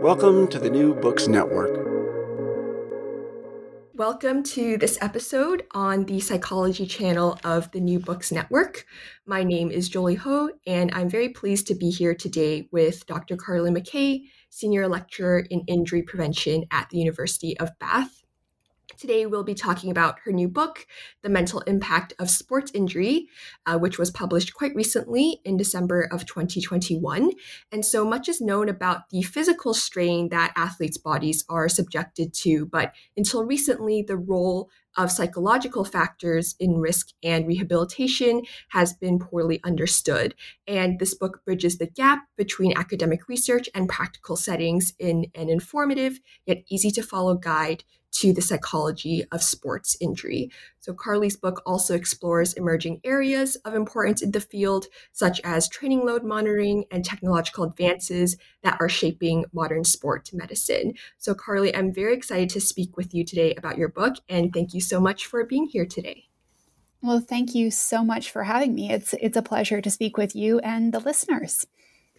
Welcome 0.00 0.48
to 0.48 0.58
the 0.58 0.70
New 0.70 0.94
Books 0.94 1.28
Network. 1.28 1.86
Welcome 3.92 4.42
to 4.44 4.78
this 4.78 4.96
episode 5.02 5.66
on 5.72 6.06
the 6.06 6.20
psychology 6.20 6.86
channel 6.86 7.38
of 7.44 7.70
the 7.72 7.80
New 7.80 7.98
Books 7.98 8.32
Network. 8.32 8.86
My 9.26 9.44
name 9.44 9.70
is 9.70 9.90
Jolie 9.90 10.14
Ho, 10.14 10.48
and 10.66 10.90
I'm 10.94 11.10
very 11.10 11.28
pleased 11.28 11.66
to 11.66 11.74
be 11.74 11.90
here 11.90 12.14
today 12.14 12.66
with 12.72 13.04
Dr. 13.04 13.36
Carly 13.36 13.70
McKay, 13.70 14.22
Senior 14.48 14.88
Lecturer 14.88 15.40
in 15.50 15.64
Injury 15.66 16.02
Prevention 16.02 16.64
at 16.70 16.88
the 16.88 16.96
University 16.96 17.58
of 17.58 17.68
Bath. 17.78 18.19
Today, 19.00 19.24
we'll 19.24 19.44
be 19.44 19.54
talking 19.54 19.90
about 19.90 20.18
her 20.26 20.30
new 20.30 20.46
book, 20.46 20.86
The 21.22 21.30
Mental 21.30 21.60
Impact 21.60 22.12
of 22.18 22.28
Sports 22.28 22.70
Injury, 22.74 23.28
uh, 23.64 23.78
which 23.78 23.98
was 23.98 24.10
published 24.10 24.52
quite 24.52 24.74
recently 24.74 25.40
in 25.42 25.56
December 25.56 26.06
of 26.12 26.26
2021. 26.26 27.30
And 27.72 27.82
so 27.82 28.04
much 28.04 28.28
is 28.28 28.42
known 28.42 28.68
about 28.68 29.08
the 29.08 29.22
physical 29.22 29.72
strain 29.72 30.28
that 30.28 30.52
athletes' 30.54 30.98
bodies 30.98 31.46
are 31.48 31.66
subjected 31.66 32.34
to, 32.42 32.66
but 32.66 32.92
until 33.16 33.46
recently, 33.46 34.02
the 34.02 34.18
role 34.18 34.68
of 34.98 35.10
psychological 35.10 35.84
factors 35.84 36.54
in 36.60 36.78
risk 36.78 37.08
and 37.22 37.46
rehabilitation 37.46 38.42
has 38.68 38.92
been 38.92 39.18
poorly 39.18 39.60
understood. 39.64 40.34
And 40.66 40.98
this 40.98 41.14
book 41.14 41.40
bridges 41.46 41.78
the 41.78 41.86
gap 41.86 42.24
between 42.36 42.76
academic 42.76 43.28
research 43.28 43.68
and 43.74 43.88
practical 43.88 44.36
settings 44.36 44.92
in 44.98 45.26
an 45.34 45.48
informative 45.48 46.20
yet 46.44 46.64
easy 46.68 46.90
to 46.90 47.02
follow 47.02 47.36
guide 47.36 47.84
to 48.12 48.32
the 48.32 48.42
psychology 48.42 49.24
of 49.32 49.42
sports 49.42 49.96
injury. 50.00 50.50
So, 50.80 50.92
Carly's 50.92 51.36
book 51.36 51.62
also 51.66 51.94
explores 51.94 52.54
emerging 52.54 53.00
areas 53.04 53.56
of 53.64 53.74
importance 53.74 54.22
in 54.22 54.32
the 54.32 54.40
field, 54.40 54.86
such 55.12 55.40
as 55.44 55.68
training 55.68 56.04
load 56.04 56.24
monitoring 56.24 56.84
and 56.90 57.04
technological 57.04 57.64
advances 57.64 58.36
that 58.62 58.76
are 58.80 58.88
shaping 58.88 59.44
modern 59.52 59.84
sport 59.84 60.30
medicine. 60.32 60.94
So, 61.18 61.34
Carly, 61.34 61.74
I'm 61.74 61.92
very 61.92 62.14
excited 62.14 62.50
to 62.50 62.60
speak 62.60 62.96
with 62.96 63.14
you 63.14 63.24
today 63.24 63.54
about 63.54 63.78
your 63.78 63.88
book, 63.88 64.16
and 64.28 64.52
thank 64.52 64.74
you 64.74 64.80
so 64.80 65.00
much 65.00 65.26
for 65.26 65.44
being 65.44 65.66
here 65.66 65.86
today. 65.86 66.30
Well, 67.02 67.20
thank 67.20 67.54
you 67.54 67.70
so 67.70 68.04
much 68.04 68.30
for 68.30 68.44
having 68.44 68.74
me. 68.74 68.90
It's 68.92 69.14
it's 69.14 69.36
a 69.36 69.42
pleasure 69.42 69.80
to 69.80 69.90
speak 69.90 70.18
with 70.18 70.36
you 70.36 70.58
and 70.58 70.92
the 70.92 71.00
listeners. 71.00 71.66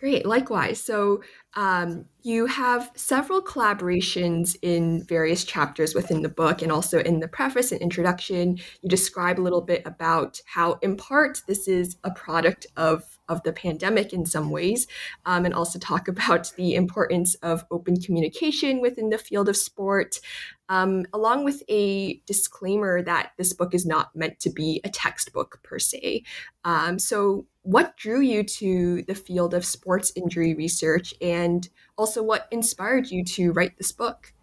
Great, 0.02 0.26
likewise. 0.26 0.84
So, 0.84 1.22
um, 1.54 2.06
you 2.24 2.48
have 2.48 2.90
several 2.96 3.40
collaborations 3.40 4.56
in 4.64 5.04
various 5.04 5.44
chapters 5.44 5.94
within 5.94 6.24
the 6.24 6.30
book 6.30 6.64
and 6.64 6.72
also 6.72 7.00
in 7.02 7.20
the 7.20 7.28
preface 7.28 7.72
and 7.72 7.80
introduction. 7.82 8.58
You 8.82 8.90
describe 8.90 9.40
a 9.40 9.44
little 9.44 9.62
bit 9.62 9.84
about 9.86 10.42
how, 10.46 10.80
in 10.82 10.98
part, 10.98 11.44
this 11.48 11.68
is 11.68 11.98
a 12.04 12.10
product 12.10 12.66
of, 12.78 13.20
of 13.30 13.44
the 13.44 13.54
pandemic 13.54 14.12
in 14.12 14.26
some 14.26 14.50
ways, 14.50 14.88
um, 15.28 15.46
and 15.46 15.54
also 15.54 15.78
talk 15.78 16.08
about 16.08 16.52
the 16.58 16.74
importance 16.74 17.36
of 17.36 17.64
open 17.70 18.02
communication 18.02 18.82
within 18.82 19.10
the 19.10 19.20
field 19.20 19.50
of 19.50 19.56
sport, 19.56 20.20
um, 20.68 21.06
along 21.14 21.44
with 21.44 21.62
a 21.70 22.20
disclaimer 22.26 23.04
that 23.04 23.34
this 23.38 23.54
book 23.54 23.76
is 23.76 23.86
not 23.86 24.16
meant 24.16 24.40
to 24.40 24.50
be 24.50 24.82
a 24.84 24.90
textbook 24.90 25.60
per 25.62 25.78
se. 25.78 26.24
Um, 26.64 26.98
so, 26.98 27.46
what 27.64 27.96
drew 27.98 28.22
you 28.22 28.44
to 28.44 29.04
the 29.04 29.16
field 29.16 29.54
of 29.54 29.66
sports 29.66 30.12
injury 30.16 30.54
research 30.54 31.14
and 31.22 31.70
also 31.98 32.24
what 32.24 32.48
inspired 32.52 33.10
you 33.12 33.24
to 33.24 33.52
write 33.52 33.78
this 33.78 33.92
book? 33.92 34.34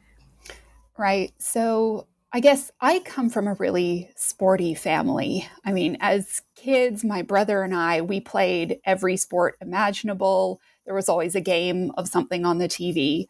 Right. 0.97 1.33
So 1.39 2.07
I 2.33 2.41
guess 2.41 2.71
I 2.81 2.99
come 3.01 3.31
from 3.31 3.49
a 3.49 3.55
really 3.55 4.11
sporty 4.15 4.75
family. 4.75 5.49
I 5.65 5.73
mean, 5.73 5.97
as 6.01 6.43
kids, 6.57 7.03
my 7.03 7.23
brother 7.23 7.63
and 7.63 7.75
I, 7.75 8.03
we 8.03 8.21
played 8.21 8.81
every 8.85 9.17
sport 9.17 9.57
imaginable. 9.63 10.61
There 10.85 10.95
was 10.95 11.09
always 11.09 11.35
a 11.35 11.41
game 11.41 11.91
of 11.97 12.09
something 12.09 12.45
on 12.45 12.59
the 12.59 12.69
TV. 12.69 13.27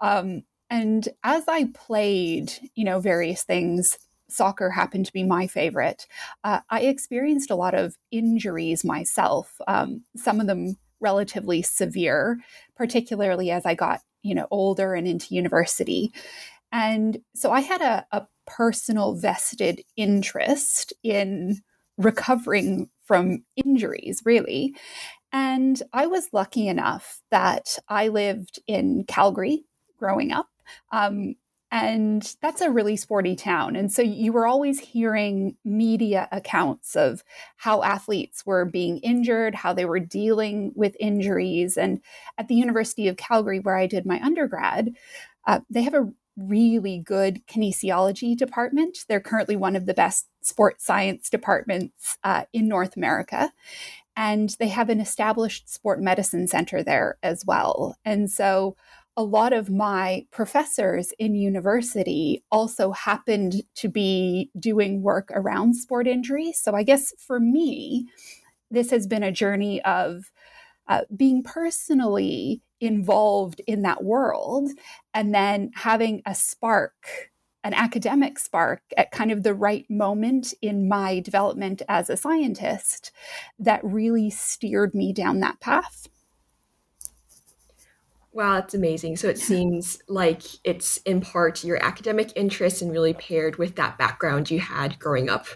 Um, 0.00 0.42
and 0.68 1.08
as 1.24 1.44
I 1.48 1.68
played, 1.72 2.52
you 2.74 2.84
know, 2.84 3.00
various 3.00 3.42
things, 3.42 3.98
soccer 4.32 4.70
happened 4.70 5.06
to 5.06 5.12
be 5.12 5.22
my 5.22 5.46
favorite. 5.46 6.06
Uh, 6.44 6.60
I 6.70 6.80
experienced 6.82 7.50
a 7.50 7.56
lot 7.56 7.74
of 7.74 7.96
injuries 8.10 8.84
myself, 8.84 9.54
um, 9.68 10.02
some 10.16 10.40
of 10.40 10.46
them 10.46 10.76
relatively 11.00 11.62
severe, 11.62 12.38
particularly 12.76 13.50
as 13.50 13.66
I 13.66 13.74
got, 13.74 14.00
you 14.22 14.34
know, 14.34 14.46
older 14.50 14.94
and 14.94 15.06
into 15.06 15.34
university. 15.34 16.12
And 16.70 17.18
so 17.34 17.52
I 17.52 17.60
had 17.60 17.82
a, 17.82 18.06
a 18.12 18.26
personal 18.46 19.14
vested 19.14 19.82
interest 19.96 20.92
in 21.02 21.60
recovering 21.98 22.88
from 23.04 23.44
injuries, 23.56 24.22
really. 24.24 24.74
And 25.32 25.82
I 25.92 26.06
was 26.06 26.28
lucky 26.32 26.68
enough 26.68 27.20
that 27.30 27.78
I 27.88 28.08
lived 28.08 28.60
in 28.66 29.04
Calgary 29.06 29.64
growing 29.98 30.32
up. 30.32 30.48
Um, 30.90 31.34
and 31.72 32.36
that's 32.42 32.60
a 32.60 32.70
really 32.70 32.96
sporty 32.96 33.34
town. 33.34 33.76
And 33.76 33.90
so 33.90 34.02
you 34.02 34.30
were 34.30 34.46
always 34.46 34.78
hearing 34.78 35.56
media 35.64 36.28
accounts 36.30 36.94
of 36.94 37.24
how 37.56 37.82
athletes 37.82 38.44
were 38.44 38.66
being 38.66 38.98
injured, 38.98 39.54
how 39.54 39.72
they 39.72 39.86
were 39.86 39.98
dealing 39.98 40.72
with 40.74 40.94
injuries. 41.00 41.78
And 41.78 42.02
at 42.36 42.48
the 42.48 42.56
University 42.56 43.08
of 43.08 43.16
Calgary, 43.16 43.58
where 43.58 43.78
I 43.78 43.86
did 43.86 44.04
my 44.04 44.20
undergrad, 44.22 44.94
uh, 45.46 45.60
they 45.70 45.80
have 45.80 45.94
a 45.94 46.12
really 46.36 46.98
good 46.98 47.46
kinesiology 47.46 48.36
department. 48.36 48.98
They're 49.08 49.18
currently 49.18 49.56
one 49.56 49.74
of 49.74 49.86
the 49.86 49.94
best 49.94 50.26
sports 50.42 50.84
science 50.84 51.30
departments 51.30 52.18
uh, 52.22 52.44
in 52.52 52.68
North 52.68 52.98
America. 52.98 53.50
And 54.14 54.54
they 54.58 54.68
have 54.68 54.90
an 54.90 55.00
established 55.00 55.72
sport 55.72 56.02
medicine 56.02 56.48
center 56.48 56.82
there 56.82 57.16
as 57.22 57.46
well. 57.46 57.96
And 58.04 58.30
so 58.30 58.76
a 59.16 59.22
lot 59.22 59.52
of 59.52 59.70
my 59.70 60.24
professors 60.30 61.12
in 61.18 61.34
university 61.34 62.42
also 62.50 62.92
happened 62.92 63.62
to 63.74 63.88
be 63.88 64.50
doing 64.58 65.02
work 65.02 65.30
around 65.34 65.74
sport 65.74 66.06
injury. 66.06 66.52
So 66.52 66.74
I 66.74 66.82
guess 66.82 67.12
for 67.18 67.38
me, 67.38 68.06
this 68.70 68.90
has 68.90 69.06
been 69.06 69.22
a 69.22 69.32
journey 69.32 69.82
of 69.82 70.32
uh, 70.88 71.02
being 71.14 71.42
personally 71.42 72.62
involved 72.80 73.60
in 73.66 73.82
that 73.82 74.02
world 74.02 74.70
and 75.14 75.34
then 75.34 75.70
having 75.74 76.22
a 76.26 76.34
spark 76.34 77.30
an 77.64 77.74
academic 77.74 78.38
spark 78.38 78.82
at 78.96 79.12
kind 79.12 79.30
of 79.30 79.42
the 79.42 79.54
right 79.54 79.88
moment 79.88 80.52
in 80.62 80.88
my 80.88 81.20
development 81.20 81.80
as 81.88 82.10
a 82.10 82.16
scientist 82.16 83.12
that 83.58 83.80
really 83.84 84.30
steered 84.30 84.94
me 84.94 85.12
down 85.12 85.40
that 85.40 85.60
path. 85.60 86.08
Wow, 88.32 88.54
that's 88.54 88.74
amazing. 88.74 89.16
So 89.16 89.28
it 89.28 89.38
seems 89.38 89.98
like 90.08 90.42
it's 90.64 90.96
in 90.98 91.20
part 91.20 91.64
your 91.64 91.82
academic 91.84 92.32
interest 92.34 92.80
and 92.80 92.90
really 92.90 93.12
paired 93.12 93.56
with 93.56 93.76
that 93.76 93.98
background 93.98 94.50
you 94.50 94.58
had 94.58 94.98
growing 94.98 95.28
up 95.28 95.46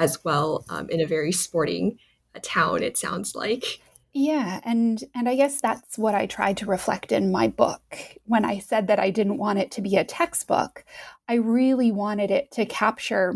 as 0.00 0.24
well 0.24 0.64
um, 0.68 0.88
in 0.90 1.00
a 1.00 1.06
very 1.06 1.30
sporting 1.30 1.98
uh, 2.34 2.40
town, 2.42 2.82
it 2.82 2.96
sounds 2.96 3.36
like. 3.36 3.80
Yeah, 4.12 4.60
and 4.64 5.02
and 5.14 5.28
I 5.28 5.34
guess 5.34 5.60
that's 5.60 5.98
what 5.98 6.14
I 6.14 6.26
tried 6.26 6.56
to 6.58 6.66
reflect 6.66 7.10
in 7.10 7.32
my 7.32 7.48
book. 7.48 7.98
When 8.26 8.44
I 8.44 8.60
said 8.60 8.86
that 8.86 9.00
I 9.00 9.10
didn't 9.10 9.38
want 9.38 9.58
it 9.58 9.72
to 9.72 9.82
be 9.82 9.96
a 9.96 10.04
textbook, 10.04 10.84
I 11.28 11.34
really 11.34 11.90
wanted 11.90 12.30
it 12.30 12.50
to 12.52 12.64
capture 12.64 13.34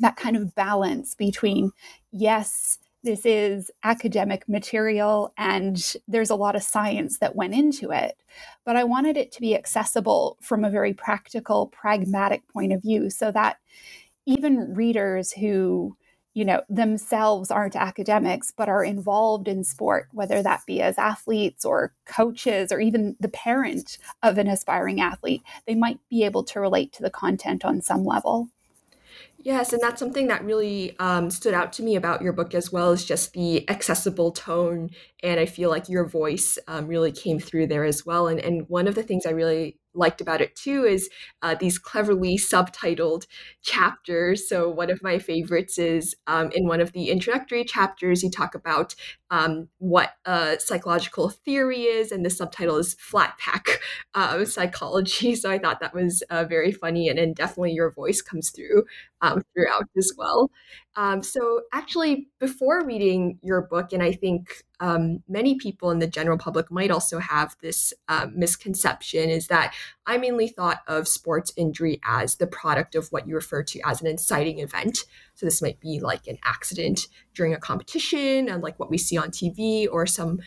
that 0.00 0.16
kind 0.16 0.36
of 0.36 0.54
balance 0.54 1.14
between 1.14 1.70
yes, 2.10 2.78
this 3.02 3.26
is 3.26 3.70
academic 3.82 4.48
material 4.48 5.32
and 5.36 5.94
there's 6.06 6.30
a 6.30 6.36
lot 6.36 6.54
of 6.54 6.62
science 6.62 7.18
that 7.18 7.34
went 7.34 7.54
into 7.54 7.90
it. 7.90 8.16
But 8.64 8.76
I 8.76 8.84
wanted 8.84 9.16
it 9.16 9.32
to 9.32 9.40
be 9.40 9.56
accessible 9.56 10.38
from 10.40 10.64
a 10.64 10.70
very 10.70 10.94
practical, 10.94 11.66
pragmatic 11.66 12.46
point 12.48 12.72
of 12.72 12.82
view 12.82 13.10
so 13.10 13.32
that 13.32 13.56
even 14.26 14.74
readers 14.74 15.32
who 15.32 15.96
you 16.34 16.44
know 16.44 16.62
themselves 16.70 17.50
aren't 17.50 17.76
academics 17.76 18.52
but 18.56 18.68
are 18.68 18.84
involved 18.84 19.48
in 19.48 19.64
sport 19.64 20.08
whether 20.12 20.42
that 20.42 20.62
be 20.66 20.80
as 20.80 20.96
athletes 20.96 21.64
or 21.64 21.92
coaches 22.06 22.72
or 22.72 22.80
even 22.80 23.16
the 23.20 23.28
parent 23.28 23.98
of 24.22 24.38
an 24.38 24.48
aspiring 24.48 25.00
athlete 25.00 25.42
they 25.66 25.74
might 25.74 25.98
be 26.08 26.24
able 26.24 26.42
to 26.42 26.60
relate 26.60 26.90
to 26.92 27.02
the 27.02 27.10
content 27.10 27.66
on 27.66 27.82
some 27.82 28.04
level 28.04 28.48
Yes, 29.44 29.72
and 29.72 29.82
that's 29.82 29.98
something 29.98 30.28
that 30.28 30.44
really 30.44 30.94
um, 31.00 31.28
stood 31.28 31.52
out 31.52 31.72
to 31.74 31.82
me 31.82 31.96
about 31.96 32.22
your 32.22 32.32
book 32.32 32.54
as 32.54 32.70
well 32.70 32.92
as 32.92 33.04
just 33.04 33.32
the 33.32 33.68
accessible 33.68 34.30
tone. 34.30 34.90
And 35.20 35.40
I 35.40 35.46
feel 35.46 35.68
like 35.68 35.88
your 35.88 36.06
voice 36.06 36.58
um, 36.68 36.86
really 36.86 37.10
came 37.10 37.40
through 37.40 37.66
there 37.66 37.84
as 37.84 38.06
well. 38.06 38.28
And, 38.28 38.38
and 38.38 38.68
one 38.68 38.86
of 38.86 38.94
the 38.94 39.02
things 39.02 39.26
I 39.26 39.30
really 39.30 39.78
liked 39.94 40.20
about 40.20 40.40
it 40.40 40.54
too 40.56 40.84
is 40.84 41.10
uh, 41.42 41.54
these 41.54 41.78
cleverly 41.78 42.38
subtitled 42.38 43.26
chapters. 43.62 44.48
So, 44.48 44.68
one 44.70 44.90
of 44.90 45.02
my 45.02 45.18
favorites 45.18 45.76
is 45.76 46.14
um, 46.26 46.50
in 46.52 46.66
one 46.66 46.80
of 46.80 46.92
the 46.92 47.10
introductory 47.10 47.64
chapters, 47.64 48.22
you 48.22 48.30
talk 48.30 48.54
about 48.54 48.94
um, 49.30 49.68
what 49.78 50.14
psychological 50.58 51.28
theory 51.30 51.82
is, 51.82 52.10
and 52.12 52.24
the 52.24 52.30
subtitle 52.30 52.76
is 52.76 52.94
Flat 52.94 53.36
Pack 53.38 53.80
uh, 54.14 54.44
Psychology. 54.44 55.34
So, 55.34 55.50
I 55.50 55.58
thought 55.58 55.80
that 55.80 55.94
was 55.94 56.22
uh, 56.30 56.44
very 56.44 56.72
funny, 56.72 57.08
and, 57.08 57.18
and 57.18 57.34
definitely 57.34 57.72
your 57.72 57.90
voice 57.90 58.22
comes 58.22 58.50
through 58.50 58.84
um, 59.22 59.42
throughout 59.54 59.88
as 59.96 60.12
well. 60.16 60.50
Um, 60.96 61.22
so, 61.22 61.62
actually, 61.72 62.28
before 62.38 62.84
reading 62.84 63.38
your 63.42 63.62
book, 63.62 63.92
and 63.92 64.02
I 64.02 64.12
think 64.12 64.62
um, 64.80 65.22
many 65.26 65.54
people 65.54 65.90
in 65.90 66.00
the 66.00 66.06
general 66.06 66.36
public 66.36 66.70
might 66.70 66.90
also 66.90 67.18
have 67.18 67.56
this 67.62 67.94
uh, 68.08 68.26
misconception, 68.34 69.30
is 69.30 69.46
that 69.46 69.74
I 70.06 70.18
mainly 70.18 70.48
thought 70.48 70.80
of 70.88 71.08
sports 71.08 71.52
injury 71.56 72.00
as 72.04 72.36
the 72.36 72.46
product 72.46 72.94
of 72.94 73.08
what 73.08 73.26
you 73.26 73.34
refer 73.34 73.62
to 73.62 73.80
as 73.86 74.02
an 74.02 74.08
inciting 74.08 74.58
event. 74.58 74.98
So, 75.34 75.46
this 75.46 75.62
might 75.62 75.80
be 75.80 76.00
like 76.00 76.26
an 76.26 76.38
accident 76.44 77.08
during 77.32 77.54
a 77.54 77.58
competition, 77.58 78.50
and 78.50 78.62
like 78.62 78.78
what 78.78 78.90
we 78.90 78.98
see 78.98 79.16
on 79.16 79.30
TV, 79.30 79.86
or 79.90 80.04
some 80.04 80.40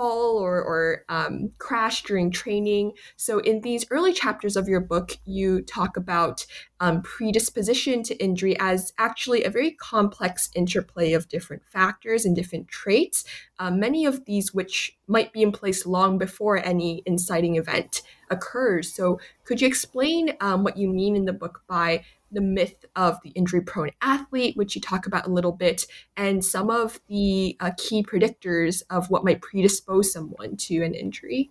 fall 0.00 0.38
or, 0.38 0.62
or 0.62 1.04
um, 1.10 1.52
crash 1.58 2.02
during 2.04 2.30
training. 2.30 2.92
So, 3.16 3.38
in 3.40 3.60
these 3.60 3.84
early 3.90 4.14
chapters 4.14 4.56
of 4.56 4.66
your 4.66 4.80
book, 4.80 5.18
you 5.26 5.60
talk 5.60 5.98
about 5.98 6.46
um, 6.80 7.02
predisposition 7.02 8.02
to 8.04 8.16
injury 8.16 8.56
as 8.58 8.94
actually 8.96 9.44
a 9.44 9.50
very 9.50 9.72
complex 9.72 10.48
interplay 10.54 11.12
of 11.12 11.28
different 11.28 11.62
factors 11.66 12.24
and 12.24 12.34
different 12.34 12.68
traits, 12.68 13.24
uh, 13.58 13.70
many 13.70 14.06
of 14.06 14.24
these 14.24 14.54
which 14.54 14.96
might 15.06 15.34
be 15.34 15.42
in 15.42 15.52
place 15.52 15.84
long 15.84 16.16
before 16.16 16.56
any 16.64 17.02
inciting 17.04 17.56
event 17.56 18.00
occurs. 18.30 18.94
So, 18.94 19.20
could 19.44 19.60
you 19.60 19.68
explain 19.68 20.34
um, 20.40 20.64
what 20.64 20.78
you 20.78 20.88
mean 20.88 21.14
in 21.14 21.26
the 21.26 21.34
book 21.34 21.60
by 21.68 22.04
the 22.30 22.40
myth 22.40 22.84
of 22.96 23.18
the 23.22 23.30
injury 23.30 23.60
prone 23.60 23.90
athlete, 24.00 24.56
which 24.56 24.74
you 24.74 24.80
talk 24.80 25.06
about 25.06 25.26
a 25.26 25.30
little 25.30 25.52
bit, 25.52 25.86
and 26.16 26.44
some 26.44 26.70
of 26.70 27.00
the 27.08 27.56
uh, 27.60 27.70
key 27.76 28.02
predictors 28.02 28.82
of 28.90 29.10
what 29.10 29.24
might 29.24 29.42
predispose 29.42 30.12
someone 30.12 30.56
to 30.56 30.82
an 30.82 30.94
injury. 30.94 31.50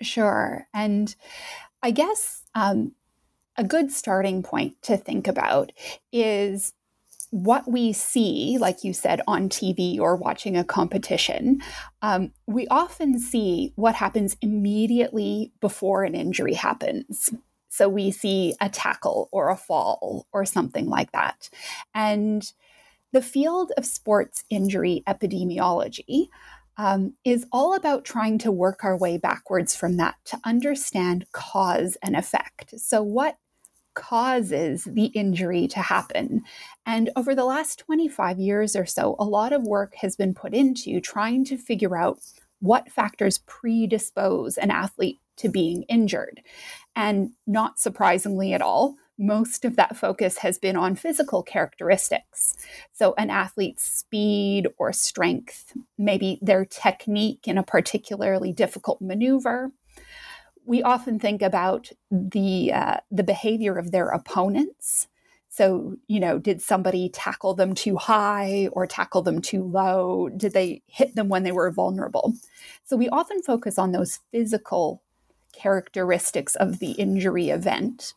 Sure. 0.00 0.66
And 0.74 1.14
I 1.82 1.90
guess 1.90 2.44
um, 2.54 2.92
a 3.56 3.64
good 3.64 3.90
starting 3.90 4.42
point 4.42 4.80
to 4.82 4.96
think 4.96 5.26
about 5.26 5.72
is 6.12 6.72
what 7.30 7.66
we 7.66 7.94
see, 7.94 8.58
like 8.60 8.84
you 8.84 8.92
said, 8.92 9.22
on 9.26 9.48
TV 9.48 9.98
or 9.98 10.16
watching 10.16 10.54
a 10.54 10.64
competition, 10.64 11.62
um, 12.02 12.30
we 12.46 12.66
often 12.68 13.18
see 13.18 13.72
what 13.74 13.94
happens 13.94 14.36
immediately 14.42 15.50
before 15.60 16.04
an 16.04 16.14
injury 16.14 16.52
happens. 16.52 17.32
So 17.72 17.88
we 17.88 18.10
see 18.10 18.54
a 18.60 18.68
tackle 18.68 19.30
or 19.32 19.48
a 19.48 19.56
fall 19.56 20.26
or 20.30 20.44
something 20.44 20.90
like 20.90 21.10
that. 21.12 21.48
And 21.94 22.44
the 23.12 23.22
field 23.22 23.72
of 23.78 23.86
sports 23.86 24.44
injury 24.50 25.02
epidemiology 25.08 26.28
um, 26.76 27.14
is 27.24 27.46
all 27.50 27.74
about 27.74 28.04
trying 28.04 28.36
to 28.38 28.52
work 28.52 28.84
our 28.84 28.96
way 28.96 29.16
backwards 29.16 29.74
from 29.74 29.96
that 29.96 30.16
to 30.26 30.38
understand 30.44 31.24
cause 31.32 31.96
and 32.02 32.14
effect. 32.14 32.78
So, 32.78 33.02
what 33.02 33.38
causes 33.94 34.84
the 34.84 35.06
injury 35.06 35.66
to 35.68 35.80
happen? 35.80 36.42
And 36.84 37.08
over 37.16 37.34
the 37.34 37.44
last 37.44 37.78
25 37.78 38.38
years 38.38 38.76
or 38.76 38.84
so, 38.84 39.16
a 39.18 39.24
lot 39.24 39.54
of 39.54 39.62
work 39.62 39.94
has 39.96 40.14
been 40.14 40.34
put 40.34 40.52
into 40.52 41.00
trying 41.00 41.46
to 41.46 41.56
figure 41.56 41.96
out 41.96 42.20
what 42.60 42.92
factors 42.92 43.38
predispose 43.38 44.58
an 44.58 44.70
athlete 44.70 45.20
to 45.38 45.48
being 45.48 45.82
injured. 45.84 46.42
And 46.94 47.32
not 47.46 47.78
surprisingly 47.78 48.52
at 48.52 48.62
all, 48.62 48.96
most 49.18 49.64
of 49.64 49.76
that 49.76 49.96
focus 49.96 50.38
has 50.38 50.58
been 50.58 50.76
on 50.76 50.96
physical 50.96 51.42
characteristics. 51.42 52.56
So, 52.92 53.14
an 53.16 53.30
athlete's 53.30 53.84
speed 53.84 54.66
or 54.78 54.92
strength, 54.92 55.72
maybe 55.98 56.38
their 56.42 56.64
technique 56.64 57.46
in 57.46 57.58
a 57.58 57.62
particularly 57.62 58.52
difficult 58.52 59.00
maneuver. 59.00 59.70
We 60.64 60.82
often 60.82 61.18
think 61.18 61.42
about 61.42 61.90
the, 62.10 62.72
uh, 62.72 62.96
the 63.10 63.24
behavior 63.24 63.78
of 63.78 63.90
their 63.90 64.08
opponents. 64.08 65.08
So, 65.48 65.96
you 66.08 66.18
know, 66.18 66.38
did 66.38 66.62
somebody 66.62 67.10
tackle 67.10 67.54
them 67.54 67.74
too 67.74 67.96
high 67.96 68.68
or 68.72 68.86
tackle 68.86 69.22
them 69.22 69.42
too 69.42 69.62
low? 69.62 70.30
Did 70.30 70.54
they 70.54 70.82
hit 70.86 71.14
them 71.14 71.28
when 71.28 71.42
they 71.42 71.52
were 71.52 71.70
vulnerable? 71.70 72.32
So, 72.84 72.96
we 72.96 73.08
often 73.10 73.42
focus 73.42 73.78
on 73.78 73.92
those 73.92 74.20
physical 74.32 75.02
characteristics 75.52 76.54
of 76.56 76.78
the 76.78 76.92
injury 76.92 77.50
event. 77.50 78.14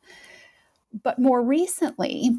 But 1.04 1.20
more 1.20 1.42
recently, 1.42 2.32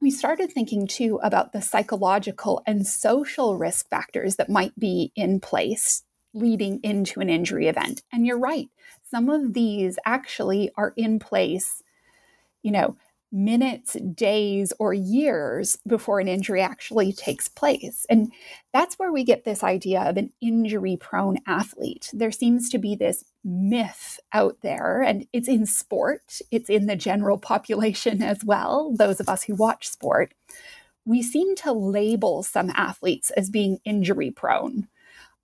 we 0.00 0.10
started 0.10 0.52
thinking 0.52 0.86
too 0.86 1.18
about 1.22 1.52
the 1.52 1.62
psychological 1.62 2.62
and 2.66 2.86
social 2.86 3.56
risk 3.56 3.88
factors 3.88 4.36
that 4.36 4.50
might 4.50 4.78
be 4.78 5.12
in 5.16 5.40
place 5.40 6.02
leading 6.34 6.80
into 6.82 7.20
an 7.20 7.30
injury 7.30 7.68
event. 7.68 8.02
And 8.12 8.26
you're 8.26 8.38
right, 8.38 8.68
some 9.10 9.30
of 9.30 9.54
these 9.54 9.98
actually 10.04 10.70
are 10.76 10.92
in 10.96 11.18
place, 11.20 11.82
you 12.62 12.72
know, 12.72 12.96
minutes, 13.34 13.94
days, 14.14 14.72
or 14.78 14.94
years 14.94 15.76
before 15.86 16.20
an 16.20 16.28
injury 16.28 16.62
actually 16.62 17.12
takes 17.12 17.48
place. 17.48 18.06
And 18.08 18.32
that's 18.72 18.94
where 18.94 19.12
we 19.12 19.24
get 19.24 19.44
this 19.44 19.64
idea 19.64 20.02
of 20.02 20.16
an 20.16 20.32
injury 20.40 20.96
prone 20.96 21.38
athlete. 21.46 22.10
There 22.12 22.30
seems 22.30 22.70
to 22.70 22.78
be 22.78 22.94
this 22.94 23.24
myth 23.42 24.20
out 24.32 24.58
there, 24.62 25.02
and 25.02 25.26
it's 25.32 25.48
in 25.48 25.66
sport, 25.66 26.38
it's 26.52 26.70
in 26.70 26.86
the 26.86 26.96
general 26.96 27.36
population 27.36 28.22
as 28.22 28.44
well, 28.44 28.94
those 28.96 29.18
of 29.18 29.28
us 29.28 29.42
who 29.42 29.56
watch 29.56 29.88
sport. 29.88 30.32
We 31.04 31.20
seem 31.20 31.56
to 31.56 31.72
label 31.72 32.44
some 32.44 32.70
athletes 32.70 33.30
as 33.32 33.50
being 33.50 33.80
injury 33.84 34.30
prone. 34.30 34.86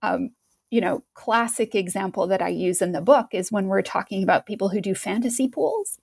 Um, 0.01 0.31
you 0.71 0.79
know, 0.79 1.03
classic 1.13 1.75
example 1.75 2.25
that 2.27 2.41
I 2.41 2.47
use 2.47 2.81
in 2.81 2.93
the 2.93 3.01
book 3.01 3.27
is 3.33 3.51
when 3.51 3.67
we're 3.67 3.81
talking 3.81 4.23
about 4.23 4.45
people 4.45 4.69
who 4.69 4.79
do 4.79 4.95
fantasy 4.95 5.49
pools 5.49 5.97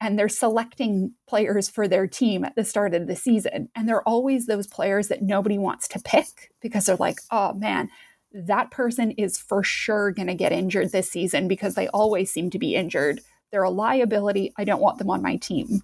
and 0.00 0.18
they're 0.18 0.28
selecting 0.28 1.12
players 1.26 1.68
for 1.68 1.88
their 1.88 2.06
team 2.06 2.44
at 2.44 2.54
the 2.54 2.64
start 2.64 2.94
of 2.94 3.06
the 3.06 3.16
season. 3.16 3.68
And 3.74 3.88
they're 3.88 4.06
always 4.06 4.46
those 4.46 4.66
players 4.66 5.08
that 5.08 5.22
nobody 5.22 5.58
wants 5.58 5.88
to 5.88 6.00
pick 6.00 6.52
because 6.60 6.86
they're 6.86 6.96
like, 6.96 7.20
oh 7.30 7.54
man, 7.54 7.88
that 8.32 8.70
person 8.70 9.12
is 9.12 9.38
for 9.38 9.62
sure 9.62 10.10
going 10.10 10.26
to 10.26 10.34
get 10.34 10.52
injured 10.52 10.92
this 10.92 11.10
season 11.10 11.48
because 11.48 11.74
they 11.74 11.88
always 11.88 12.30
seem 12.30 12.50
to 12.50 12.58
be 12.58 12.74
injured. 12.74 13.20
They're 13.50 13.62
a 13.62 13.70
liability. 13.70 14.52
I 14.58 14.64
don't 14.64 14.82
want 14.82 14.98
them 14.98 15.10
on 15.10 15.22
my 15.22 15.36
team. 15.36 15.82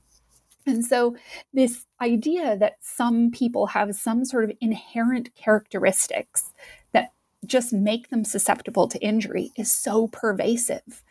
And 0.67 0.85
so, 0.85 1.17
this 1.53 1.87
idea 2.01 2.57
that 2.57 2.75
some 2.81 3.33
people 3.33 3.67
have 3.67 3.97
some 3.97 4.25
sort 4.25 4.45
of 4.45 4.53
inherent 4.61 5.35
characteristics 5.35 6.53
that 6.93 7.13
just 7.47 7.73
make 7.73 8.11
them 8.11 8.25
susceptible 8.25 8.87
to 8.89 9.01
injury 9.01 9.51
is 9.57 9.73
so 9.73 10.07
pervasive. 10.09 11.03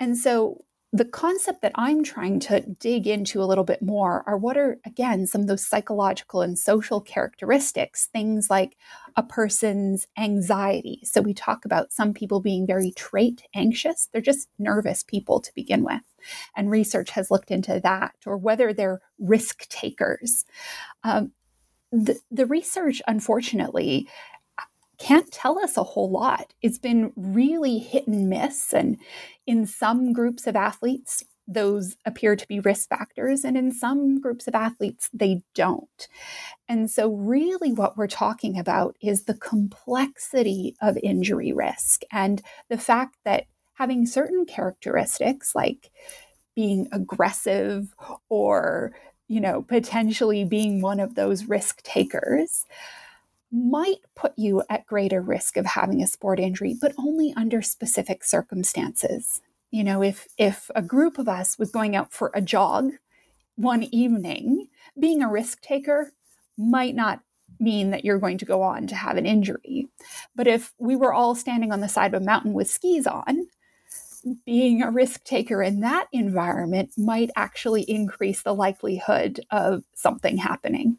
And 0.00 0.16
so, 0.16 0.64
the 0.94 1.04
concept 1.04 1.60
that 1.62 1.72
I'm 1.74 2.04
trying 2.04 2.38
to 2.40 2.60
dig 2.60 3.08
into 3.08 3.42
a 3.42 3.46
little 3.46 3.64
bit 3.64 3.82
more 3.82 4.22
are 4.28 4.38
what 4.38 4.56
are, 4.56 4.78
again, 4.86 5.26
some 5.26 5.40
of 5.40 5.48
those 5.48 5.66
psychological 5.66 6.40
and 6.40 6.56
social 6.56 7.00
characteristics, 7.00 8.06
things 8.06 8.48
like 8.48 8.76
a 9.16 9.24
person's 9.24 10.06
anxiety. 10.16 11.00
So 11.02 11.20
we 11.20 11.34
talk 11.34 11.64
about 11.64 11.92
some 11.92 12.14
people 12.14 12.38
being 12.38 12.64
very 12.64 12.92
trait 12.92 13.42
anxious, 13.56 14.08
they're 14.12 14.22
just 14.22 14.48
nervous 14.56 15.02
people 15.02 15.40
to 15.40 15.52
begin 15.56 15.82
with. 15.82 16.00
And 16.54 16.70
research 16.70 17.10
has 17.10 17.28
looked 17.28 17.50
into 17.50 17.80
that, 17.80 18.14
or 18.24 18.36
whether 18.36 18.72
they're 18.72 19.00
risk 19.18 19.68
takers. 19.68 20.44
Um, 21.02 21.32
the, 21.90 22.20
the 22.30 22.46
research, 22.46 23.02
unfortunately, 23.08 24.08
can't 25.04 25.30
tell 25.30 25.58
us 25.58 25.76
a 25.76 25.82
whole 25.82 26.10
lot. 26.10 26.54
It's 26.62 26.78
been 26.78 27.12
really 27.14 27.78
hit 27.78 28.06
and 28.06 28.30
miss. 28.30 28.72
And 28.72 28.96
in 29.46 29.66
some 29.66 30.14
groups 30.14 30.46
of 30.46 30.56
athletes, 30.56 31.22
those 31.46 31.94
appear 32.06 32.36
to 32.36 32.48
be 32.48 32.58
risk 32.60 32.88
factors, 32.88 33.44
and 33.44 33.54
in 33.54 33.70
some 33.70 34.18
groups 34.18 34.48
of 34.48 34.54
athletes, 34.54 35.10
they 35.12 35.42
don't. 35.54 36.08
And 36.70 36.90
so, 36.90 37.12
really, 37.12 37.70
what 37.70 37.98
we're 37.98 38.06
talking 38.06 38.58
about 38.58 38.96
is 39.02 39.24
the 39.24 39.34
complexity 39.34 40.74
of 40.80 40.96
injury 41.02 41.52
risk 41.52 42.00
and 42.10 42.40
the 42.70 42.78
fact 42.78 43.16
that 43.26 43.44
having 43.74 44.06
certain 44.06 44.46
characteristics 44.46 45.54
like 45.54 45.90
being 46.56 46.88
aggressive 46.92 47.94
or 48.30 48.92
you 49.28 49.40
know 49.40 49.60
potentially 49.60 50.44
being 50.44 50.80
one 50.80 51.00
of 51.00 51.14
those 51.14 51.44
risk 51.44 51.82
takers 51.82 52.64
might 53.54 53.98
put 54.16 54.32
you 54.36 54.62
at 54.68 54.86
greater 54.86 55.22
risk 55.22 55.56
of 55.56 55.64
having 55.64 56.02
a 56.02 56.08
sport 56.08 56.40
injury, 56.40 56.76
but 56.80 56.92
only 56.98 57.32
under 57.36 57.62
specific 57.62 58.24
circumstances. 58.24 59.40
You 59.70 59.84
know, 59.84 60.02
if 60.02 60.26
if 60.38 60.70
a 60.74 60.82
group 60.82 61.18
of 61.18 61.28
us 61.28 61.58
was 61.58 61.70
going 61.70 61.94
out 61.94 62.12
for 62.12 62.32
a 62.34 62.40
jog 62.40 62.92
one 63.56 63.84
evening, 63.84 64.68
being 64.98 65.22
a 65.22 65.30
risk 65.30 65.60
taker 65.60 66.12
might 66.58 66.94
not 66.94 67.20
mean 67.60 67.90
that 67.90 68.04
you're 68.04 68.18
going 68.18 68.38
to 68.38 68.44
go 68.44 68.62
on 68.62 68.88
to 68.88 68.96
have 68.96 69.16
an 69.16 69.26
injury. 69.26 69.86
But 70.34 70.48
if 70.48 70.72
we 70.78 70.96
were 70.96 71.14
all 71.14 71.36
standing 71.36 71.72
on 71.72 71.80
the 71.80 71.88
side 71.88 72.12
of 72.12 72.20
a 72.20 72.24
mountain 72.24 72.52
with 72.52 72.68
skis 72.68 73.06
on, 73.06 73.46
being 74.44 74.82
a 74.82 74.90
risk 74.90 75.22
taker 75.24 75.62
in 75.62 75.80
that 75.80 76.08
environment 76.12 76.90
might 76.96 77.30
actually 77.36 77.82
increase 77.82 78.42
the 78.42 78.54
likelihood 78.54 79.40
of 79.50 79.84
something 79.94 80.38
happening. 80.38 80.98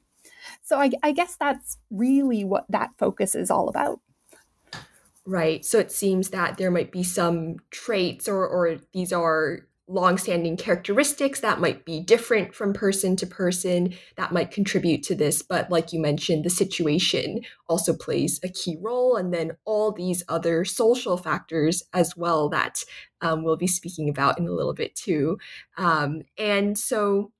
So 0.65 0.79
I, 0.79 0.89
I 1.03 1.11
guess 1.11 1.37
that's 1.39 1.77
really 1.91 2.43
what 2.43 2.65
that 2.69 2.89
focus 2.97 3.35
is 3.35 3.51
all 3.51 3.69
about. 3.69 4.01
Right. 5.23 5.63
So 5.63 5.79
it 5.79 5.91
seems 5.91 6.31
that 6.31 6.57
there 6.57 6.71
might 6.71 6.91
be 6.91 7.03
some 7.03 7.57
traits 7.69 8.27
or, 8.27 8.45
or 8.47 8.77
these 8.91 9.13
are 9.13 9.61
long-standing 9.87 10.57
characteristics 10.57 11.41
that 11.41 11.61
might 11.61 11.85
be 11.85 11.99
different 11.99 12.55
from 12.55 12.73
person 12.73 13.15
to 13.15 13.27
person 13.27 13.93
that 14.17 14.31
might 14.31 14.49
contribute 14.49 15.03
to 15.03 15.13
this 15.13 15.43
but 15.43 15.69
like 15.69 15.93
you 15.93 16.01
mentioned 16.01 16.43
the 16.43 16.49
situation 16.49 17.39
also 17.69 17.95
plays 17.95 18.39
a 18.43 18.49
key 18.49 18.75
role 18.81 19.15
and 19.15 19.31
then 19.31 19.51
all 19.63 19.91
these 19.91 20.23
other 20.27 20.65
social 20.65 21.17
factors 21.17 21.83
as 21.93 22.17
well 22.17 22.49
that 22.49 22.83
um, 23.21 23.43
we'll 23.43 23.57
be 23.57 23.67
speaking 23.67 24.09
about 24.09 24.39
in 24.39 24.47
a 24.47 24.51
little 24.51 24.73
bit 24.73 24.95
too 24.95 25.37
um, 25.77 26.23
and 26.35 26.79
so 26.79 27.31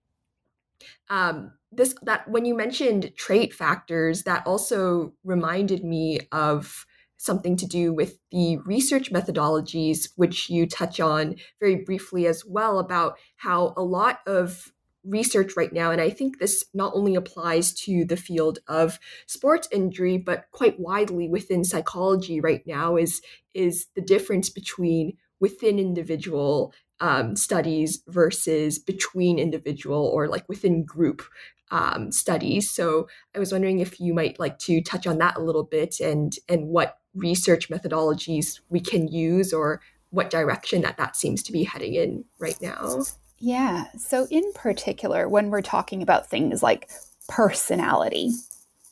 um, 1.10 1.54
this 1.72 1.96
that 2.04 2.30
when 2.30 2.46
you 2.46 2.56
mentioned 2.56 3.12
trait 3.16 3.54
factors, 3.54 4.24
that 4.24 4.46
also 4.46 5.14
reminded 5.24 5.84
me 5.84 6.20
of 6.32 6.86
something 7.18 7.56
to 7.58 7.66
do 7.66 7.94
with 7.94 8.18
the 8.32 8.58
research 8.66 9.12
methodologies, 9.12 10.10
which 10.16 10.50
you 10.50 10.68
touch 10.68 11.00
on 11.00 11.36
very 11.60 11.78
briefly 11.78 12.28
as 12.28 12.44
well, 12.46 12.80
about 12.80 13.18
how 13.38 13.74
a 13.78 13.82
lot 13.82 14.20
of 14.28 14.72
research 15.04 15.56
right 15.56 15.72
now, 15.72 15.92
and 15.92 16.02
I 16.02 16.10
think 16.10 16.40
this 16.40 16.66
not 16.74 16.94
only 16.96 17.16
applies 17.16 17.74
to 17.82 18.06
the 18.06 18.18
field 18.18 18.60
of 18.68 19.00
sports 19.28 19.68
injury, 19.72 20.18
but 20.18 20.46
quite 20.52 20.80
widely 20.80 21.30
within 21.30 21.64
psychology 21.64 22.42
right 22.42 22.66
now, 22.66 22.96
is 22.96 23.22
is 23.54 23.88
the 23.96 24.02
difference 24.02 24.50
between 24.50 25.18
within 25.40 25.80
individual 25.80 26.74
um, 27.00 27.36
studies 27.36 28.02
versus 28.08 28.80
between 28.80 29.40
individual 29.40 30.06
or 30.14 30.28
like 30.28 30.48
within 30.48 30.84
group 30.84 31.24
um, 31.72 32.12
studies. 32.12 32.70
So 32.70 33.08
I 33.36 33.40
was 33.40 33.52
wondering 33.52 33.80
if 33.80 34.00
you 34.00 34.14
might 34.14 34.40
like 34.40 34.60
to 34.60 34.82
touch 34.82 35.08
on 35.08 35.18
that 35.18 35.36
a 35.38 35.42
little 35.42 35.64
bit 35.64 36.00
and 36.00 36.34
and 36.48 36.68
what 36.68 36.98
research 37.14 37.70
methodologies 37.70 38.60
we 38.70 38.80
can 38.80 39.08
use 39.08 39.54
or 39.54 39.82
what 40.10 40.30
direction 40.30 40.82
that 40.82 40.98
that 40.98 41.16
seems 41.16 41.42
to 41.44 41.52
be 41.52 41.64
heading 41.64 41.96
in 41.96 42.26
right 42.40 42.60
now. 42.62 43.04
Yeah. 43.40 43.86
So 43.98 44.28
in 44.30 44.54
particular, 44.54 45.28
when 45.28 45.50
we're 45.50 45.62
talking 45.62 46.02
about 46.02 46.30
things 46.30 46.64
like 46.64 46.90
personality, 47.28 48.32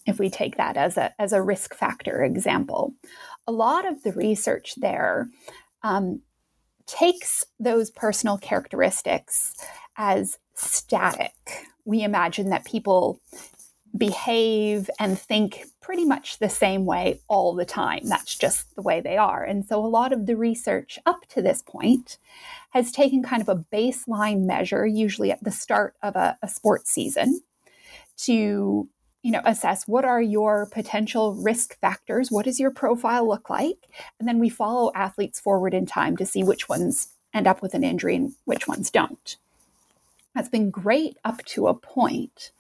if 0.06 0.20
we 0.20 0.30
take 0.30 0.58
that 0.58 0.76
as 0.76 0.98
a 0.98 1.14
as 1.20 1.32
a 1.32 1.42
risk 1.42 1.74
factor 1.74 2.24
example, 2.24 2.94
a 3.48 3.52
lot 3.52 3.86
of 3.86 4.04
the 4.04 4.12
research 4.12 4.76
there 4.78 5.30
um, 5.84 6.22
takes 6.86 7.46
those 7.60 7.90
personal 7.90 8.38
characteristics 8.38 9.56
as 9.98 10.38
static. 10.56 11.34
We 11.86 12.04
imagine 12.04 12.50
that 12.50 12.66
people 12.66 13.20
behave 13.96 14.90
and 15.00 15.20
think 15.20 15.66
pretty 15.82 16.06
much 16.06 16.40
the 16.40 16.50
same 16.50 16.86
way 16.86 17.20
all 17.28 17.54
the 17.54 17.66
time. 17.66 18.02
That's 18.06 18.36
just 18.36 18.76
the 18.76 18.82
way 18.82 19.02
they 19.02 19.18
are. 19.18 19.44
And 19.44 19.66
so 19.66 19.84
a 19.84 19.88
lot 19.88 20.12
of 20.12 20.26
the 20.26 20.36
research 20.36 20.98
up 21.06 21.28
to 21.30 21.42
this 21.42 21.62
point 21.62 22.18
has 22.72 22.92
taken 22.92 23.22
kind 23.22 23.42
of 23.42 23.50
a 23.50 23.64
baseline 23.72 24.46
measure, 24.46 24.86
usually 24.86 25.32
at 25.32 25.44
the 25.44 25.52
start 25.52 25.96
of 26.02 26.16
a, 26.16 26.38
a 26.42 26.48
sports 26.48 26.90
season, 26.90 27.42
to 28.18 28.90
you 29.24 29.32
know 29.32 29.42
assess 29.46 29.88
what 29.88 30.06
are 30.06 30.22
your 30.22 30.68
potential 30.68 31.34
risk 31.34 31.80
factors 31.80 32.30
what 32.30 32.46
does 32.46 32.60
your 32.60 32.72
profile 32.72 33.28
look 33.28 33.50
like? 33.50 33.90
And 34.20 34.28
then 34.28 34.38
we 34.38 34.50
follow 34.50 34.92
athletes 34.94 35.40
forward 35.40 35.74
in 35.74 35.86
time 35.86 36.16
to 36.18 36.26
see 36.26 36.44
which 36.44 36.70
ones 36.70 37.10
end 37.34 37.48
up 37.48 37.62
with 37.62 37.74
an 37.74 37.84
injury 37.84 38.16
and 38.16 38.34
which 38.46 38.68
ones 38.68 38.92
don't. 38.92 39.38
That's 40.36 40.50
been 40.50 40.70
great 40.70 41.18
up 41.24 41.44
to 41.46 41.68
a 41.68 41.74
point. 41.74 42.52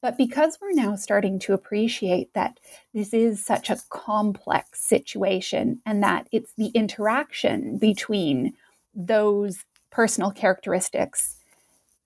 But 0.00 0.18
because 0.18 0.58
we're 0.60 0.72
now 0.72 0.96
starting 0.96 1.38
to 1.40 1.54
appreciate 1.54 2.34
that 2.34 2.60
this 2.92 3.14
is 3.14 3.44
such 3.44 3.70
a 3.70 3.78
complex 3.88 4.82
situation 4.82 5.80
and 5.86 6.02
that 6.02 6.28
it's 6.30 6.52
the 6.58 6.66
interaction 6.68 7.78
between 7.78 8.52
those 8.94 9.64
personal 9.90 10.30
characteristics 10.30 11.36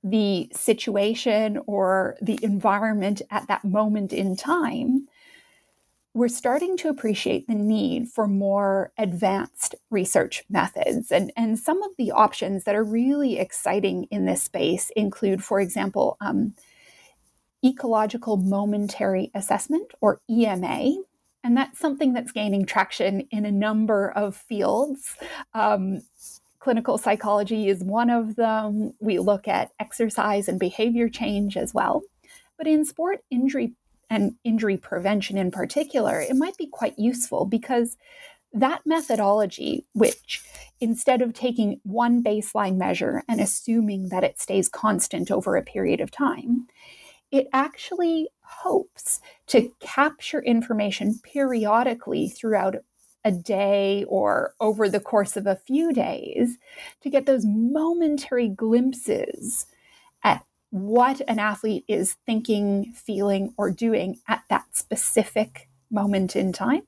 the 0.03 0.49
situation 0.53 1.59
or 1.67 2.17
the 2.21 2.39
environment 2.43 3.23
at 3.31 3.49
that 3.49 3.65
moment 3.65 4.13
in 4.13 4.37
time, 4.37 5.09
we're 6.15 6.29
starting 6.29 6.77
to 6.77 6.89
appreciate 6.89 7.47
the 7.47 7.55
need 7.55 8.09
for 8.09 8.27
more 8.27 8.93
advanced 8.99 9.75
research 9.91 10.43
methods. 10.49 11.13
And, 11.13 11.33
and 11.37 11.59
some 11.59 11.83
of 11.83 11.91
the 11.97 12.11
options 12.11 12.65
that 12.65 12.75
are 12.75 12.85
really 12.85 13.39
exciting 13.39 14.05
in 14.11 14.25
this 14.25 14.43
space 14.43 14.91
include, 14.97 15.45
for 15.45 15.61
example, 15.61 16.17
um, 16.21 16.55
ecological 17.65 18.37
momentary 18.37 19.31
assessment 19.35 19.93
or 20.01 20.21
EMA. 20.31 20.95
And 21.45 21.57
that's 21.57 21.79
something 21.79 22.15
that's 22.15 22.33
gaining 22.33 22.67
traction 22.67 23.21
in 23.31 23.45
a 23.45 23.53
number 23.53 24.11
of 24.11 24.37
fields. 24.37 25.15
Um, 25.55 26.03
clinical 26.61 26.99
psychology 26.99 27.69
is 27.69 27.83
one 27.83 28.11
of 28.11 28.37
them. 28.37 28.93
We 29.01 29.19
look 29.19 29.49
at 29.49 29.71
exercise 29.79 30.49
and 30.49 30.59
behavior 30.59 31.09
change 31.09 31.57
as 31.57 31.73
well. 31.73 32.03
But 32.57 32.67
in 32.67 32.85
sport 32.85 33.21
injury 33.31 33.75
and 34.11 34.35
injury 34.45 34.77
prevention 34.77 35.37
in 35.37 35.51
particular, 35.51 36.21
it 36.21 36.37
might 36.37 36.57
be 36.57 36.67
quite 36.67 36.99
useful 36.99 37.45
because 37.45 37.97
that 38.53 38.83
methodology, 38.87 39.87
which 39.93 40.43
instead 40.81 41.23
of 41.23 41.35
taking 41.35 41.81
one 41.85 42.23
baseline 42.23 42.77
measure 42.77 43.23
and 43.29 43.41
assuming 43.41 44.09
that 44.09 44.25
it 44.25 44.41
stays 44.41 44.69
constant 44.69 45.31
over 45.31 45.57
a 45.57 45.63
period 45.63 46.01
of 46.01 46.11
time, 46.11 46.67
it 47.31 47.47
actually 47.53 48.29
hopes 48.41 49.21
to 49.47 49.71
capture 49.81 50.41
information 50.43 51.21
periodically 51.23 52.29
throughout 52.29 52.77
a 53.29 53.31
day 53.31 54.05
or 54.09 54.55
over 54.59 54.89
the 54.89 55.01
course 55.01 55.37
of 55.37 55.47
a 55.47 55.61
few 55.67 55.93
days 55.93 56.57
to 57.03 57.11
get 57.11 57.27
those 57.27 57.45
momentary 57.45 58.49
glimpses 58.49 59.67
at 60.25 60.47
what 60.71 61.21
an 61.29 61.39
athlete 61.39 61.85
is 61.87 62.17
thinking, 62.25 62.91
feeling, 62.95 63.53
or 63.59 63.71
doing 63.71 64.19
at 64.29 64.45
that 64.49 64.65
specific 64.75 65.69
moment 65.91 66.35
in 66.35 66.55
time. 66.55 66.83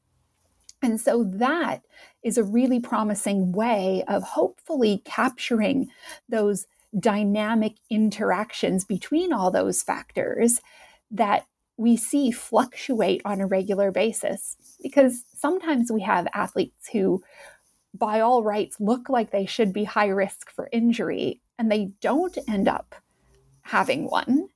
And 0.83 0.99
so 0.99 1.25
that 1.25 1.83
is 2.23 2.39
a 2.39 2.43
really 2.43 2.81
promising 2.81 3.53
way 3.53 4.03
of 4.09 4.23
hopefully 4.23 5.03
capturing 5.05 5.91
those 6.27 6.67
dynamic 6.99 7.75
interactions 7.91 8.87
between 8.87 9.31
all 9.31 9.51
those 9.51 9.83
factors 9.83 10.63
that 11.11 11.45
we 11.81 11.97
see 11.97 12.31
fluctuate 12.31 13.23
on 13.25 13.41
a 13.41 13.47
regular 13.47 13.91
basis 13.91 14.57
because 14.83 15.25
sometimes 15.35 15.91
we 15.91 16.03
have 16.03 16.29
athletes 16.35 16.91
who 16.93 17.23
by 17.95 18.21
all 18.21 18.45
rights 18.45 18.77
look 18.79 19.09
like 19.09 19.31
they 19.31 19.47
should 19.47 19.73
be 19.73 19.85
high 19.85 20.09
risk 20.09 20.51
for 20.51 20.69
injury 20.73 21.41
and 21.59 21.73
they 21.73 21.91
don't 22.03 22.37
end 22.47 22.69
up 22.69 22.95
having 23.63 24.05
one 24.11 24.47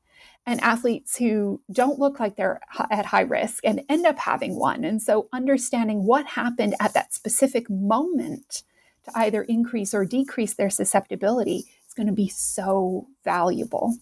and 0.46 0.60
athletes 0.60 1.16
who 1.16 1.62
don't 1.72 1.98
look 1.98 2.20
like 2.20 2.36
they're 2.36 2.60
at 2.90 3.06
high 3.06 3.22
risk 3.22 3.64
and 3.64 3.80
end 3.88 4.04
up 4.04 4.18
having 4.18 4.58
one. 4.58 4.84
And 4.84 5.00
so, 5.00 5.28
understanding 5.32 6.04
what 6.04 6.26
happened 6.26 6.74
at 6.78 6.92
that 6.92 7.14
specific 7.14 7.70
moment 7.70 8.62
to 9.04 9.12
either 9.14 9.42
increase 9.42 9.94
or 9.94 10.04
decrease 10.04 10.52
their 10.52 10.68
susceptibility 10.68 11.64
is 11.86 11.94
going 11.94 12.06
to 12.06 12.12
be 12.12 12.28
so 12.28 13.06
valuable. 13.24 13.94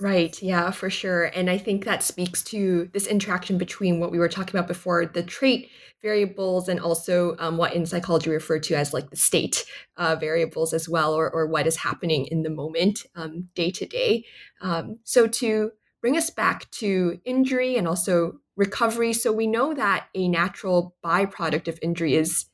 Right, 0.00 0.40
yeah, 0.42 0.70
for 0.70 0.88
sure. 0.88 1.24
And 1.26 1.50
I 1.50 1.58
think 1.58 1.84
that 1.84 2.02
speaks 2.02 2.42
to 2.44 2.88
this 2.94 3.06
interaction 3.06 3.58
between 3.58 4.00
what 4.00 4.10
we 4.10 4.18
were 4.18 4.30
talking 4.30 4.56
about 4.58 4.66
before 4.66 5.04
the 5.04 5.22
trait 5.22 5.68
variables 6.00 6.70
and 6.70 6.80
also 6.80 7.36
um, 7.38 7.58
what 7.58 7.74
in 7.74 7.84
psychology 7.84 8.30
refer 8.30 8.58
to 8.60 8.74
as 8.74 8.94
like 8.94 9.10
the 9.10 9.16
state 9.16 9.66
uh, 9.98 10.16
variables 10.16 10.72
as 10.72 10.88
well, 10.88 11.12
or, 11.12 11.28
or 11.30 11.46
what 11.46 11.66
is 11.66 11.76
happening 11.76 12.24
in 12.26 12.42
the 12.42 12.48
moment, 12.48 13.04
um, 13.14 13.48
day 13.54 13.70
to 13.72 13.84
day. 13.84 14.24
Um, 14.62 14.98
so, 15.04 15.26
to 15.26 15.72
bring 16.00 16.16
us 16.16 16.30
back 16.30 16.70
to 16.70 17.20
injury 17.26 17.76
and 17.76 17.86
also 17.86 18.40
recovery, 18.56 19.12
so 19.12 19.30
we 19.32 19.46
know 19.46 19.74
that 19.74 20.06
a 20.14 20.28
natural 20.28 20.96
byproduct 21.04 21.68
of 21.68 21.78
injury 21.82 22.14
is 22.14 22.46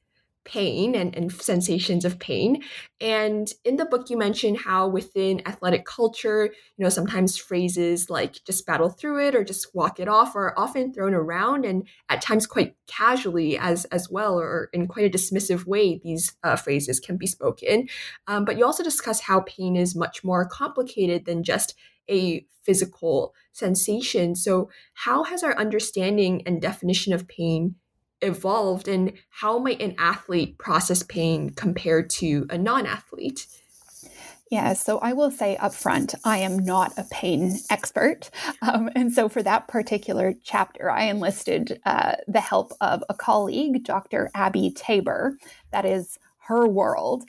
pain 0.46 0.94
and, 0.94 1.14
and 1.14 1.30
sensations 1.30 2.04
of 2.06 2.18
pain. 2.18 2.62
And 3.00 3.52
in 3.64 3.76
the 3.76 3.84
book, 3.84 4.08
you 4.08 4.16
mention 4.16 4.54
how 4.54 4.88
within 4.88 5.46
athletic 5.46 5.84
culture, 5.84 6.46
you 6.76 6.82
know, 6.82 6.88
sometimes 6.88 7.36
phrases 7.36 8.08
like 8.08 8.42
just 8.46 8.64
battle 8.64 8.88
through 8.88 9.26
it 9.26 9.34
or 9.34 9.44
just 9.44 9.74
walk 9.74 10.00
it 10.00 10.08
off 10.08 10.34
are 10.34 10.54
often 10.56 10.94
thrown 10.94 11.12
around 11.12 11.66
and 11.66 11.86
at 12.08 12.22
times 12.22 12.46
quite 12.46 12.74
casually 12.86 13.58
as, 13.58 13.84
as 13.86 14.08
well, 14.08 14.38
or 14.38 14.70
in 14.72 14.86
quite 14.86 15.04
a 15.04 15.18
dismissive 15.18 15.66
way, 15.66 16.00
these 16.02 16.34
uh, 16.42 16.56
phrases 16.56 17.00
can 17.00 17.18
be 17.18 17.26
spoken. 17.26 17.88
Um, 18.26 18.44
but 18.46 18.56
you 18.56 18.64
also 18.64 18.82
discuss 18.82 19.20
how 19.20 19.40
pain 19.40 19.76
is 19.76 19.94
much 19.94 20.24
more 20.24 20.46
complicated 20.46 21.26
than 21.26 21.42
just 21.42 21.74
a 22.08 22.46
physical 22.62 23.34
sensation. 23.52 24.34
So, 24.34 24.70
how 24.94 25.24
has 25.24 25.42
our 25.42 25.56
understanding 25.56 26.42
and 26.46 26.60
definition 26.60 27.12
of 27.12 27.28
pain 27.28 27.76
evolved 28.22 28.88
and 28.88 29.12
how 29.30 29.58
might 29.58 29.80
an 29.82 29.94
athlete 29.98 30.58
process 30.58 31.02
pain 31.02 31.50
compared 31.50 32.10
to 32.10 32.46
a 32.50 32.58
non-athlete 32.58 33.46
yeah, 34.50 34.74
so 34.74 34.98
I 34.98 35.12
will 35.12 35.32
say 35.32 35.56
up 35.56 35.74
front, 35.74 36.14
I 36.24 36.38
am 36.38 36.58
not 36.58 36.92
a 36.96 37.04
pain 37.10 37.58
expert. 37.70 38.30
Um, 38.62 38.90
and 38.94 39.12
so 39.12 39.28
for 39.28 39.42
that 39.42 39.66
particular 39.68 40.34
chapter, 40.44 40.90
I 40.90 41.04
enlisted 41.04 41.80
uh, 41.84 42.16
the 42.28 42.40
help 42.40 42.72
of 42.80 43.02
a 43.08 43.14
colleague, 43.14 43.84
Dr. 43.84 44.30
Abby 44.34 44.70
Tabor. 44.70 45.36
That 45.72 45.84
is 45.84 46.18
her 46.46 46.66
world. 46.66 47.24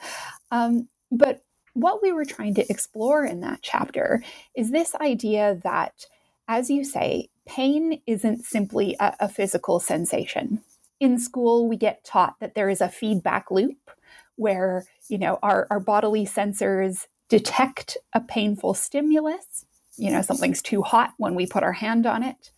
Um, 0.52 0.90
but 1.12 1.44
what 1.74 2.04
we 2.04 2.12
were 2.12 2.26
trying 2.26 2.54
to 2.56 2.70
explore 2.70 3.26
in 3.26 3.42
that 3.42 3.60
chapter 3.64 4.24
is 4.56 4.72
this 4.72 4.94
idea 4.96 5.60
that, 5.64 6.06
as 6.48 6.70
you 6.70 6.84
say, 6.84 7.30
pain 7.48 8.02
isn't 8.06 8.46
simply 8.46 8.96
a, 9.00 9.16
a 9.22 9.30
physical 9.30 9.80
sensation 9.80 10.62
in 11.00 11.20
school 11.20 11.68
we 11.68 11.78
get 11.78 12.04
taught 12.04 12.40
that 12.40 12.56
there 12.56 12.70
is 12.70 12.82
a 12.82 12.90
feedback 12.90 13.52
loop 13.52 13.92
where 14.36 14.86
you 15.10 15.18
know 15.18 15.40
our, 15.42 15.68
our 15.70 15.80
bodily 15.80 16.26
sensors 16.26 17.08
detect 17.30 17.98
a 18.14 18.22
painful 18.22 18.74
stimulus 18.74 19.66
you 19.98 20.12
know 20.12 20.22
something's 20.22 20.62
too 20.62 20.84
hot 20.84 21.14
when 21.18 21.36
we 21.36 21.46
put 21.46 21.64
our 21.64 21.74
hand 21.74 22.06
on 22.06 22.24
it. 22.24 22.52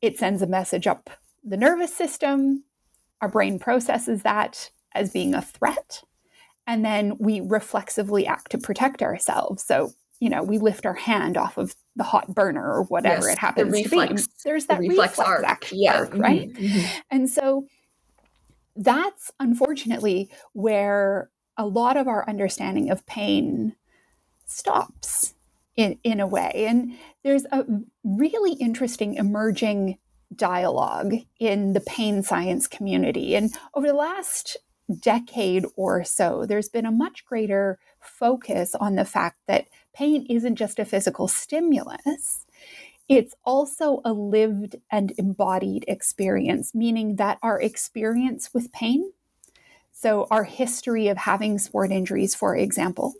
It 0.00 0.16
sends 0.16 0.42
a 0.42 0.46
message 0.46 0.86
up 0.86 1.10
the 1.44 1.56
nervous 1.56 1.94
system. 1.94 2.64
Our 3.20 3.28
brain 3.28 3.58
processes 3.58 4.22
that 4.22 4.70
as 4.94 5.10
being 5.10 5.34
a 5.34 5.42
threat 5.42 6.02
and 6.68 6.84
then 6.84 7.16
we 7.18 7.40
reflexively 7.40 8.26
act 8.26 8.52
to 8.52 8.58
protect 8.58 9.02
ourselves. 9.02 9.64
So 9.64 9.92
you 10.20 10.28
know, 10.28 10.42
we 10.42 10.58
lift 10.58 10.84
our 10.84 10.94
hand 10.94 11.36
off 11.36 11.56
of 11.56 11.74
the 11.96 12.04
hot 12.04 12.34
burner 12.34 12.64
or 12.64 12.82
whatever 12.84 13.26
yes, 13.26 13.34
it 13.34 13.38
happens 13.38 13.72
the 13.72 13.82
reflex, 13.82 14.22
to 14.22 14.28
be. 14.28 14.34
There's 14.44 14.66
that 14.66 14.80
the 14.80 14.88
reflex, 14.88 15.12
reflex 15.12 15.28
arc, 15.28 15.44
action, 15.44 15.78
yeah. 15.80 15.96
arc, 15.96 16.14
right? 16.14 16.52
Mm-hmm, 16.52 16.64
mm-hmm. 16.64 17.00
And 17.10 17.30
so 17.30 17.66
that's 18.76 19.30
unfortunately 19.40 20.30
where 20.52 21.30
a 21.56 21.66
lot 21.66 21.96
of 21.96 22.08
our 22.08 22.28
understanding 22.28 22.90
of 22.90 23.04
pain 23.06 23.74
stops 24.46 25.34
in, 25.76 25.98
in 26.02 26.20
a 26.20 26.26
way. 26.26 26.64
And 26.68 26.96
there's 27.22 27.44
a 27.52 27.64
really 28.04 28.54
interesting 28.54 29.14
emerging 29.14 29.98
dialogue 30.34 31.14
in 31.38 31.72
the 31.72 31.80
pain 31.80 32.22
science 32.22 32.66
community. 32.66 33.34
And 33.34 33.52
over 33.74 33.86
the 33.86 33.94
last 33.94 34.56
decade 35.00 35.66
or 35.76 36.04
so, 36.04 36.46
there's 36.46 36.68
been 36.68 36.86
a 36.86 36.92
much 36.92 37.24
greater 37.24 37.78
focus 38.00 38.74
on 38.74 38.94
the 38.94 39.04
fact 39.04 39.38
that 39.46 39.66
pain 39.98 40.24
isn't 40.30 40.56
just 40.56 40.78
a 40.78 40.84
physical 40.84 41.26
stimulus, 41.26 42.46
it's 43.08 43.34
also 43.44 44.00
a 44.04 44.12
lived 44.12 44.76
and 44.92 45.12
embodied 45.18 45.84
experience, 45.88 46.74
meaning 46.74 47.16
that 47.16 47.38
our 47.42 47.60
experience 47.60 48.50
with 48.54 48.70
pain, 48.70 49.12
so 49.90 50.28
our 50.30 50.44
history 50.44 51.08
of 51.08 51.16
having 51.16 51.58
sport 51.58 51.90
injuries, 51.90 52.34
for 52.34 52.54
example, 52.54 53.14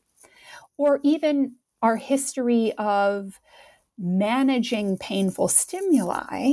or 0.76 1.00
even 1.02 1.56
our 1.82 1.96
history 1.96 2.72
of 2.78 3.40
managing 3.98 4.96
painful 4.98 5.48
stimuli 5.48 6.52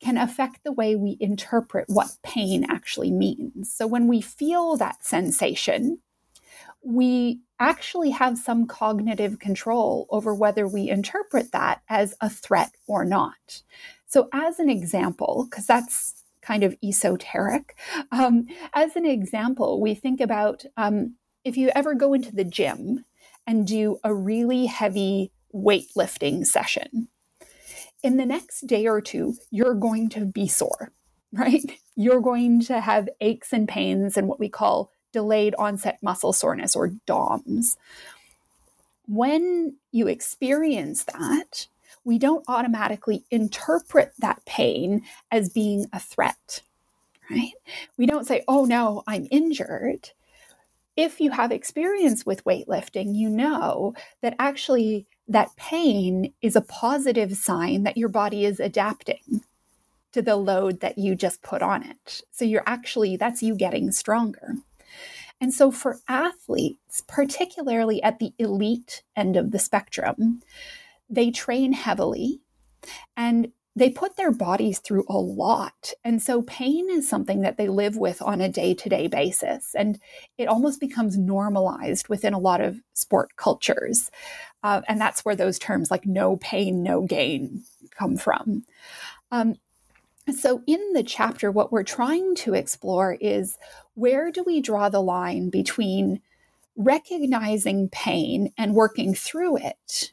can 0.00 0.18
affect 0.18 0.62
the 0.64 0.72
way 0.72 0.94
we 0.94 1.16
interpret 1.20 1.86
what 1.88 2.18
pain 2.22 2.66
actually 2.68 3.10
means. 3.10 3.72
So 3.72 3.86
when 3.86 4.08
we 4.08 4.20
feel 4.20 4.76
that 4.76 5.02
sensation, 5.02 6.00
we 6.84 7.40
actually 7.64 8.10
have 8.10 8.38
some 8.38 8.66
cognitive 8.66 9.38
control 9.38 10.06
over 10.10 10.34
whether 10.34 10.68
we 10.68 10.88
interpret 10.88 11.52
that 11.52 11.80
as 11.88 12.14
a 12.20 12.28
threat 12.28 12.72
or 12.86 13.04
not. 13.04 13.62
So, 14.06 14.28
as 14.32 14.58
an 14.60 14.68
example, 14.68 15.48
because 15.50 15.66
that's 15.66 16.22
kind 16.42 16.62
of 16.62 16.76
esoteric, 16.84 17.76
um, 18.12 18.46
as 18.74 18.96
an 18.96 19.06
example, 19.06 19.80
we 19.80 19.94
think 19.94 20.20
about 20.20 20.64
um, 20.76 21.16
if 21.44 21.56
you 21.56 21.70
ever 21.74 21.94
go 21.94 22.14
into 22.14 22.34
the 22.34 22.44
gym 22.44 23.04
and 23.46 23.66
do 23.66 23.98
a 24.04 24.14
really 24.14 24.66
heavy 24.66 25.32
weightlifting 25.54 26.46
session, 26.46 27.08
in 28.04 28.18
the 28.18 28.26
next 28.26 28.66
day 28.66 28.86
or 28.86 29.00
two, 29.00 29.34
you're 29.50 29.74
going 29.74 30.10
to 30.10 30.26
be 30.26 30.46
sore, 30.46 30.92
right? 31.32 31.78
You're 31.96 32.20
going 32.20 32.60
to 32.66 32.80
have 32.80 33.08
aches 33.20 33.52
and 33.52 33.66
pains 33.66 34.16
and 34.16 34.28
what 34.28 34.38
we 34.38 34.48
call 34.48 34.90
delayed 35.14 35.54
onset 35.54 35.98
muscle 36.02 36.34
soreness 36.34 36.76
or 36.76 36.88
DOMS. 37.06 37.78
When 39.06 39.76
you 39.92 40.08
experience 40.08 41.04
that, 41.04 41.68
we 42.04 42.18
don't 42.18 42.44
automatically 42.48 43.24
interpret 43.30 44.12
that 44.18 44.44
pain 44.44 45.02
as 45.30 45.48
being 45.48 45.86
a 45.92 46.00
threat, 46.00 46.60
right? 47.30 47.52
We 47.96 48.06
don't 48.06 48.26
say, 48.26 48.42
oh 48.48 48.66
no, 48.66 49.02
I'm 49.06 49.28
injured. 49.30 50.10
If 50.96 51.20
you 51.20 51.30
have 51.30 51.52
experience 51.52 52.26
with 52.26 52.44
weightlifting, 52.44 53.14
you 53.14 53.30
know 53.30 53.94
that 54.20 54.36
actually 54.38 55.06
that 55.28 55.54
pain 55.56 56.32
is 56.42 56.56
a 56.56 56.60
positive 56.60 57.36
sign 57.36 57.84
that 57.84 57.96
your 57.96 58.10
body 58.10 58.44
is 58.44 58.60
adapting 58.60 59.42
to 60.12 60.22
the 60.22 60.36
load 60.36 60.80
that 60.80 60.96
you 60.96 61.14
just 61.14 61.42
put 61.42 61.60
on 61.62 61.82
it. 61.82 62.22
So 62.30 62.44
you're 62.44 62.62
actually, 62.66 63.16
that's 63.16 63.42
you 63.42 63.56
getting 63.56 63.90
stronger. 63.90 64.54
And 65.40 65.52
so, 65.52 65.70
for 65.70 65.98
athletes, 66.08 67.02
particularly 67.06 68.02
at 68.02 68.18
the 68.18 68.32
elite 68.38 69.02
end 69.16 69.36
of 69.36 69.50
the 69.50 69.58
spectrum, 69.58 70.40
they 71.10 71.30
train 71.30 71.72
heavily 71.72 72.40
and 73.16 73.52
they 73.76 73.90
put 73.90 74.16
their 74.16 74.30
bodies 74.30 74.78
through 74.78 75.04
a 75.08 75.18
lot. 75.18 75.92
And 76.04 76.22
so, 76.22 76.42
pain 76.42 76.88
is 76.90 77.08
something 77.08 77.42
that 77.42 77.56
they 77.56 77.68
live 77.68 77.96
with 77.96 78.22
on 78.22 78.40
a 78.40 78.48
day 78.48 78.74
to 78.74 78.88
day 78.88 79.06
basis. 79.06 79.74
And 79.74 79.98
it 80.38 80.46
almost 80.46 80.80
becomes 80.80 81.18
normalized 81.18 82.08
within 82.08 82.32
a 82.32 82.38
lot 82.38 82.60
of 82.60 82.80
sport 82.94 83.36
cultures. 83.36 84.10
Uh, 84.62 84.82
and 84.88 85.00
that's 85.00 85.24
where 85.24 85.36
those 85.36 85.58
terms 85.58 85.90
like 85.90 86.06
no 86.06 86.36
pain, 86.36 86.82
no 86.82 87.02
gain 87.02 87.64
come 87.90 88.16
from. 88.16 88.64
Um, 89.30 89.56
so, 90.32 90.62
in 90.66 90.80
the 90.94 91.02
chapter, 91.02 91.50
what 91.50 91.70
we're 91.70 91.82
trying 91.82 92.34
to 92.36 92.54
explore 92.54 93.18
is 93.20 93.58
where 93.94 94.30
do 94.30 94.42
we 94.44 94.60
draw 94.60 94.88
the 94.88 95.02
line 95.02 95.50
between 95.50 96.20
recognizing 96.76 97.88
pain 97.88 98.52
and 98.58 98.74
working 98.74 99.14
through 99.14 99.56
it 99.58 100.12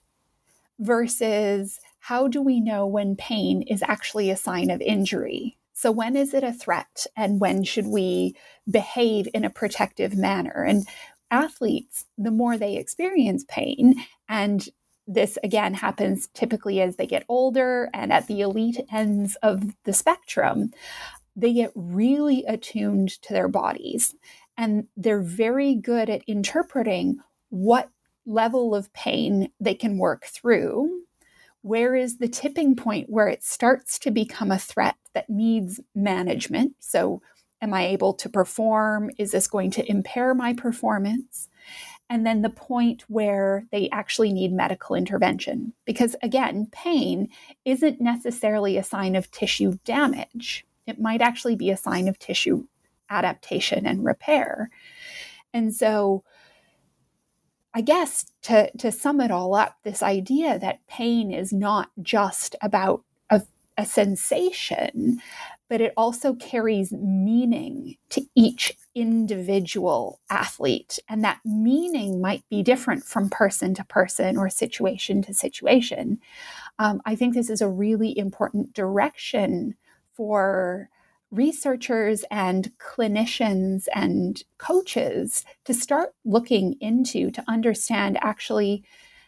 versus 0.79 1.79
how 1.99 2.27
do 2.27 2.41
we 2.41 2.59
know 2.59 2.85
when 2.85 3.15
pain 3.15 3.61
is 3.63 3.83
actually 3.87 4.29
a 4.29 4.37
sign 4.37 4.69
of 4.69 4.81
injury? 4.81 5.57
So, 5.73 5.91
when 5.91 6.15
is 6.15 6.33
it 6.33 6.43
a 6.43 6.53
threat 6.53 7.07
and 7.15 7.39
when 7.39 7.63
should 7.63 7.87
we 7.87 8.35
behave 8.69 9.27
in 9.33 9.43
a 9.43 9.49
protective 9.49 10.15
manner? 10.15 10.63
And 10.63 10.87
athletes, 11.31 12.05
the 12.17 12.31
more 12.31 12.57
they 12.57 12.77
experience 12.77 13.45
pain 13.47 13.95
and 14.29 14.67
this 15.07 15.37
again 15.43 15.73
happens 15.73 16.27
typically 16.33 16.81
as 16.81 16.95
they 16.95 17.07
get 17.07 17.25
older 17.27 17.89
and 17.93 18.13
at 18.13 18.27
the 18.27 18.41
elite 18.41 18.79
ends 18.91 19.35
of 19.41 19.73
the 19.83 19.93
spectrum. 19.93 20.71
They 21.35 21.53
get 21.53 21.71
really 21.75 22.43
attuned 22.45 23.09
to 23.21 23.33
their 23.33 23.47
bodies 23.47 24.15
and 24.57 24.87
they're 24.97 25.21
very 25.21 25.75
good 25.75 26.09
at 26.09 26.23
interpreting 26.27 27.19
what 27.49 27.89
level 28.25 28.75
of 28.75 28.91
pain 28.93 29.49
they 29.59 29.73
can 29.73 29.97
work 29.97 30.25
through. 30.25 31.01
Where 31.61 31.95
is 31.95 32.17
the 32.17 32.27
tipping 32.27 32.75
point 32.75 33.09
where 33.09 33.27
it 33.27 33.43
starts 33.43 33.99
to 33.99 34.11
become 34.11 34.51
a 34.51 34.59
threat 34.59 34.95
that 35.13 35.29
needs 35.29 35.79
management? 35.95 36.75
So, 36.79 37.21
am 37.61 37.73
I 37.73 37.85
able 37.87 38.13
to 38.15 38.29
perform? 38.29 39.11
Is 39.19 39.31
this 39.31 39.47
going 39.47 39.69
to 39.71 39.89
impair 39.89 40.33
my 40.33 40.53
performance? 40.53 41.47
And 42.09 42.25
then 42.25 42.41
the 42.41 42.49
point 42.49 43.03
where 43.07 43.65
they 43.71 43.87
actually 43.91 44.33
need 44.33 44.51
medical 44.51 44.95
intervention. 44.95 45.73
Because 45.85 46.15
again, 46.23 46.67
pain 46.71 47.29
isn't 47.63 48.01
necessarily 48.01 48.77
a 48.77 48.83
sign 48.83 49.15
of 49.15 49.31
tissue 49.31 49.77
damage 49.85 50.65
it 50.87 50.99
might 50.99 51.21
actually 51.21 51.55
be 51.55 51.69
a 51.69 51.77
sign 51.77 52.07
of 52.07 52.19
tissue 52.19 52.65
adaptation 53.09 53.85
and 53.85 54.03
repair. 54.05 54.69
And 55.53 55.73
so, 55.73 56.23
I 57.73 57.81
guess 57.81 58.25
to, 58.43 58.69
to 58.79 58.91
sum 58.91 59.21
it 59.21 59.31
all 59.31 59.53
up, 59.53 59.77
this 59.83 60.03
idea 60.03 60.59
that 60.59 60.85
pain 60.87 61.31
is 61.31 61.53
not 61.53 61.89
just 62.01 62.55
about 62.61 63.03
a, 63.29 63.41
a 63.77 63.85
sensation, 63.85 65.21
but 65.69 65.79
it 65.79 65.93
also 65.95 66.33
carries 66.33 66.91
meaning 66.91 67.95
to 68.09 68.25
each 68.35 68.73
individual 68.93 70.19
athlete. 70.29 70.99
And 71.07 71.23
that 71.23 71.39
meaning 71.45 72.19
might 72.19 72.43
be 72.49 72.61
different 72.61 73.05
from 73.05 73.29
person 73.29 73.73
to 73.75 73.85
person 73.85 74.37
or 74.37 74.49
situation 74.49 75.21
to 75.21 75.33
situation. 75.33 76.19
Um, 76.77 77.01
I 77.05 77.15
think 77.15 77.33
this 77.33 77.49
is 77.49 77.61
a 77.61 77.69
really 77.69 78.17
important 78.17 78.73
direction 78.73 79.75
for 80.21 80.87
researchers 81.31 82.23
and 82.29 82.71
clinicians 82.77 83.87
and 83.95 84.43
coaches 84.59 85.43
to 85.65 85.73
start 85.73 86.13
looking 86.23 86.75
into 86.79 87.31
to 87.31 87.43
understand 87.47 88.19
actually 88.21 88.83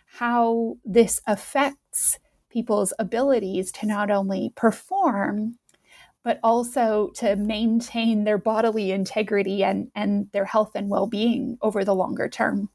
how 0.06 0.78
this 0.86 1.20
affects 1.26 2.20
people's 2.52 2.94
abilities 3.00 3.72
to 3.72 3.88
not 3.88 4.12
only 4.12 4.54
perform 4.56 5.58
but 6.22 6.40
also 6.44 7.10
to 7.16 7.36
maintain 7.36 8.24
their 8.24 8.38
bodily 8.38 8.92
integrity 8.92 9.64
and, 9.64 9.90
and 9.96 10.32
their 10.32 10.46
health 10.46 10.74
and 10.76 10.90
well-being 10.90 11.58
over 11.64 11.84
the 11.84 11.96
longer 11.96 12.30
term 12.30 12.70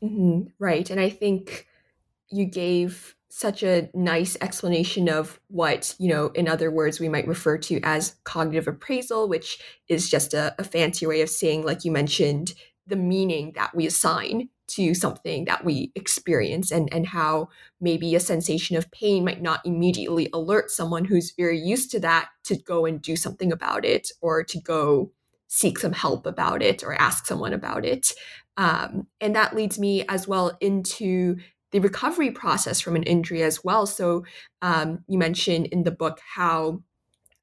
mm-hmm. 0.00 0.42
right 0.60 0.90
and 0.90 1.00
i 1.00 1.10
think 1.10 1.66
you 2.28 2.44
gave 2.44 3.16
such 3.30 3.62
a 3.62 3.88
nice 3.94 4.36
explanation 4.40 5.08
of 5.08 5.40
what, 5.48 5.94
you 5.98 6.08
know, 6.08 6.26
in 6.34 6.48
other 6.48 6.70
words, 6.70 6.98
we 6.98 7.08
might 7.08 7.28
refer 7.28 7.56
to 7.56 7.80
as 7.82 8.16
cognitive 8.24 8.66
appraisal, 8.66 9.28
which 9.28 9.60
is 9.88 10.10
just 10.10 10.34
a, 10.34 10.54
a 10.58 10.64
fancy 10.64 11.06
way 11.06 11.20
of 11.20 11.30
saying, 11.30 11.64
like 11.64 11.84
you 11.84 11.92
mentioned, 11.92 12.54
the 12.86 12.96
meaning 12.96 13.52
that 13.54 13.74
we 13.74 13.86
assign 13.86 14.48
to 14.66 14.94
something 14.94 15.44
that 15.44 15.64
we 15.64 15.92
experience 15.94 16.70
and, 16.70 16.92
and 16.92 17.06
how 17.06 17.48
maybe 17.80 18.14
a 18.14 18.20
sensation 18.20 18.76
of 18.76 18.90
pain 18.90 19.24
might 19.24 19.42
not 19.42 19.64
immediately 19.64 20.28
alert 20.32 20.70
someone 20.70 21.04
who's 21.04 21.32
very 21.36 21.58
used 21.58 21.90
to 21.90 22.00
that 22.00 22.28
to 22.44 22.56
go 22.56 22.84
and 22.84 23.00
do 23.00 23.16
something 23.16 23.52
about 23.52 23.84
it 23.84 24.10
or 24.20 24.42
to 24.42 24.60
go 24.60 25.12
seek 25.48 25.78
some 25.78 25.92
help 25.92 26.26
about 26.26 26.62
it 26.62 26.82
or 26.84 26.94
ask 26.94 27.26
someone 27.26 27.52
about 27.52 27.84
it. 27.84 28.12
Um, 28.56 29.06
and 29.20 29.34
that 29.34 29.56
leads 29.56 29.78
me 29.78 30.04
as 30.08 30.28
well 30.28 30.56
into 30.60 31.36
the 31.72 31.80
recovery 31.80 32.30
process 32.30 32.80
from 32.80 32.96
an 32.96 33.02
injury 33.04 33.42
as 33.42 33.62
well. 33.64 33.86
So 33.86 34.24
um, 34.62 35.04
you 35.06 35.18
mentioned 35.18 35.66
in 35.66 35.84
the 35.84 35.90
book 35.90 36.20
how 36.34 36.82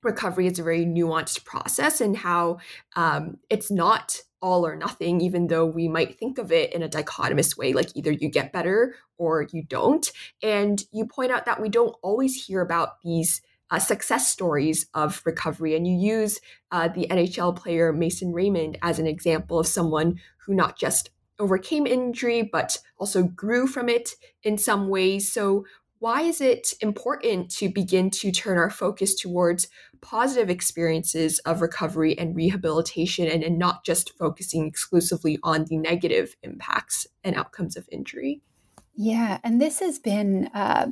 recovery 0.03 0.47
is 0.47 0.59
a 0.59 0.63
very 0.63 0.85
nuanced 0.85 1.43
process 1.45 2.01
and 2.01 2.15
how 2.15 2.57
um, 2.95 3.37
it's 3.49 3.71
not 3.71 4.21
all 4.41 4.65
or 4.65 4.75
nothing, 4.75 5.19
even 5.21 5.47
though 5.47 5.65
we 5.65 5.87
might 5.87 6.19
think 6.19 6.37
of 6.37 6.51
it 6.51 6.73
in 6.73 6.83
a 6.83 6.89
dichotomous 6.89 7.57
way, 7.57 7.73
like 7.73 7.89
either 7.95 8.11
you 8.11 8.29
get 8.29 8.53
better 8.53 8.95
or 9.17 9.47
you 9.51 9.63
don't. 9.63 10.11
And 10.43 10.83
you 10.91 11.05
point 11.05 11.31
out 11.31 11.45
that 11.45 11.61
we 11.61 11.69
don't 11.69 11.95
always 12.03 12.45
hear 12.45 12.61
about 12.61 13.01
these 13.03 13.41
uh, 13.71 13.79
success 13.79 14.31
stories 14.31 14.87
of 14.93 15.21
recovery. 15.25 15.75
And 15.75 15.87
you 15.87 15.95
use 15.95 16.39
uh, 16.71 16.87
the 16.87 17.07
NHL 17.09 17.55
player 17.55 17.91
Mason 17.91 18.31
Raymond 18.31 18.77
as 18.81 18.99
an 18.99 19.07
example 19.07 19.59
of 19.59 19.67
someone 19.67 20.19
who 20.45 20.53
not 20.53 20.77
just 20.77 21.09
overcame 21.39 21.85
injury, 21.87 22.41
but 22.41 22.77
also 22.97 23.23
grew 23.23 23.67
from 23.67 23.89
it 23.89 24.11
in 24.43 24.57
some 24.57 24.89
ways. 24.89 25.31
So, 25.31 25.65
why 25.99 26.21
is 26.21 26.41
it 26.41 26.73
important 26.79 27.49
to 27.55 27.69
begin 27.69 28.11
to 28.11 28.31
turn 28.31 28.59
our 28.59 28.69
focus 28.69 29.15
towards 29.15 29.67
positive 29.99 30.47
experiences 30.47 31.39
of 31.39 31.59
recovery 31.59 32.15
and 32.19 32.35
rehabilitation 32.35 33.27
and, 33.27 33.43
and 33.43 33.57
not 33.57 33.83
just 33.83 34.15
focusing 34.15 34.67
exclusively 34.67 35.39
on 35.41 35.65
the 35.65 35.77
negative 35.77 36.35
impacts 36.43 37.07
and 37.23 37.35
outcomes 37.35 37.75
of 37.75 37.89
injury? 37.91 38.41
Yeah, 38.95 39.39
and 39.43 39.61
this 39.61 39.79
has 39.79 39.99
been. 39.99 40.47
Uh, 40.53 40.91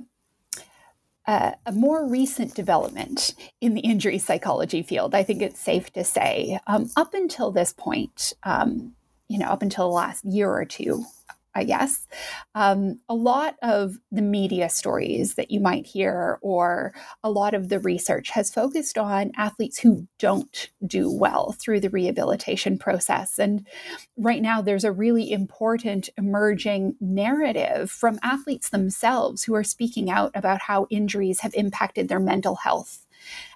uh, 1.27 1.53
a 1.65 1.71
more 1.71 2.07
recent 2.07 2.53
development 2.53 3.33
in 3.59 3.73
the 3.73 3.81
injury 3.81 4.19
psychology 4.19 4.83
field, 4.83 5.15
I 5.15 5.23
think 5.23 5.41
it's 5.41 5.59
safe 5.59 5.91
to 5.93 6.03
say. 6.03 6.59
Um, 6.67 6.91
up 6.95 7.15
until 7.15 7.51
this 7.51 7.73
point, 7.73 8.33
um, 8.43 8.93
you 9.27 9.37
know, 9.37 9.47
up 9.47 9.61
until 9.61 9.89
the 9.89 9.95
last 9.95 10.23
year 10.25 10.51
or 10.51 10.65
two, 10.65 11.03
I 11.57 11.63
guess, 11.63 12.05
um, 12.53 12.99
a 13.07 13.15
lot 13.15 13.55
of 13.63 13.95
the 14.11 14.21
media 14.21 14.67
stories 14.67 15.35
that 15.35 15.51
you 15.51 15.61
might 15.61 15.85
hear 15.85 16.37
or 16.41 16.93
a 17.23 17.31
lot 17.31 17.53
of 17.53 17.69
the 17.69 17.79
research 17.79 18.29
has 18.31 18.53
focused 18.53 18.97
on 18.97 19.31
athletes 19.37 19.79
who 19.79 20.05
don't 20.19 20.69
do 20.85 21.09
well 21.09 21.53
through 21.53 21.79
the 21.79 21.89
rehabilitation 21.89 22.77
process. 22.77 23.39
And 23.39 23.65
right 24.17 24.41
now, 24.41 24.61
there's 24.61 24.83
a 24.83 24.91
really 24.91 25.31
important 25.31 26.09
emerging 26.17 26.97
narrative 26.99 27.89
from 27.89 28.19
athletes 28.21 28.69
themselves 28.69 29.45
who 29.45 29.55
are 29.55 29.63
speaking 29.63 30.09
out 30.09 30.31
about 30.35 30.59
how 30.59 30.87
injuries 30.89 31.39
have 31.39 31.53
impacted 31.55 32.09
their 32.09 32.19
mental 32.19 32.55
health 32.55 33.05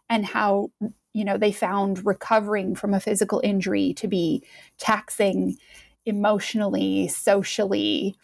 and 0.09 0.25
how 0.25 0.71
you 1.19 1.25
know 1.25 1.37
they 1.37 1.51
found 1.51 2.05
recovering 2.05 2.75
from 2.75 2.93
a 2.93 2.99
physical 3.01 3.41
injury 3.43 3.93
to 3.95 4.07
be 4.07 4.41
taxing 4.77 5.57
emotionally 6.05 7.09
socially. 7.09 8.15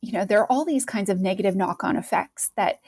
You 0.00 0.12
know 0.12 0.24
there 0.24 0.38
are 0.38 0.46
all 0.52 0.64
these 0.64 0.84
kinds 0.84 1.10
of 1.10 1.20
negative 1.20 1.56
knock-on 1.56 1.96
effects 1.96 2.52
that 2.54 2.78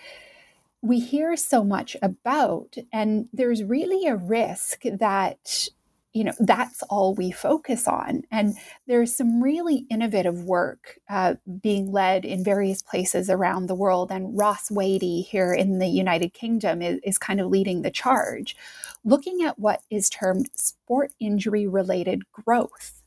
we 0.83 1.01
hear 1.01 1.37
so 1.37 1.65
much 1.65 1.97
about 2.01 2.77
and 2.93 3.29
there's 3.33 3.65
really 3.65 4.07
a 4.07 4.15
risk 4.15 4.83
that 4.85 5.69
you 6.12 6.25
know 6.25 6.33
that's 6.40 6.83
all 6.85 7.14
we 7.14 7.31
focus 7.31 7.88
on 7.88 8.22
and 8.31 8.55
there's 8.87 9.16
some 9.16 9.42
really 9.42 9.87
innovative 9.90 10.44
work 10.44 10.98
uh, 11.09 11.35
being 11.62 11.90
led 11.90 12.25
in 12.25 12.44
various 12.44 12.83
places 12.83 13.31
around 13.31 13.66
the 13.66 13.75
world 13.75 14.11
and 14.12 14.38
ross 14.38 14.70
wadey 14.70 15.22
here 15.22 15.53
in 15.55 15.79
the 15.79 15.87
united 15.87 16.35
kingdom 16.35 16.83
is, 16.83 17.01
is 17.03 17.18
kind 17.18 17.40
of 17.40 17.46
leading 17.48 17.83
the 17.83 17.90
charge 17.90 18.57
looking 19.05 19.42
at 19.42 19.59
what 19.59 19.83
is 19.90 20.09
termed 20.09 20.48
sport 20.55 21.12
injury 21.18 21.66
related 21.66 22.22
growth. 22.33 23.03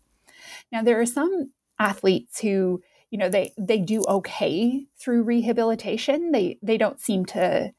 Now 0.72 0.84
there 0.84 1.00
are 1.00 1.06
some 1.06 1.52
athletes 1.80 2.40
who 2.40 2.82
you 3.12 3.18
know 3.18 3.30
they 3.30 3.54
they 3.58 3.80
do 3.80 4.04
okay 4.08 4.86
through 4.98 5.24
rehabilitation. 5.24 6.32
They 6.32 6.58
they 6.62 6.78
don't 6.78 7.00
seem 7.00 7.26
to 7.28 7.72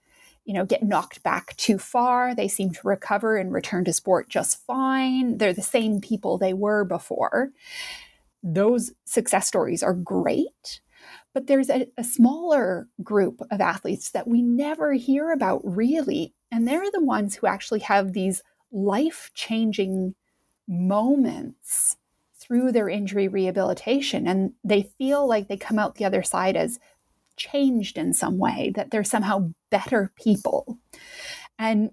you 0.46 0.54
know, 0.54 0.64
get 0.64 0.82
knocked 0.82 1.22
back 1.24 1.56
too 1.56 1.76
far. 1.76 2.34
They 2.34 2.48
seem 2.48 2.70
to 2.70 2.80
recover 2.84 3.36
and 3.36 3.52
return 3.52 3.84
to 3.84 3.92
sport 3.92 4.28
just 4.28 4.64
fine. 4.64 5.38
They're 5.38 5.52
the 5.52 5.60
same 5.60 6.00
people 6.00 6.38
they 6.38 6.54
were 6.54 6.84
before. 6.84 7.50
Those 8.42 8.92
success 9.04 9.48
stories 9.48 9.82
are 9.82 9.92
great. 9.92 10.80
But 11.34 11.48
there's 11.48 11.68
a, 11.68 11.88
a 11.98 12.04
smaller 12.04 12.88
group 13.02 13.42
of 13.50 13.60
athletes 13.60 14.12
that 14.12 14.28
we 14.28 14.40
never 14.40 14.94
hear 14.94 15.32
about 15.32 15.60
really. 15.64 16.32
And 16.52 16.66
they're 16.66 16.90
the 16.92 17.04
ones 17.04 17.34
who 17.34 17.48
actually 17.48 17.80
have 17.80 18.12
these 18.12 18.42
life 18.72 19.30
changing 19.34 20.14
moments 20.68 21.96
through 22.38 22.70
their 22.70 22.88
injury 22.88 23.26
rehabilitation. 23.26 24.28
And 24.28 24.52
they 24.62 24.90
feel 24.96 25.26
like 25.26 25.48
they 25.48 25.56
come 25.56 25.78
out 25.78 25.96
the 25.96 26.04
other 26.04 26.22
side 26.22 26.56
as 26.56 26.78
changed 27.36 27.98
in 27.98 28.12
some 28.12 28.38
way, 28.38 28.72
that 28.74 28.90
they're 28.90 29.04
somehow 29.04 29.50
better 29.70 30.12
people. 30.16 30.78
And 31.58 31.90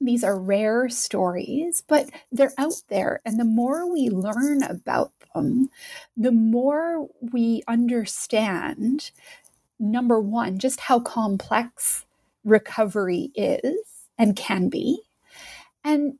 these 0.00 0.24
are 0.24 0.38
rare 0.38 0.88
stories, 0.88 1.82
but 1.86 2.10
they're 2.32 2.54
out 2.58 2.82
there. 2.88 3.20
And 3.24 3.38
the 3.38 3.44
more 3.44 3.90
we 3.90 4.08
learn 4.08 4.62
about 4.62 5.12
them, 5.34 5.68
the 6.16 6.32
more 6.32 7.06
we 7.20 7.62
understand, 7.68 9.10
number 9.78 10.18
one, 10.18 10.58
just 10.58 10.80
how 10.80 11.00
complex 11.00 12.06
recovery 12.44 13.30
is 13.34 13.76
and 14.18 14.34
can 14.36 14.68
be. 14.68 15.00
And 15.84 16.18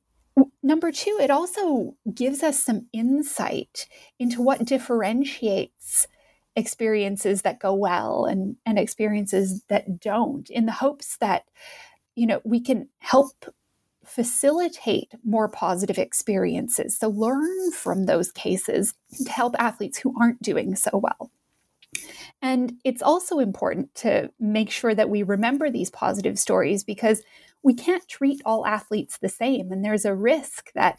number 0.62 0.92
two, 0.92 1.18
it 1.20 1.30
also 1.30 1.94
gives 2.14 2.42
us 2.42 2.62
some 2.62 2.86
insight 2.92 3.88
into 4.18 4.42
what 4.42 4.64
differentiates 4.64 6.06
experiences 6.56 7.42
that 7.42 7.60
go 7.60 7.72
well 7.74 8.24
and, 8.24 8.56
and 8.66 8.78
experiences 8.78 9.62
that 9.68 10.00
don't 10.00 10.50
in 10.50 10.66
the 10.66 10.72
hopes 10.72 11.16
that 11.18 11.44
you 12.16 12.26
know 12.26 12.40
we 12.44 12.60
can 12.60 12.88
help 12.98 13.46
facilitate 14.04 15.12
more 15.24 15.48
positive 15.48 15.98
experiences. 15.98 16.98
So 16.98 17.08
learn 17.08 17.70
from 17.70 18.06
those 18.06 18.32
cases 18.32 18.92
to 19.24 19.30
help 19.30 19.54
athletes 19.58 19.98
who 19.98 20.14
aren't 20.20 20.42
doing 20.42 20.74
so 20.74 20.90
well. 20.94 21.30
And 22.42 22.74
it's 22.84 23.02
also 23.02 23.38
important 23.38 23.94
to 23.96 24.30
make 24.40 24.70
sure 24.70 24.94
that 24.94 25.10
we 25.10 25.22
remember 25.22 25.70
these 25.70 25.90
positive 25.90 26.38
stories 26.38 26.82
because 26.82 27.22
we 27.62 27.74
can't 27.74 28.06
treat 28.08 28.40
all 28.44 28.66
athletes 28.66 29.18
the 29.18 29.28
same. 29.28 29.70
And 29.70 29.84
there's 29.84 30.04
a 30.04 30.14
risk 30.14 30.72
that, 30.74 30.98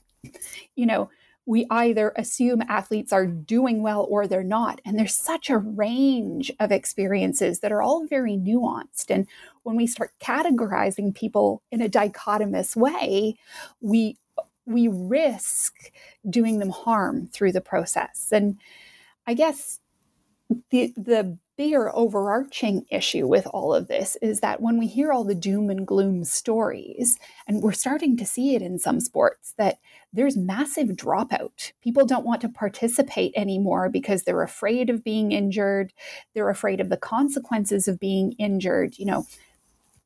you 0.76 0.86
know, 0.86 1.10
we 1.46 1.66
either 1.70 2.14
assume 2.16 2.62
athletes 2.70 3.12
are 3.12 3.26
doing 3.26 3.82
well 3.82 4.06
or 4.10 4.28
they're 4.28 4.44
not. 4.44 4.80
And 4.86 4.98
there's 4.98 5.16
such 5.16 5.50
a 5.50 5.58
range 5.58 6.52
of 6.60 6.72
experiences 6.72 7.60
that 7.60 7.72
are 7.72 7.82
all 7.82 8.06
very 8.06 8.38
nuanced. 8.38 9.10
And 9.10 9.28
when 9.64 9.76
we 9.76 9.88
start 9.88 10.14
categorizing 10.22 11.16
people 11.16 11.64
in 11.72 11.82
a 11.82 11.90
dichotomous 11.90 12.76
way, 12.76 13.36
we 13.80 14.18
we 14.68 14.88
risk 14.88 15.92
doing 16.30 16.60
them 16.60 16.70
harm 16.70 17.28
through 17.28 17.52
the 17.52 17.62
process. 17.62 18.30
And 18.32 18.60
I 19.26 19.34
guess 19.34 19.80
the 20.70 20.94
the 20.96 21.38
bigger 21.62 21.96
overarching 21.96 22.84
issue 22.90 23.28
with 23.28 23.46
all 23.54 23.72
of 23.72 23.88
this 23.88 24.18
is 24.20 24.40
that 24.40 24.62
when 24.62 24.80
we 24.80 24.88
hear 24.88 25.12
all 25.12 25.24
the 25.24 25.36
doom 25.36 25.70
and 25.70 25.86
gloom 25.86 26.24
stories, 26.24 27.20
and 27.48 27.62
we're 27.62 27.72
starting 27.72 28.18
to 28.18 28.26
see 28.26 28.56
it 28.56 28.64
in 28.64 28.80
some 28.80 29.00
sports, 29.00 29.54
that 29.60 29.78
there's 30.12 30.36
massive 30.36 30.88
dropout. 30.88 31.72
People 31.84 32.04
don't 32.04 32.26
want 32.26 32.42
to 32.42 32.50
participate 32.50 33.32
anymore 33.36 33.90
because 33.90 34.24
they're 34.24 34.42
afraid 34.42 34.90
of 34.90 35.04
being 35.04 35.32
injured. 35.34 35.94
They're 36.34 36.50
afraid 36.50 36.82
of 36.82 36.90
the 36.90 36.98
consequences 36.98 37.88
of 37.88 38.00
being 38.00 38.32
injured. 38.40 38.98
You 38.98 39.06
know, 39.06 39.28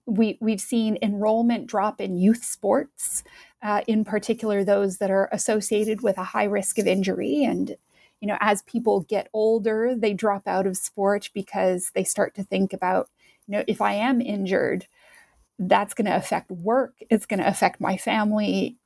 we, 0.06 0.38
we've 0.42 0.60
seen 0.60 0.98
enrollment 1.02 1.68
drop 1.68 2.02
in 2.02 2.18
youth 2.18 2.44
sports, 2.44 3.24
uh, 3.64 3.80
in 3.88 4.04
particular 4.04 4.66
those 4.66 4.98
that 4.98 5.10
are 5.10 5.30
associated 5.32 6.02
with 6.02 6.18
a 6.18 6.24
high 6.26 6.44
risk 6.44 6.80
of 6.80 6.86
injury. 6.86 7.46
And 7.46 7.78
you 8.22 8.28
know, 8.28 8.38
as 8.40 8.62
people 8.64 9.02
get 9.02 9.30
older, 9.34 9.94
they 9.96 10.14
drop 10.14 10.48
out 10.48 10.66
of 10.66 10.78
sport 10.78 11.30
because 11.34 11.92
they 11.94 12.04
start 12.04 12.36
to 12.36 12.44
think 12.44 12.74
about, 12.74 13.10
you 13.48 13.54
know, 13.54 13.64
if 13.68 13.82
I 13.82 13.94
am 13.94 14.22
injured, 14.22 14.88
that's 15.60 15.94
going 15.94 16.06
to 16.06 16.16
affect 16.16 16.50
work, 16.52 16.96
it's 17.10 17.26
going 17.26 17.40
to 17.40 17.48
affect 17.48 17.80
my 17.80 17.98
family. 17.98 18.78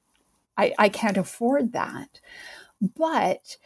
I, 0.58 0.74
I 0.78 0.90
can't 0.90 1.18
afford 1.18 1.74
that. 1.74 2.20
But, 2.98 3.58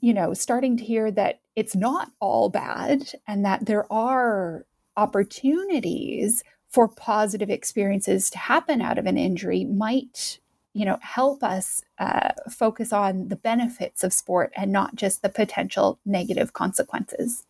you 0.00 0.14
know, 0.14 0.34
starting 0.34 0.76
to 0.76 0.84
hear 0.84 1.10
that 1.10 1.40
it's 1.56 1.74
not 1.74 2.10
all 2.20 2.48
bad 2.48 3.12
and 3.26 3.44
that 3.44 3.66
there 3.66 3.90
are 3.92 4.66
opportunities 4.96 6.44
for 6.68 6.88
positive 6.88 7.50
experiences 7.50 8.30
to 8.30 8.38
happen 8.38 8.80
out 8.80 8.98
of 8.98 9.06
an 9.06 9.16
injury 9.16 9.64
might 9.64 10.40
you 10.74 10.84
know 10.84 10.98
help 11.00 11.42
us 11.42 11.82
uh, 11.98 12.30
focus 12.50 12.92
on 12.92 13.28
the 13.28 13.36
benefits 13.36 14.04
of 14.04 14.12
sport 14.12 14.52
and 14.56 14.70
not 14.70 14.96
just 14.96 15.22
the 15.22 15.28
potential 15.28 15.98
negative 16.04 16.52
consequences. 16.52 17.44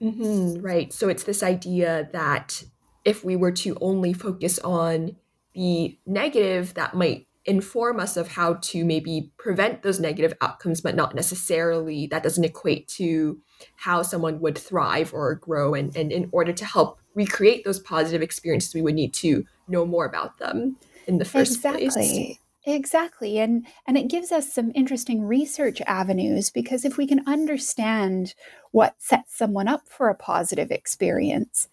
Mm-hmm, 0.00 0.62
right. 0.62 0.92
So 0.92 1.08
it's 1.08 1.24
this 1.24 1.42
idea 1.42 2.08
that 2.12 2.64
if 3.04 3.24
we 3.24 3.36
were 3.36 3.52
to 3.52 3.76
only 3.80 4.12
focus 4.12 4.58
on 4.60 5.16
the 5.54 5.98
negative 6.06 6.74
that 6.74 6.94
might 6.94 7.26
inform 7.44 7.98
us 7.98 8.16
of 8.16 8.28
how 8.28 8.54
to 8.54 8.84
maybe 8.84 9.32
prevent 9.38 9.82
those 9.82 9.98
negative 9.98 10.34
outcomes 10.42 10.80
but 10.82 10.94
not 10.94 11.14
necessarily 11.14 12.06
that 12.06 12.22
doesn't 12.22 12.44
equate 12.44 12.86
to 12.86 13.40
how 13.76 14.02
someone 14.02 14.40
would 14.40 14.56
thrive 14.56 15.12
or 15.12 15.34
grow. 15.34 15.74
And, 15.74 15.94
and 15.96 16.12
in 16.12 16.28
order 16.32 16.52
to 16.52 16.64
help 16.64 17.00
recreate 17.14 17.64
those 17.64 17.80
positive 17.80 18.22
experiences 18.22 18.74
we 18.74 18.82
would 18.82 18.94
need 18.94 19.12
to 19.14 19.44
know 19.66 19.84
more 19.84 20.06
about 20.06 20.38
them 20.38 20.76
in 21.10 21.18
the 21.18 21.24
first 21.24 21.56
exactly. 21.56 21.88
place. 21.88 22.38
Exactly. 22.66 23.38
And 23.38 23.66
and 23.86 23.96
it 23.96 24.08
gives 24.08 24.30
us 24.32 24.52
some 24.52 24.70
interesting 24.74 25.22
research 25.22 25.80
avenues 25.86 26.50
because 26.50 26.84
if 26.84 26.98
we 26.98 27.06
can 27.06 27.26
understand 27.26 28.34
what 28.72 28.94
sets 28.98 29.36
someone 29.36 29.66
up 29.66 29.88
for 29.88 30.08
a 30.08 30.14
positive 30.14 30.70
experience, 30.70 31.68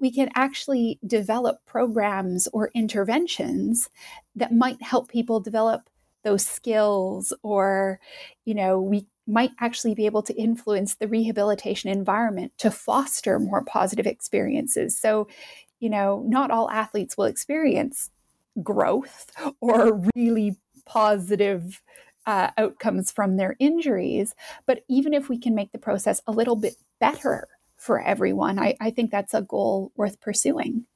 we 0.00 0.10
can 0.10 0.30
actually 0.34 0.98
develop 1.06 1.64
programs 1.64 2.48
or 2.52 2.72
interventions 2.74 3.88
that 4.34 4.52
might 4.52 4.82
help 4.82 5.08
people 5.08 5.38
develop 5.38 5.88
those 6.24 6.44
skills 6.44 7.32
or 7.42 8.00
you 8.44 8.54
know, 8.54 8.80
we 8.80 9.06
might 9.28 9.52
actually 9.60 9.94
be 9.94 10.06
able 10.06 10.22
to 10.22 10.34
influence 10.34 10.96
the 10.96 11.06
rehabilitation 11.06 11.88
environment 11.88 12.52
to 12.58 12.70
foster 12.70 13.38
more 13.38 13.62
positive 13.64 14.06
experiences. 14.06 14.98
So, 14.98 15.28
you 15.78 15.88
know, 15.88 16.24
not 16.26 16.50
all 16.50 16.68
athletes 16.68 17.16
will 17.16 17.26
experience 17.26 18.10
growth 18.62 19.30
or 19.60 20.02
really 20.14 20.56
positive 20.84 21.82
uh, 22.26 22.50
outcomes 22.56 23.10
from 23.10 23.36
their 23.36 23.56
injuries. 23.58 24.34
But 24.66 24.84
even 24.88 25.14
if 25.14 25.28
we 25.28 25.38
can 25.38 25.54
make 25.54 25.72
the 25.72 25.78
process 25.78 26.20
a 26.26 26.32
little 26.32 26.56
bit 26.56 26.76
better 27.00 27.48
for 27.76 28.00
everyone, 28.00 28.58
I, 28.58 28.76
I 28.80 28.90
think 28.90 29.10
that's 29.10 29.34
a 29.34 29.42
goal 29.42 29.92
worth 29.96 30.20
pursuing. 30.20 30.86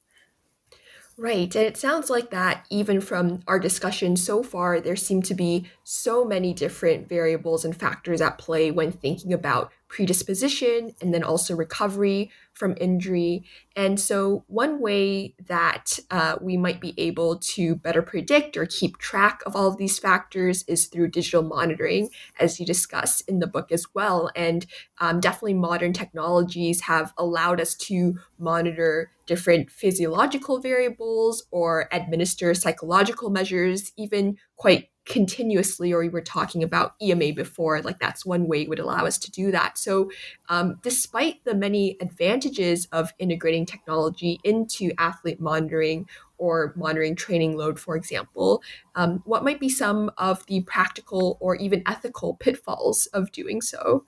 Right. 1.19 1.53
And 1.55 1.65
it 1.65 1.77
sounds 1.77 2.11
like 2.11 2.29
that 2.29 2.67
even 2.69 3.01
from 3.01 3.39
our 3.47 3.57
discussion 3.57 4.15
so 4.17 4.43
far, 4.43 4.79
there 4.79 4.95
seem 4.95 5.23
to 5.23 5.33
be 5.33 5.65
so 5.83 6.23
many 6.23 6.53
different 6.53 7.09
variables 7.09 7.65
and 7.65 7.75
factors 7.75 8.21
at 8.21 8.37
play 8.37 8.69
when 8.69 8.91
thinking 8.91 9.33
about 9.33 9.71
predisposition 9.87 10.93
and 11.01 11.11
then 11.11 11.23
also 11.23 11.55
recovery 11.55 12.29
from 12.57 12.75
injury. 12.79 13.43
And 13.75 13.99
so, 13.99 14.43
one 14.47 14.81
way 14.81 15.35
that 15.47 15.99
uh, 16.09 16.37
we 16.41 16.57
might 16.57 16.81
be 16.81 16.93
able 16.97 17.37
to 17.37 17.75
better 17.75 18.01
predict 18.01 18.57
or 18.57 18.65
keep 18.65 18.97
track 18.97 19.41
of 19.45 19.55
all 19.55 19.67
of 19.67 19.77
these 19.77 19.99
factors 19.99 20.63
is 20.67 20.87
through 20.87 21.09
digital 21.09 21.43
monitoring, 21.43 22.09
as 22.39 22.59
you 22.59 22.65
discuss 22.65 23.21
in 23.21 23.39
the 23.39 23.47
book 23.47 23.71
as 23.71 23.85
well. 23.93 24.31
And 24.35 24.65
um, 24.99 25.19
definitely, 25.19 25.53
modern 25.53 25.93
technologies 25.93 26.81
have 26.81 27.13
allowed 27.17 27.61
us 27.61 27.75
to 27.75 28.15
monitor 28.39 29.11
different 29.27 29.69
physiological 29.69 30.59
variables 30.59 31.43
or 31.51 31.87
administer 31.91 32.53
psychological 32.53 33.29
measures, 33.29 33.91
even 33.97 34.37
quite 34.55 34.89
continuously 35.07 35.93
or 35.93 35.99
we 35.99 36.09
were 36.09 36.21
talking 36.21 36.63
about 36.63 36.93
ema 37.01 37.31
before 37.31 37.81
like 37.81 37.97
that's 37.99 38.25
one 38.25 38.45
way 38.47 38.61
it 38.61 38.69
would 38.69 38.79
allow 38.79 39.05
us 39.05 39.17
to 39.17 39.31
do 39.31 39.51
that 39.51 39.77
so 39.77 40.11
um, 40.49 40.77
despite 40.83 41.43
the 41.45 41.55
many 41.55 41.97
advantages 42.01 42.87
of 42.91 43.13
integrating 43.17 43.65
technology 43.65 44.39
into 44.43 44.91
athlete 44.97 45.39
monitoring 45.39 46.07
or 46.37 46.73
monitoring 46.75 47.15
training 47.15 47.55
load 47.55 47.79
for 47.79 47.95
example 47.95 48.61
um, 48.95 49.21
what 49.25 49.43
might 49.43 49.59
be 49.59 49.69
some 49.69 50.11
of 50.17 50.45
the 50.47 50.61
practical 50.61 51.37
or 51.39 51.55
even 51.55 51.81
ethical 51.87 52.35
pitfalls 52.35 53.05
of 53.07 53.31
doing 53.31 53.61
so 53.61 54.03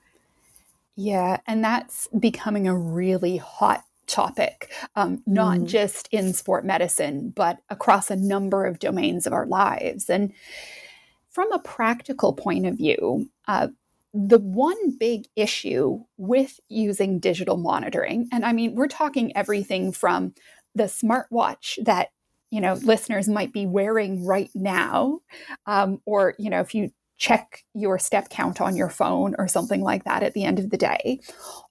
yeah 0.96 1.38
and 1.46 1.64
that's 1.64 2.08
becoming 2.18 2.68
a 2.68 2.76
really 2.76 3.38
hot 3.38 3.84
topic, 4.06 4.72
um, 4.96 5.22
not 5.24 5.58
mm. 5.58 5.66
just 5.68 6.08
in 6.10 6.32
sport 6.32 6.64
medicine, 6.64 7.32
but 7.34 7.58
across 7.70 8.10
a 8.10 8.16
number 8.16 8.66
of 8.66 8.80
domains 8.80 9.24
of 9.24 9.32
our 9.32 9.46
lives. 9.46 10.10
And 10.10 10.32
from 11.30 11.52
a 11.52 11.58
practical 11.58 12.32
point 12.32 12.66
of 12.66 12.76
view, 12.76 13.28
uh, 13.46 13.68
the 14.12 14.38
one 14.38 14.98
big 14.98 15.26
issue 15.36 16.04
with 16.16 16.58
using 16.68 17.20
digital 17.20 17.56
monitoring, 17.56 18.28
and 18.32 18.44
I 18.44 18.52
mean, 18.52 18.74
we're 18.74 18.88
talking 18.88 19.36
everything 19.36 19.92
from 19.92 20.34
the 20.74 20.84
smartwatch 20.84 21.82
that 21.84 22.08
you 22.50 22.60
know 22.60 22.74
listeners 22.74 23.28
might 23.28 23.52
be 23.52 23.66
wearing 23.66 24.26
right 24.26 24.50
now, 24.54 25.20
um, 25.66 26.00
or 26.06 26.34
you 26.38 26.50
know, 26.50 26.60
if 26.60 26.74
you 26.74 26.90
check 27.20 27.64
your 27.74 27.98
step 27.98 28.30
count 28.30 28.62
on 28.62 28.74
your 28.74 28.88
phone 28.88 29.34
or 29.38 29.46
something 29.46 29.82
like 29.82 30.04
that 30.04 30.22
at 30.22 30.32
the 30.32 30.42
end 30.42 30.58
of 30.58 30.70
the 30.70 30.78
day, 30.78 31.20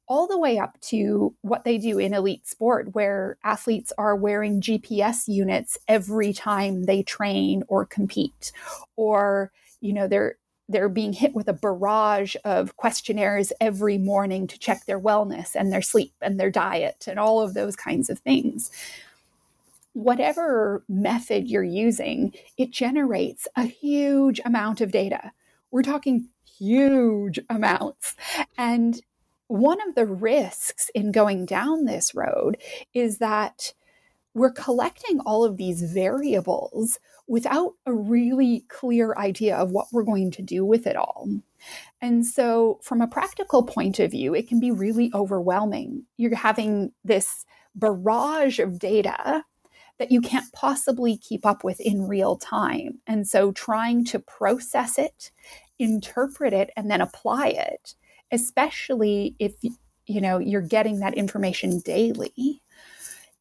all 0.07 0.27
the 0.27 0.37
way 0.37 0.59
up 0.59 0.79
to 0.79 1.35
what 1.41 1.63
they 1.65 1.79
do 1.79 1.97
in 1.97 2.13
elite 2.13 2.47
sport, 2.47 2.93
where 2.93 3.35
athletes 3.43 3.91
are 3.97 4.15
wearing 4.15 4.61
GPS 4.61 5.27
units 5.27 5.77
every 5.87 6.31
time 6.33 6.83
they 6.83 7.01
train 7.01 7.63
or 7.67 7.83
compete, 7.83 8.51
or 8.95 9.51
you 9.81 9.91
know 9.91 10.07
they're 10.07 10.35
they're 10.69 10.87
being 10.87 11.13
hit 11.13 11.33
with 11.33 11.47
a 11.47 11.53
barrage 11.53 12.35
of 12.45 12.77
questionnaires 12.77 13.51
every 13.59 13.97
morning 13.97 14.45
to 14.45 14.59
check 14.59 14.85
their 14.85 14.99
wellness 14.99 15.55
and 15.55 15.73
their 15.73 15.81
sleep 15.81 16.13
and 16.21 16.39
their 16.39 16.51
diet 16.51 17.05
and 17.07 17.17
all 17.17 17.41
of 17.41 17.55
those 17.55 17.75
kinds 17.75 18.07
of 18.07 18.19
things. 18.19 18.69
Whatever 19.93 20.83
method 20.87 21.47
you're 21.47 21.63
using, 21.63 22.33
it 22.55 22.69
generates 22.69 23.47
a 23.55 23.63
huge 23.63 24.39
amount 24.45 24.79
of 24.79 24.91
data. 24.91 25.31
We're 25.71 25.83
talking 25.83 26.29
huge 26.57 27.39
amounts. 27.49 28.15
And 28.57 29.01
one 29.47 29.79
of 29.87 29.95
the 29.95 30.05
risks 30.05 30.91
in 30.93 31.11
going 31.11 31.45
down 31.45 31.85
this 31.85 32.13
road 32.13 32.57
is 32.93 33.17
that 33.17 33.73
we're 34.33 34.51
collecting 34.51 35.19
all 35.21 35.43
of 35.43 35.57
these 35.57 35.81
variables 35.91 36.99
without 37.27 37.73
a 37.85 37.93
really 37.93 38.65
clear 38.69 39.15
idea 39.15 39.55
of 39.55 39.71
what 39.71 39.87
we're 39.91 40.03
going 40.03 40.31
to 40.31 40.41
do 40.41 40.63
with 40.63 40.85
it 40.85 40.95
all. 40.95 41.27
And 41.99 42.25
so, 42.25 42.79
from 42.83 43.01
a 43.01 43.07
practical 43.07 43.63
point 43.63 43.99
of 43.99 44.11
view, 44.11 44.33
it 44.33 44.47
can 44.47 44.59
be 44.59 44.71
really 44.71 45.11
overwhelming. 45.13 46.05
You're 46.17 46.35
having 46.35 46.91
this 47.03 47.45
barrage 47.75 48.59
of 48.59 48.79
data 48.79 49.43
that 49.99 50.11
you 50.11 50.21
can't 50.21 50.51
possibly 50.53 51.17
keep 51.17 51.45
up 51.45 51.63
with 51.63 51.79
in 51.79 52.07
real 52.07 52.37
time. 52.37 52.99
And 53.05 53.27
so 53.27 53.51
trying 53.51 54.05
to 54.05 54.19
process 54.19 54.97
it, 54.97 55.31
interpret 55.77 56.53
it, 56.53 56.71
and 56.75 56.89
then 56.89 57.01
apply 57.01 57.49
it, 57.49 57.95
especially 58.31 59.35
if 59.39 59.53
you 60.07 60.21
know 60.21 60.39
you're 60.39 60.61
getting 60.61 60.99
that 60.99 61.13
information 61.13 61.79
daily, 61.79 62.61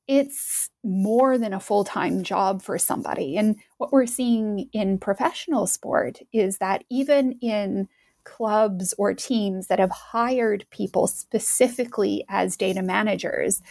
it's 0.06 0.70
more 0.82 1.38
than 1.38 1.52
a 1.52 1.60
full-time 1.60 2.22
job 2.22 2.62
for 2.62 2.78
somebody. 2.78 3.36
And 3.36 3.56
what 3.76 3.92
we're 3.92 4.06
seeing 4.06 4.68
in 4.72 4.98
professional 4.98 5.66
sport 5.66 6.20
is 6.32 6.58
that 6.58 6.84
even 6.90 7.32
in 7.40 7.88
clubs 8.24 8.94
or 8.98 9.14
teams 9.14 9.68
that 9.68 9.78
have 9.78 9.90
hired 9.90 10.66
people 10.70 11.06
specifically 11.06 12.24
as 12.28 12.56
data 12.56 12.82
managers, 12.82 13.62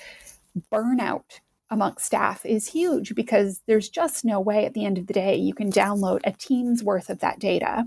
burnout 0.71 1.39
amongst 1.69 2.05
staff 2.05 2.45
is 2.45 2.67
huge 2.67 3.13
because 3.15 3.61
there's 3.67 3.89
just 3.89 4.23
no 4.23 4.39
way 4.39 4.65
at 4.65 4.73
the 4.73 4.85
end 4.85 4.97
of 4.97 5.07
the 5.07 5.13
day 5.13 5.35
you 5.35 5.53
can 5.53 5.71
download 5.71 6.21
a 6.23 6.31
team's 6.31 6.83
worth 6.83 7.09
of 7.09 7.19
that 7.19 7.39
data, 7.39 7.85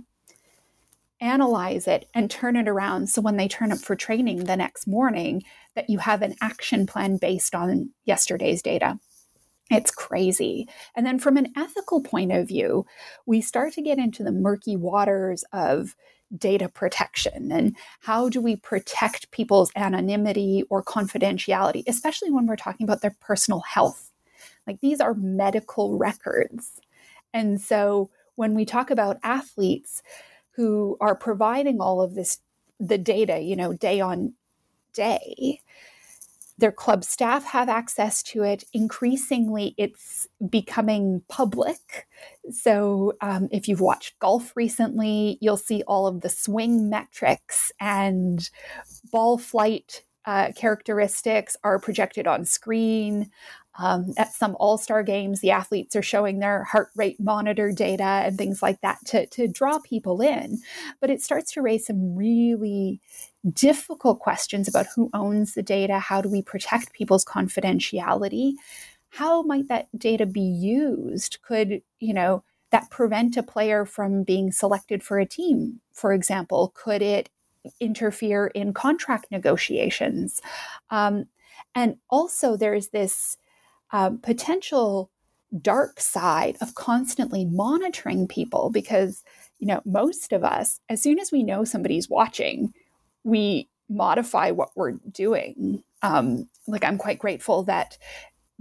analyze 1.21 1.87
it, 1.87 2.09
and 2.15 2.31
turn 2.31 2.57
it 2.57 2.69
around 2.69 3.09
so 3.09 3.23
when 3.23 3.37
they 3.37 3.49
turn 3.49 3.73
up 3.73 3.79
for 3.79 3.97
training 3.97 4.45
the 4.45 4.57
next 4.57 4.87
morning, 4.87 5.43
that 5.75 5.89
you 5.89 5.99
have 5.99 6.23
an 6.23 6.35
action 6.41 6.87
plan 6.87 7.17
based 7.17 7.55
on 7.55 7.91
yesterday's 8.05 8.63
data. 8.63 8.99
It's 9.71 9.93
crazy. 9.93 10.69
And 10.97 11.07
then, 11.07 11.21
from 11.21 11.37
an 11.37 11.53
ethical 11.57 12.03
point 12.03 12.33
of 12.33 12.49
view, 12.49 12.87
we 13.25 13.41
start 13.41 13.73
to 13.75 13.83
get 13.83 13.99
into 13.99 14.25
the 14.25 14.33
murky 14.33 14.77
waters 14.77 15.45
of 15.53 15.95
data 16.37 16.69
protection 16.69 17.51
and 17.51 17.77
how 18.01 18.29
do 18.29 18.41
we 18.41 18.57
protect 18.57 19.31
people's 19.31 19.73
anonymity 19.77 20.65
or 20.71 20.83
confidentiality, 20.83 21.83
especially 21.89 22.31
when 22.31 22.47
we're 22.47 22.57
talking 22.57 22.85
about 22.85 23.01
their 23.01 23.17
personal 23.21 23.61
health. 23.61 24.11
Like 24.67 24.81
these 24.81 25.01
are 25.01 25.15
medical 25.15 25.99
records. 25.99 26.81
And 27.33 27.61
so 27.61 28.11
when 28.37 28.55
we 28.55 28.65
talk 28.65 28.91
about 28.91 29.19
athletes 29.23 30.03
who 30.53 30.97
are 31.01 31.15
providing 31.15 31.81
all 31.81 32.01
of 32.01 32.15
this, 32.15 32.39
the 32.79 32.99
data, 32.99 33.41
you 33.41 33.57
know, 33.57 33.73
day 33.73 34.01
on 34.01 34.35
day, 34.93 35.61
their 36.61 36.73
club 36.73 37.05
staff 37.05 37.45
have 37.45 37.69
access 37.69 38.23
to 38.23 38.43
it. 38.43 38.65
Increasingly, 38.73 39.75
it's 39.77 40.29
becoming 40.49 41.23
public. 41.29 42.07
So, 42.51 43.15
um, 43.21 43.49
if 43.51 43.67
you've 43.67 43.81
watched 43.81 44.19
golf 44.19 44.53
recently, 44.55 45.39
you'll 45.41 45.57
see 45.57 45.83
all 45.87 46.07
of 46.07 46.21
the 46.21 46.29
swing 46.29 46.89
metrics 46.89 47.73
and 47.81 48.49
ball 49.11 49.39
flight 49.39 50.05
uh, 50.27 50.53
characteristics 50.55 51.57
are 51.65 51.79
projected 51.79 52.27
on 52.27 52.45
screen. 52.45 53.31
Um, 53.79 54.13
at 54.19 54.33
some 54.33 54.57
all 54.61 54.77
star 54.77 55.03
games, 55.03 55.41
the 55.41 55.53
athletes 55.53 55.97
are 55.97 56.03
showing 56.03 56.39
their 56.39 56.65
heart 56.65 56.91
rate 56.95 57.19
monitor 57.19 57.73
data 57.73 58.03
and 58.05 58.37
things 58.37 58.63
like 58.63 58.81
that 58.83 58.99
to, 59.07 59.27
to 59.27 59.49
draw 59.49 59.79
people 59.79 60.21
in. 60.21 60.59
But 61.01 61.11
it 61.11 61.23
starts 61.23 61.53
to 61.53 61.63
raise 61.63 61.87
some 61.87 62.15
really 62.15 63.01
difficult 63.53 64.21
questions 64.21 64.69
about 64.69 64.87
who 64.95 65.11
owns 65.15 65.55
the 65.55 65.63
data, 65.63 65.99
how 65.99 66.21
do 66.21 66.29
we 66.29 66.43
protect 66.43 66.93
people's 66.93 67.25
confidentiality, 67.25 68.53
how 69.11 69.43
might 69.43 69.69
that 69.69 69.89
data 69.97 70.27
be 70.27 70.41
used? 70.41 71.39
Could, 71.43 71.83
you 71.99 72.15
know, 72.15 72.43
that 72.71 72.91
prevent 72.91 73.37
a 73.37 73.43
player 73.43 73.85
from 73.85 74.23
being 74.23 74.53
selected 74.53 75.03
for 75.03 75.19
a 75.19 75.27
team, 75.27 75.81
for 75.93 76.13
example? 76.13 76.73
Could 76.75 77.03
it 77.03 77.29
interfere 77.81 78.47
in 78.49 78.73
contract 78.73 79.27
negotiations? 79.31 80.41
Um, 80.91 81.27
and 81.75 81.97
also, 82.09 82.57
there's 82.57 82.89
this 82.89 83.37
um, 83.93 84.19
potential 84.19 85.11
dark 85.61 86.01
side 86.01 86.57
of 86.61 86.75
constantly 86.77 87.45
monitoring 87.45 88.29
people 88.29 88.71
because 88.71 89.25
you 89.59 89.67
know 89.67 89.83
most 89.85 90.33
of 90.33 90.45
us 90.45 90.79
as 90.89 91.03
soon 91.03 91.19
as 91.19 91.33
we 91.33 91.43
know 91.43 91.65
somebody's 91.65 92.09
watching 92.09 92.73
we 93.25 93.69
modify 93.89 94.51
what 94.51 94.71
we're 94.77 94.93
doing 95.11 95.83
um, 96.03 96.49
like 96.67 96.85
i'm 96.85 96.99
quite 96.99 97.19
grateful 97.19 97.63
that 97.65 97.99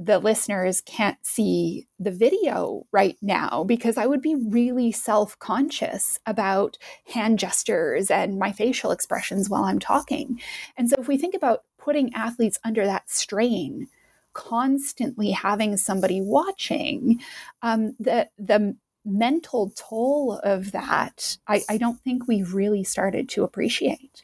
the 0.01 0.17
listeners 0.17 0.79
can't 0.79 1.17
see 1.23 1.85
the 1.99 2.09
video 2.09 2.85
right 2.93 3.17
now 3.21 3.65
because 3.65 3.97
I 3.97 4.05
would 4.05 4.21
be 4.21 4.33
really 4.33 4.93
self 4.93 5.37
conscious 5.39 6.17
about 6.25 6.77
hand 7.13 7.37
gestures 7.37 8.09
and 8.09 8.39
my 8.39 8.53
facial 8.53 8.91
expressions 8.91 9.49
while 9.49 9.65
I'm 9.65 9.77
talking. 9.77 10.39
And 10.77 10.89
so, 10.89 10.95
if 10.97 11.09
we 11.09 11.17
think 11.17 11.35
about 11.35 11.63
putting 11.77 12.13
athletes 12.13 12.57
under 12.63 12.85
that 12.85 13.09
strain, 13.09 13.89
constantly 14.31 15.31
having 15.31 15.75
somebody 15.75 16.21
watching, 16.21 17.19
um, 17.61 17.93
the 17.99 18.29
the 18.37 18.77
mental 19.03 19.73
toll 19.75 20.39
of 20.45 20.71
that, 20.71 21.37
I, 21.45 21.63
I 21.67 21.77
don't 21.77 21.99
think 21.99 22.25
we've 22.25 22.53
really 22.53 22.85
started 22.85 23.27
to 23.29 23.43
appreciate. 23.43 24.23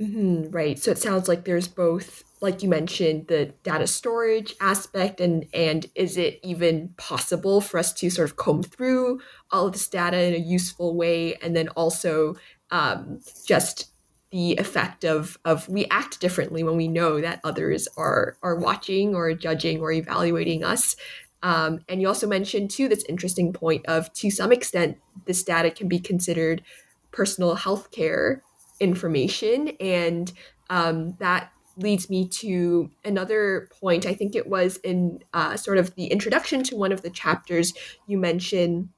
Mm-hmm, 0.00 0.50
right. 0.50 0.78
So 0.78 0.90
it 0.90 0.98
sounds 0.98 1.28
like 1.28 1.44
there's 1.44 1.68
both, 1.68 2.24
like 2.40 2.62
you 2.62 2.68
mentioned, 2.68 3.28
the 3.28 3.54
data 3.62 3.86
storage 3.86 4.54
aspect, 4.60 5.20
and 5.20 5.46
and 5.52 5.86
is 5.94 6.16
it 6.16 6.40
even 6.42 6.94
possible 6.96 7.60
for 7.60 7.78
us 7.78 7.92
to 7.94 8.10
sort 8.10 8.28
of 8.28 8.36
comb 8.36 8.62
through 8.62 9.20
all 9.50 9.66
of 9.66 9.74
this 9.74 9.86
data 9.88 10.20
in 10.20 10.34
a 10.34 10.38
useful 10.38 10.96
way, 10.96 11.36
and 11.36 11.54
then 11.54 11.68
also 11.70 12.34
um, 12.70 13.20
just 13.46 13.90
the 14.30 14.52
effect 14.56 15.04
of 15.04 15.38
of 15.44 15.68
we 15.68 15.84
act 15.86 16.20
differently 16.20 16.64
when 16.64 16.76
we 16.76 16.88
know 16.88 17.20
that 17.20 17.40
others 17.44 17.86
are 17.96 18.38
are 18.42 18.56
watching 18.56 19.14
or 19.14 19.32
judging 19.34 19.80
or 19.80 19.92
evaluating 19.92 20.64
us. 20.64 20.96
Um, 21.42 21.80
and 21.88 22.00
you 22.00 22.08
also 22.08 22.26
mentioned 22.26 22.70
too 22.70 22.88
this 22.88 23.04
interesting 23.08 23.52
point 23.52 23.84
of 23.86 24.12
to 24.14 24.30
some 24.30 24.52
extent 24.52 24.96
this 25.26 25.42
data 25.42 25.70
can 25.70 25.86
be 25.88 25.98
considered 25.98 26.62
personal 27.10 27.54
health 27.56 27.90
care 27.90 28.42
information, 28.80 29.68
and 29.80 30.32
um, 30.70 31.16
that 31.18 31.52
leads 31.76 32.10
me 32.10 32.28
to 32.28 32.90
another 33.04 33.68
point. 33.80 34.06
I 34.06 34.14
think 34.14 34.34
it 34.34 34.46
was 34.46 34.76
in 34.78 35.20
uh, 35.32 35.56
sort 35.56 35.78
of 35.78 35.94
the 35.94 36.06
introduction 36.06 36.62
to 36.64 36.76
one 36.76 36.92
of 36.92 37.02
the 37.02 37.10
chapters 37.10 37.72
you 38.06 38.18
mentioned 38.18 38.88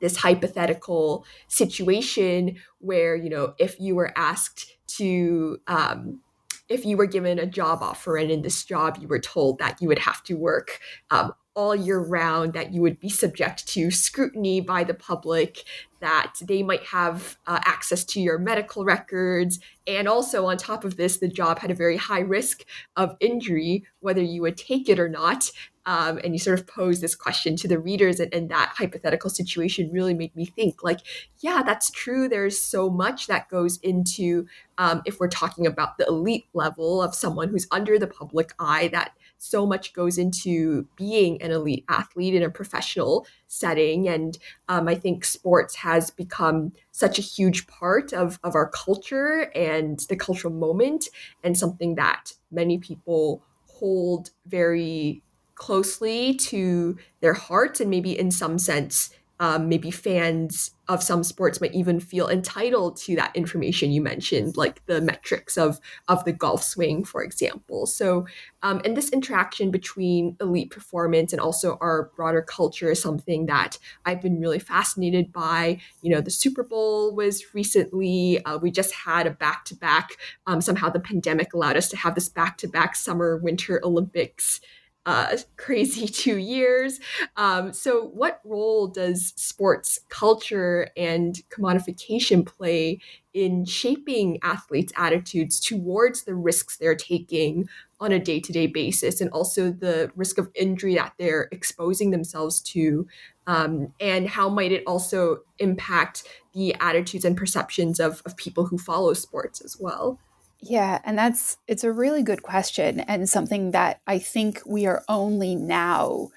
this 0.00 0.16
hypothetical 0.16 1.24
situation 1.48 2.56
where 2.78 3.16
you 3.16 3.28
know 3.28 3.54
if 3.58 3.78
you 3.80 3.94
were 3.94 4.12
asked 4.16 4.76
to 4.86 5.58
um, 5.66 6.20
if 6.68 6.84
you 6.84 6.96
were 6.96 7.06
given 7.06 7.38
a 7.38 7.46
job 7.46 7.82
offer 7.82 8.16
and 8.16 8.30
in 8.30 8.42
this 8.42 8.64
job 8.64 8.98
you 9.00 9.08
were 9.08 9.18
told 9.18 9.58
that 9.58 9.80
you 9.80 9.88
would 9.88 9.98
have 9.98 10.22
to 10.24 10.34
work 10.34 10.80
um, 11.10 11.32
all 11.54 11.74
year 11.74 11.98
round 11.98 12.52
that 12.52 12.72
you 12.72 12.80
would 12.80 13.00
be 13.00 13.08
subject 13.08 13.66
to 13.66 13.90
scrutiny 13.90 14.60
by 14.60 14.84
the 14.84 14.94
public 14.94 15.64
that 16.00 16.34
they 16.40 16.62
might 16.62 16.84
have 16.84 17.36
uh, 17.46 17.60
access 17.64 18.04
to 18.04 18.20
your 18.20 18.38
medical 18.38 18.84
records. 18.84 19.58
And 19.86 20.06
also 20.06 20.46
on 20.46 20.56
top 20.56 20.84
of 20.84 20.96
this 20.96 21.18
the 21.18 21.28
job 21.28 21.58
had 21.58 21.70
a 21.70 21.74
very 21.74 21.96
high 21.96 22.20
risk 22.20 22.64
of 22.96 23.16
injury 23.20 23.84
whether 24.00 24.22
you 24.22 24.42
would 24.42 24.56
take 24.56 24.88
it 24.88 24.98
or 24.98 25.08
not. 25.08 25.50
Um, 25.86 26.20
and 26.22 26.34
you 26.34 26.38
sort 26.38 26.58
of 26.58 26.66
pose 26.66 27.00
this 27.00 27.14
question 27.14 27.56
to 27.56 27.66
the 27.66 27.78
readers 27.78 28.20
and, 28.20 28.32
and 28.34 28.50
that 28.50 28.74
hypothetical 28.76 29.30
situation 29.30 29.90
really 29.90 30.12
made 30.12 30.36
me 30.36 30.44
think 30.44 30.84
like 30.84 31.00
yeah 31.38 31.62
that's 31.64 31.90
true. 31.90 32.28
There's 32.28 32.60
so 32.60 32.90
much 32.90 33.26
that 33.26 33.48
goes 33.48 33.78
into 33.78 34.46
um, 34.76 35.00
if 35.06 35.18
we're 35.18 35.28
talking 35.28 35.66
about 35.66 35.96
the 35.96 36.06
elite 36.06 36.46
level 36.52 37.00
of 37.02 37.14
someone 37.14 37.48
who's 37.48 37.66
under 37.70 37.98
the 37.98 38.06
public 38.06 38.52
eye 38.58 38.88
that 38.92 39.12
so 39.38 39.66
much 39.66 39.92
goes 39.92 40.18
into 40.18 40.86
being 40.96 41.40
an 41.40 41.52
elite 41.52 41.84
athlete 41.88 42.34
and 42.34 42.44
a 42.44 42.50
professional 42.50 43.26
setting. 43.48 44.08
And 44.08 44.38
um, 44.68 44.86
i 44.86 44.94
think 44.94 45.24
sports 45.24 45.74
has 45.76 46.10
become 46.10 46.72
such 46.92 47.18
a 47.18 47.22
huge 47.22 47.66
part 47.66 48.12
of, 48.12 48.38
of 48.44 48.54
our 48.54 48.68
culture 48.68 49.50
and 49.54 49.98
the 50.08 50.16
cultural 50.16 50.52
moment 50.52 51.08
and 51.42 51.56
something 51.56 51.94
that 51.96 52.32
many 52.50 52.78
people 52.78 53.42
hold 53.66 54.30
very 54.46 55.22
closely 55.54 56.34
to 56.34 56.96
their 57.20 57.34
hearts 57.34 57.80
and 57.80 57.90
maybe 57.90 58.16
in 58.16 58.30
some 58.30 58.58
sense 58.58 59.10
um, 59.40 59.68
maybe 59.68 59.90
fans 59.90 60.72
of 60.88 61.02
some 61.02 61.22
sports 61.22 61.60
might 61.60 61.74
even 61.74 62.00
feel 62.00 62.28
entitled 62.28 62.96
to 62.96 63.14
that 63.14 63.34
information 63.36 63.92
you 63.92 64.00
mentioned, 64.00 64.56
like 64.56 64.84
the 64.86 65.00
metrics 65.00 65.56
of 65.56 65.78
of 66.08 66.24
the 66.24 66.32
golf 66.32 66.62
swing, 66.62 67.04
for 67.04 67.22
example. 67.22 67.86
So, 67.86 68.26
um, 68.62 68.80
and 68.84 68.96
this 68.96 69.10
interaction 69.10 69.70
between 69.70 70.36
elite 70.40 70.70
performance 70.70 71.32
and 71.32 71.40
also 71.40 71.78
our 71.80 72.10
broader 72.16 72.42
culture 72.42 72.90
is 72.90 73.00
something 73.00 73.46
that 73.46 73.78
I've 74.04 74.22
been 74.22 74.40
really 74.40 74.58
fascinated 74.58 75.32
by. 75.32 75.80
You 76.02 76.10
know, 76.10 76.20
the 76.20 76.30
Super 76.30 76.62
Bowl 76.62 77.14
was 77.14 77.54
recently. 77.54 78.44
Uh, 78.44 78.58
we 78.58 78.70
just 78.70 78.92
had 78.94 79.26
a 79.26 79.30
back 79.30 79.64
to 79.66 79.76
back. 79.76 80.16
Somehow, 80.60 80.88
the 80.88 81.00
pandemic 81.00 81.52
allowed 81.52 81.76
us 81.76 81.88
to 81.90 81.96
have 81.96 82.14
this 82.14 82.28
back 82.28 82.56
to 82.58 82.68
back 82.68 82.96
summer 82.96 83.36
winter 83.36 83.80
Olympics 83.84 84.60
uh, 85.08 85.38
crazy 85.56 86.06
two 86.06 86.36
years. 86.36 87.00
Um, 87.36 87.72
so, 87.72 88.10
what 88.14 88.40
role 88.44 88.86
does 88.86 89.32
sports 89.36 89.98
culture 90.10 90.90
and 90.96 91.40
commodification 91.50 92.46
play 92.46 93.00
in 93.32 93.64
shaping 93.64 94.38
athletes' 94.42 94.92
attitudes 94.96 95.60
towards 95.60 96.24
the 96.24 96.34
risks 96.34 96.76
they're 96.76 96.94
taking 96.94 97.68
on 98.00 98.12
a 98.12 98.18
day 98.18 98.38
to 98.38 98.52
day 98.52 98.66
basis 98.66 99.20
and 99.20 99.30
also 99.30 99.72
the 99.72 100.12
risk 100.14 100.38
of 100.38 100.50
injury 100.54 100.94
that 100.94 101.14
they're 101.18 101.48
exposing 101.52 102.10
themselves 102.10 102.60
to? 102.60 103.06
Um, 103.46 103.94
and 103.98 104.28
how 104.28 104.50
might 104.50 104.72
it 104.72 104.84
also 104.86 105.38
impact 105.58 106.24
the 106.52 106.74
attitudes 106.80 107.24
and 107.24 107.34
perceptions 107.34 107.98
of, 107.98 108.22
of 108.26 108.36
people 108.36 108.66
who 108.66 108.76
follow 108.76 109.14
sports 109.14 109.62
as 109.62 109.78
well? 109.80 110.18
Yeah, 110.60 111.00
and 111.04 111.16
that's 111.16 111.56
it's 111.68 111.84
a 111.84 111.92
really 111.92 112.22
good 112.22 112.42
question 112.42 113.00
and 113.00 113.28
something 113.28 113.70
that 113.72 114.00
I 114.06 114.18
think 114.18 114.60
we 114.66 114.86
are 114.86 115.04
only 115.08 115.54
now 115.54 116.28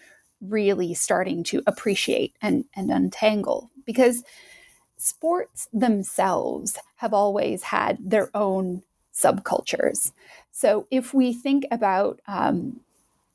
really 0.42 0.94
starting 0.94 1.44
to 1.46 1.64
appreciate 1.68 2.36
and, 2.42 2.66
and 2.76 2.92
untangle 2.92 3.72
because 3.86 4.24
sports 4.98 5.68
themselves 5.74 6.78
have 6.98 7.14
always 7.14 7.64
had 7.64 7.98
their 8.02 8.30
own 8.36 8.84
subcultures. 9.14 10.12
So 10.52 10.88
if 10.92 11.14
we 11.14 11.34
think 11.34 11.66
about 11.72 12.22
um, 12.28 12.82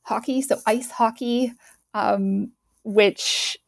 hockey, 0.02 0.42
so 0.42 0.58
ice 0.66 0.90
hockey, 0.90 1.52
um, 1.94 2.52
which 2.84 3.58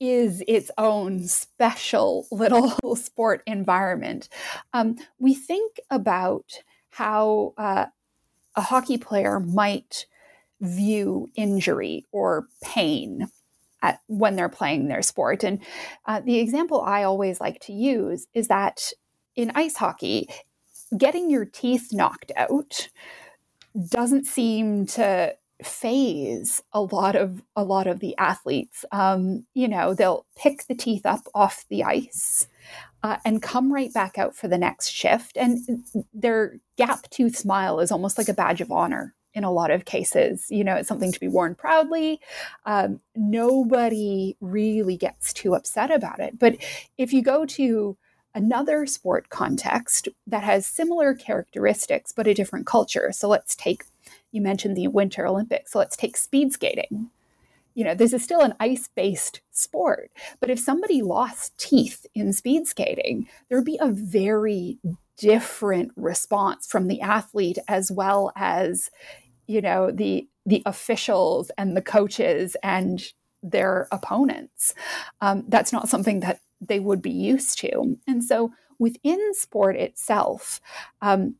is 0.00 0.42
its 0.46 0.70
own 0.78 1.26
special 1.26 2.26
little 2.32 2.96
sport 2.96 3.42
environment. 3.46 4.28
Um, 4.72 4.96
we 5.18 5.34
think 5.34 5.80
about 5.90 6.52
how 6.90 7.54
uh, 7.56 7.86
a 8.54 8.60
hockey 8.60 8.98
player 8.98 9.40
might 9.40 10.06
view 10.60 11.28
injury 11.34 12.06
or 12.12 12.46
pain 12.62 13.28
at, 13.82 14.00
when 14.06 14.36
they're 14.36 14.48
playing 14.48 14.88
their 14.88 15.02
sport. 15.02 15.44
And 15.44 15.60
uh, 16.06 16.20
the 16.20 16.38
example 16.38 16.80
I 16.80 17.02
always 17.02 17.40
like 17.40 17.60
to 17.62 17.72
use 17.72 18.26
is 18.34 18.48
that 18.48 18.92
in 19.36 19.52
ice 19.54 19.76
hockey, 19.76 20.28
getting 20.96 21.30
your 21.30 21.44
teeth 21.44 21.92
knocked 21.92 22.32
out 22.36 22.88
doesn't 23.88 24.26
seem 24.26 24.86
to 24.86 25.34
faze 25.62 26.62
a 26.72 26.80
lot 26.80 27.16
of 27.16 27.42
a 27.56 27.64
lot 27.64 27.86
of 27.86 28.00
the 28.00 28.16
athletes. 28.18 28.84
Um, 28.92 29.46
you 29.54 29.68
know, 29.68 29.94
they'll 29.94 30.26
pick 30.36 30.66
the 30.66 30.74
teeth 30.74 31.06
up 31.06 31.22
off 31.34 31.64
the 31.68 31.84
ice 31.84 32.48
uh, 33.02 33.18
and 33.24 33.42
come 33.42 33.72
right 33.72 33.92
back 33.92 34.18
out 34.18 34.34
for 34.34 34.48
the 34.48 34.58
next 34.58 34.88
shift, 34.88 35.36
and 35.36 35.84
their 36.12 36.58
gap 36.76 37.08
tooth 37.10 37.36
smile 37.36 37.80
is 37.80 37.92
almost 37.92 38.18
like 38.18 38.28
a 38.28 38.34
badge 38.34 38.60
of 38.60 38.72
honor 38.72 39.14
in 39.34 39.44
a 39.44 39.52
lot 39.52 39.70
of 39.70 39.84
cases. 39.84 40.46
You 40.50 40.64
know, 40.64 40.76
it's 40.76 40.88
something 40.88 41.12
to 41.12 41.20
be 41.20 41.28
worn 41.28 41.54
proudly. 41.54 42.20
Um, 42.66 43.00
nobody 43.14 44.36
really 44.40 44.96
gets 44.96 45.32
too 45.32 45.54
upset 45.54 45.90
about 45.90 46.20
it. 46.20 46.38
But 46.38 46.56
if 46.96 47.12
you 47.12 47.22
go 47.22 47.44
to 47.46 47.96
another 48.34 48.86
sport 48.86 49.28
context 49.28 50.08
that 50.26 50.42
has 50.42 50.66
similar 50.66 51.14
characteristics 51.14 52.12
but 52.12 52.26
a 52.26 52.34
different 52.34 52.66
culture, 52.66 53.10
so 53.12 53.28
let's 53.28 53.54
take 53.54 53.84
you 54.34 54.40
mentioned 54.40 54.76
the 54.76 54.88
Winter 54.88 55.26
Olympics. 55.26 55.72
So 55.72 55.78
let's 55.78 55.96
take 55.96 56.16
speed 56.16 56.52
skating. 56.52 57.10
You 57.74 57.84
know, 57.84 57.94
this 57.94 58.12
is 58.12 58.22
still 58.22 58.40
an 58.40 58.54
ice 58.58 58.88
based 58.94 59.40
sport. 59.52 60.10
But 60.40 60.50
if 60.50 60.58
somebody 60.58 61.02
lost 61.02 61.56
teeth 61.56 62.04
in 62.14 62.32
speed 62.32 62.66
skating, 62.66 63.28
there'd 63.48 63.64
be 63.64 63.78
a 63.80 63.90
very 63.90 64.78
different 65.16 65.92
response 65.96 66.66
from 66.66 66.88
the 66.88 67.00
athlete 67.00 67.58
as 67.68 67.92
well 67.92 68.32
as, 68.36 68.90
you 69.46 69.60
know, 69.60 69.90
the 69.90 70.28
the 70.46 70.62
officials 70.66 71.50
and 71.56 71.76
the 71.76 71.82
coaches 71.82 72.56
and 72.62 73.12
their 73.42 73.88
opponents. 73.92 74.74
Um, 75.20 75.44
that's 75.48 75.72
not 75.72 75.88
something 75.88 76.20
that 76.20 76.40
they 76.60 76.80
would 76.80 77.00
be 77.00 77.10
used 77.10 77.58
to. 77.58 77.98
And 78.06 78.22
so 78.24 78.52
within 78.78 79.34
sport 79.34 79.76
itself, 79.76 80.60
um, 81.00 81.36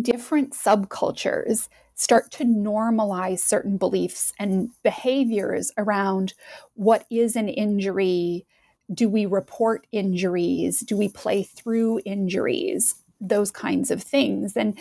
different 0.00 0.52
subcultures 0.52 1.68
start 1.94 2.30
to 2.32 2.44
normalize 2.44 3.40
certain 3.40 3.76
beliefs 3.76 4.32
and 4.38 4.70
behaviors 4.82 5.70
around 5.78 6.34
what 6.74 7.04
is 7.10 7.36
an 7.36 7.48
injury. 7.48 8.46
Do 8.92 9.08
we 9.08 9.26
report 9.26 9.86
injuries? 9.92 10.80
Do 10.80 10.96
we 10.96 11.08
play 11.08 11.42
through 11.42 12.00
injuries? 12.04 12.96
Those 13.20 13.50
kinds 13.50 13.90
of 13.90 14.02
things. 14.02 14.56
And 14.56 14.78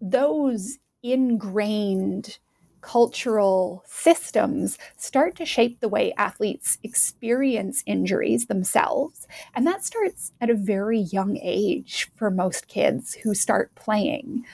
those 0.00 0.78
ingrained 1.02 2.38
cultural 2.82 3.84
systems 3.86 4.76
start 4.96 5.36
to 5.36 5.46
shape 5.46 5.80
the 5.80 5.88
way 5.88 6.12
athletes 6.18 6.78
experience 6.82 7.82
injuries 7.86 8.46
themselves. 8.46 9.26
And 9.54 9.66
that 9.66 9.84
starts 9.84 10.32
at 10.40 10.50
a 10.50 10.54
very 10.54 10.98
young 10.98 11.38
age 11.40 12.10
for 12.16 12.30
most 12.30 12.66
kids 12.66 13.14
who 13.14 13.34
start 13.34 13.74
playing. 13.76 14.44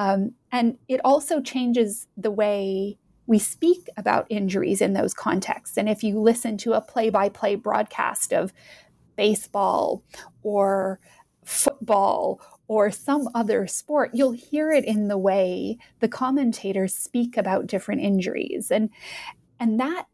Um, 0.00 0.32
and 0.50 0.78
it 0.88 0.98
also 1.04 1.42
changes 1.42 2.06
the 2.16 2.30
way 2.30 2.96
we 3.26 3.38
speak 3.38 3.86
about 3.98 4.26
injuries 4.30 4.80
in 4.80 4.94
those 4.94 5.12
contexts. 5.12 5.76
And 5.76 5.90
if 5.90 6.02
you 6.02 6.18
listen 6.18 6.56
to 6.58 6.72
a 6.72 6.80
play 6.80 7.10
by 7.10 7.28
play 7.28 7.54
broadcast 7.54 8.32
of 8.32 8.50
baseball 9.16 10.02
or 10.42 11.00
football 11.44 12.40
or 12.66 12.90
some 12.90 13.28
other 13.34 13.66
sport, 13.66 14.12
you'll 14.14 14.32
hear 14.32 14.72
it 14.72 14.86
in 14.86 15.08
the 15.08 15.18
way 15.18 15.76
the 15.98 16.08
commentators 16.08 16.96
speak 16.96 17.36
about 17.36 17.66
different 17.66 18.00
injuries. 18.00 18.70
And, 18.70 18.88
and 19.58 19.78
that 19.80 20.06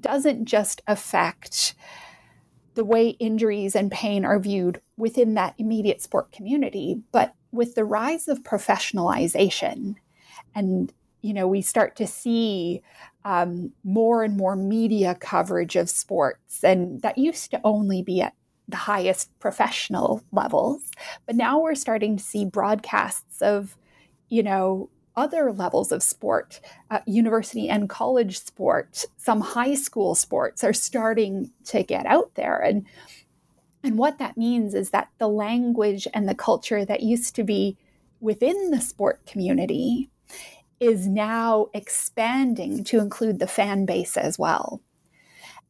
doesn't 0.00 0.46
just 0.46 0.82
affect 0.88 1.76
the 2.78 2.84
way 2.84 3.08
injuries 3.08 3.74
and 3.74 3.90
pain 3.90 4.24
are 4.24 4.38
viewed 4.38 4.80
within 4.96 5.34
that 5.34 5.52
immediate 5.58 6.00
sport 6.00 6.30
community, 6.30 7.02
but 7.10 7.34
with 7.50 7.74
the 7.74 7.84
rise 7.84 8.28
of 8.28 8.44
professionalization 8.44 9.96
and 10.54 10.92
you 11.20 11.34
know 11.34 11.48
we 11.48 11.60
start 11.60 11.96
to 11.96 12.06
see 12.06 12.80
um, 13.24 13.72
more 13.82 14.22
and 14.22 14.36
more 14.36 14.54
media 14.54 15.16
coverage 15.16 15.74
of 15.74 15.90
sports 15.90 16.62
and 16.62 17.02
that 17.02 17.18
used 17.18 17.50
to 17.50 17.60
only 17.64 18.00
be 18.00 18.22
at 18.22 18.34
the 18.68 18.76
highest 18.76 19.36
professional 19.40 20.22
levels. 20.30 20.82
But 21.26 21.34
now 21.34 21.58
we're 21.58 21.74
starting 21.74 22.16
to 22.16 22.22
see 22.22 22.44
broadcasts 22.44 23.42
of 23.42 23.76
you 24.28 24.44
know 24.44 24.88
other 25.18 25.52
levels 25.52 25.90
of 25.90 26.02
sport 26.02 26.60
uh, 26.90 27.00
university 27.06 27.68
and 27.68 27.88
college 27.88 28.38
sport 28.38 29.04
some 29.16 29.40
high 29.40 29.74
school 29.74 30.14
sports 30.14 30.62
are 30.62 30.72
starting 30.72 31.50
to 31.64 31.82
get 31.82 32.06
out 32.06 32.34
there 32.36 32.58
and 32.58 32.86
and 33.82 33.98
what 33.98 34.18
that 34.18 34.36
means 34.36 34.74
is 34.74 34.90
that 34.90 35.08
the 35.18 35.28
language 35.28 36.06
and 36.14 36.28
the 36.28 36.34
culture 36.34 36.84
that 36.84 37.02
used 37.02 37.34
to 37.36 37.44
be 37.44 37.76
within 38.20 38.70
the 38.70 38.80
sport 38.80 39.24
community 39.26 40.10
is 40.80 41.06
now 41.06 41.66
expanding 41.74 42.84
to 42.84 42.98
include 42.98 43.38
the 43.38 43.46
fan 43.46 43.84
base 43.84 44.16
as 44.16 44.38
well. 44.38 44.80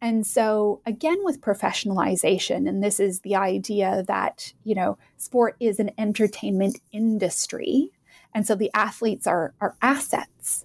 And 0.01 0.27
so, 0.27 0.81
again, 0.87 1.19
with 1.23 1.41
professionalization, 1.41 2.69
and 2.69 2.83
this 2.83 3.01
is 3.01 3.21
the 3.21 3.35
idea 3.35 4.05
that, 4.07 4.53
you 4.63 4.75
know, 4.75 4.97
sport 5.17 5.57
is 5.59 5.81
an 5.81 5.91
entertainment 5.99 6.81
industry. 6.93 7.91
And 8.39 8.47
so 8.47 8.55
the 8.55 8.71
athletes 8.73 9.27
are, 9.27 9.53
are 9.61 9.75
assets 9.83 10.65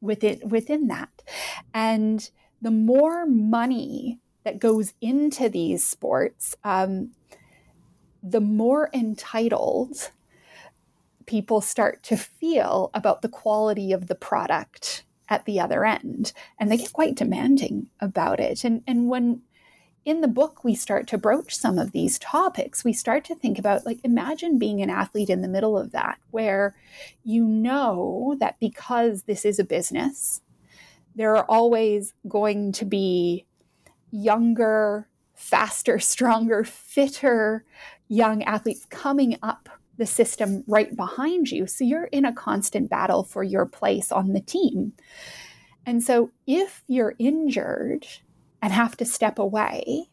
within, 0.00 0.40
within 0.48 0.88
that. 0.88 1.22
And 1.72 2.28
the 2.60 2.72
more 2.72 3.24
money 3.24 4.18
that 4.42 4.58
goes 4.58 4.94
into 5.00 5.48
these 5.48 5.86
sports, 5.86 6.56
um, 6.64 7.12
the 8.20 8.40
more 8.40 8.90
entitled 8.92 10.10
people 11.26 11.60
start 11.60 12.02
to 12.02 12.16
feel 12.16 12.90
about 12.94 13.22
the 13.22 13.28
quality 13.28 13.92
of 13.92 14.08
the 14.08 14.16
product 14.16 15.04
at 15.28 15.44
the 15.44 15.60
other 15.60 15.84
end. 15.84 16.32
And 16.58 16.68
they 16.68 16.78
get 16.78 16.92
quite 16.92 17.14
demanding 17.14 17.90
about 18.00 18.40
it. 18.40 18.64
And, 18.64 18.82
and 18.88 19.08
when 19.08 19.42
in 20.04 20.20
the 20.20 20.28
book 20.28 20.64
we 20.64 20.74
start 20.74 21.06
to 21.08 21.18
broach 21.18 21.56
some 21.56 21.78
of 21.78 21.92
these 21.92 22.18
topics, 22.18 22.84
we 22.84 22.92
start 22.92 23.24
to 23.24 23.34
think 23.34 23.58
about 23.58 23.86
like, 23.86 24.00
imagine 24.04 24.58
being 24.58 24.82
an 24.82 24.90
athlete 24.90 25.30
in 25.30 25.40
the 25.40 25.48
middle 25.48 25.78
of 25.78 25.92
that, 25.92 26.18
where 26.30 26.74
you 27.24 27.44
know 27.44 28.36
that 28.40 28.58
because 28.60 29.22
this 29.22 29.44
is 29.44 29.58
a 29.58 29.64
business, 29.64 30.42
there 31.14 31.36
are 31.36 31.44
always 31.46 32.12
going 32.28 32.72
to 32.72 32.84
be 32.84 33.46
younger, 34.10 35.08
faster, 35.34 35.98
stronger, 35.98 36.64
fitter 36.64 37.64
young 38.08 38.42
athletes 38.42 38.86
coming 38.90 39.38
up 39.42 39.68
the 39.96 40.06
system 40.06 40.64
right 40.66 40.94
behind 40.96 41.50
you. 41.50 41.66
So 41.66 41.84
you're 41.84 42.04
in 42.04 42.24
a 42.24 42.32
constant 42.32 42.90
battle 42.90 43.22
for 43.22 43.42
your 43.42 43.64
place 43.64 44.10
on 44.10 44.32
the 44.32 44.40
team. 44.40 44.92
And 45.86 46.02
so 46.02 46.30
if 46.46 46.82
you're 46.88 47.14
injured 47.18 48.06
and 48.64 48.72
have 48.72 48.96
to 48.96 49.04
step 49.04 49.38
away, 49.38 50.08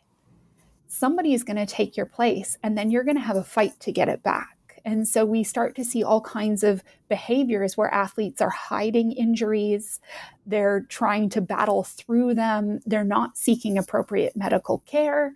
somebody 0.86 1.34
is 1.34 1.42
going 1.42 1.56
to 1.56 1.66
take 1.66 1.96
your 1.96 2.06
place 2.06 2.58
and 2.62 2.78
then 2.78 2.92
you're 2.92 3.06
going 3.06 3.16
to 3.16 3.22
have 3.22 3.38
a 3.38 3.44
fight 3.46 3.80
to 3.80 3.94
get 3.94 4.10
it 4.10 4.22
back. 4.24 4.82
And 4.84 5.08
so 5.08 5.24
we 5.24 5.46
start 5.46 5.74
to 5.78 5.86
see 5.86 6.04
all 6.04 6.20
kinds 6.20 6.62
of 6.62 6.84
behaviors 7.08 7.78
where 7.78 7.94
athletes 7.94 8.42
are 8.42 8.50
hiding 8.50 9.14
injuries, 9.14 10.02
they're 10.46 10.82
trying 10.90 11.30
to 11.30 11.40
battle 11.40 11.84
through 11.84 12.34
them, 12.34 12.82
they're 12.86 13.06
not 13.06 13.38
seeking 13.38 13.78
appropriate 13.78 14.36
medical 14.36 14.80
care. 14.80 15.34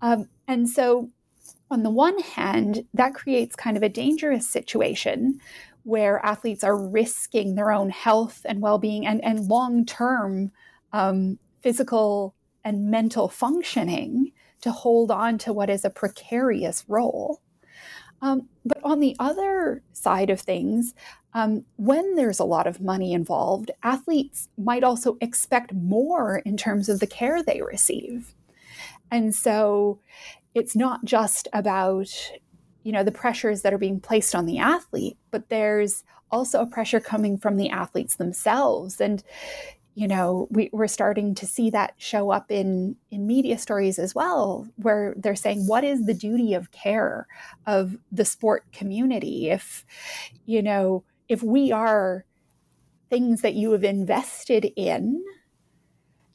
Um, 0.00 0.30
and 0.48 0.66
so, 0.66 1.10
on 1.70 1.82
the 1.82 1.90
one 1.90 2.18
hand, 2.20 2.86
that 2.94 3.12
creates 3.12 3.54
kind 3.54 3.76
of 3.76 3.82
a 3.82 3.88
dangerous 3.88 4.48
situation 4.48 5.40
where 5.82 6.24
athletes 6.24 6.64
are 6.64 6.76
risking 6.76 7.54
their 7.54 7.70
own 7.70 7.90
health 7.90 8.46
and 8.48 8.62
well 8.62 8.78
being 8.78 9.06
and, 9.06 9.22
and 9.22 9.48
long 9.48 9.84
term 9.84 10.52
um, 10.94 11.38
physical 11.60 12.36
and 12.66 12.90
mental 12.90 13.28
functioning 13.28 14.32
to 14.60 14.72
hold 14.72 15.12
on 15.12 15.38
to 15.38 15.52
what 15.52 15.70
is 15.70 15.84
a 15.84 15.90
precarious 15.90 16.84
role. 16.88 17.40
Um, 18.20 18.48
but 18.64 18.78
on 18.82 18.98
the 18.98 19.14
other 19.20 19.82
side 19.92 20.30
of 20.30 20.40
things, 20.40 20.92
um, 21.32 21.64
when 21.76 22.16
there's 22.16 22.40
a 22.40 22.44
lot 22.44 22.66
of 22.66 22.80
money 22.80 23.12
involved, 23.12 23.70
athletes 23.84 24.48
might 24.58 24.82
also 24.82 25.16
expect 25.20 25.72
more 25.74 26.38
in 26.38 26.56
terms 26.56 26.88
of 26.88 26.98
the 26.98 27.06
care 27.06 27.40
they 27.40 27.62
receive. 27.62 28.34
And 29.12 29.32
so 29.32 30.00
it's 30.54 30.74
not 30.74 31.04
just 31.04 31.46
about 31.52 32.10
you 32.82 32.92
know 32.92 33.04
the 33.04 33.12
pressures 33.12 33.62
that 33.62 33.74
are 33.74 33.78
being 33.78 33.98
placed 33.98 34.32
on 34.32 34.46
the 34.46 34.58
athlete 34.58 35.18
but 35.32 35.48
there's 35.48 36.04
also 36.30 36.60
a 36.60 36.66
pressure 36.66 37.00
coming 37.00 37.36
from 37.36 37.56
the 37.56 37.68
athletes 37.68 38.14
themselves 38.14 39.00
and 39.00 39.24
you 39.96 40.06
know 40.06 40.46
we, 40.50 40.68
we're 40.72 40.86
starting 40.86 41.34
to 41.34 41.46
see 41.46 41.70
that 41.70 41.94
show 41.96 42.30
up 42.30 42.52
in 42.52 42.94
in 43.10 43.26
media 43.26 43.56
stories 43.56 43.98
as 43.98 44.14
well 44.14 44.68
where 44.76 45.14
they're 45.16 45.34
saying 45.34 45.66
what 45.66 45.82
is 45.84 46.04
the 46.04 46.14
duty 46.14 46.52
of 46.52 46.70
care 46.70 47.26
of 47.66 47.96
the 48.12 48.24
sport 48.24 48.70
community? 48.72 49.48
If 49.48 49.84
you 50.44 50.62
know 50.62 51.02
if 51.28 51.42
we 51.42 51.72
are 51.72 52.24
things 53.08 53.40
that 53.40 53.54
you 53.54 53.72
have 53.72 53.84
invested 53.84 54.70
in 54.76 55.24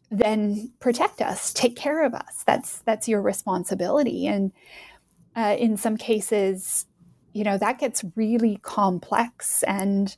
then 0.09 0.74
protect 0.80 1.22
us 1.22 1.53
take 1.53 1.76
care 1.76 2.03
of 2.03 2.16
us. 2.16 2.43
That's 2.45 2.80
that's 2.80 3.07
your 3.07 3.22
responsibility. 3.22 4.26
And 4.26 4.51
uh, 5.36 5.55
in 5.57 5.78
some 5.78 5.97
cases 5.97 6.88
you 7.34 7.43
know 7.43 7.59
that 7.59 7.78
gets 7.78 8.03
really 8.16 8.57
complex 8.64 9.62
and 9.64 10.18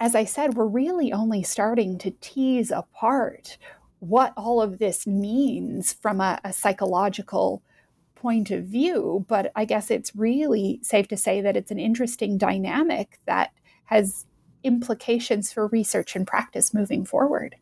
as 0.00 0.14
I 0.14 0.24
said, 0.24 0.54
we're 0.54 0.66
really 0.66 1.12
only 1.12 1.42
starting 1.42 1.98
to 1.98 2.12
tease 2.20 2.70
apart 2.70 3.58
what 4.00 4.32
all 4.36 4.62
of 4.62 4.78
this 4.78 5.06
means 5.06 5.92
from 5.92 6.20
a, 6.20 6.40
a, 6.44 6.52
psychological 6.52 7.62
point 8.14 8.50
of 8.50 8.64
view. 8.64 9.24
But 9.28 9.50
I 9.56 9.64
guess 9.64 9.90
it's 9.90 10.14
really 10.14 10.78
safe 10.82 11.08
to 11.08 11.16
say 11.16 11.40
that 11.40 11.56
it's 11.56 11.72
an 11.72 11.80
interesting 11.80 12.38
dynamic 12.38 13.18
that 13.26 13.50
has 13.86 14.26
implications 14.62 15.52
for 15.52 15.66
research 15.68 16.14
and 16.14 16.26
practice 16.26 16.72
moving 16.72 17.04
forward. 17.04 17.56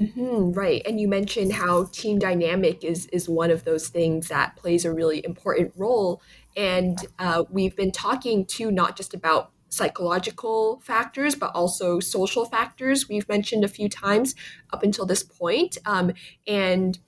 Mm-hmm, 0.00 0.52
right, 0.52 0.82
and 0.86 1.00
you 1.00 1.06
mentioned 1.06 1.52
how 1.52 1.84
team 1.92 2.18
dynamic 2.18 2.82
is 2.82 3.06
is 3.06 3.28
one 3.28 3.50
of 3.50 3.64
those 3.64 3.88
things 3.88 4.28
that 4.28 4.56
plays 4.56 4.84
a 4.84 4.92
really 4.92 5.24
important 5.24 5.72
role. 5.76 6.20
And 6.56 6.98
uh, 7.18 7.44
we've 7.50 7.76
been 7.76 7.92
talking 7.92 8.44
too, 8.44 8.72
not 8.72 8.96
just 8.96 9.14
about 9.14 9.52
psychological 9.72 10.80
factors, 10.84 11.34
but 11.34 11.50
also 11.54 11.98
social 11.98 12.44
factors 12.44 13.08
we've 13.08 13.28
mentioned 13.28 13.64
a 13.64 13.68
few 13.68 13.88
times 13.88 14.34
up 14.70 14.82
until 14.82 15.06
this 15.06 15.22
point. 15.22 15.78
Um, 15.86 16.12
and 16.46 16.98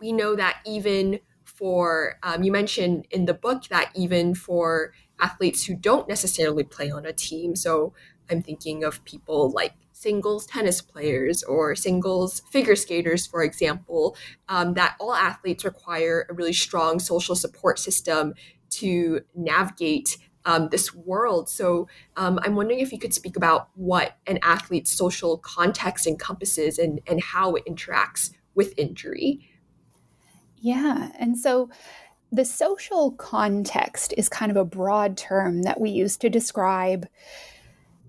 we 0.00 0.12
know 0.12 0.34
that 0.34 0.60
even 0.64 1.20
for, 1.44 2.18
um, 2.22 2.42
you 2.42 2.50
mentioned 2.50 3.06
in 3.10 3.26
the 3.26 3.34
book 3.34 3.64
that 3.68 3.90
even 3.94 4.34
for 4.34 4.92
athletes 5.20 5.66
who 5.66 5.74
don't 5.74 6.08
necessarily 6.08 6.64
play 6.64 6.90
on 6.90 7.04
a 7.04 7.12
team, 7.12 7.54
so 7.54 7.92
I'm 8.30 8.42
thinking 8.42 8.82
of 8.82 9.04
people 9.04 9.50
like 9.50 9.74
singles 9.92 10.46
tennis 10.46 10.80
players 10.80 11.42
or 11.42 11.74
singles 11.74 12.40
figure 12.50 12.76
skaters, 12.76 13.26
for 13.26 13.42
example, 13.42 14.16
um, 14.48 14.72
that 14.74 14.96
all 15.00 15.12
athletes 15.12 15.64
require 15.66 16.26
a 16.30 16.32
really 16.32 16.52
strong 16.54 16.98
social 16.98 17.34
support 17.34 17.78
system 17.78 18.32
to 18.70 19.20
navigate 19.34 20.16
um, 20.48 20.70
this 20.70 20.94
world. 20.94 21.48
So 21.50 21.86
um, 22.16 22.40
I'm 22.42 22.56
wondering 22.56 22.80
if 22.80 22.90
you 22.90 22.98
could 22.98 23.12
speak 23.12 23.36
about 23.36 23.68
what 23.74 24.16
an 24.26 24.38
athlete's 24.42 24.90
social 24.90 25.36
context 25.36 26.06
encompasses 26.06 26.78
and, 26.78 27.00
and 27.06 27.22
how 27.22 27.54
it 27.54 27.66
interacts 27.66 28.32
with 28.54 28.72
injury. 28.78 29.46
Yeah. 30.56 31.10
And 31.18 31.38
so 31.38 31.68
the 32.32 32.46
social 32.46 33.12
context 33.12 34.14
is 34.16 34.30
kind 34.30 34.50
of 34.50 34.56
a 34.56 34.64
broad 34.64 35.18
term 35.18 35.62
that 35.62 35.78
we 35.78 35.90
use 35.90 36.16
to 36.16 36.30
describe 36.30 37.06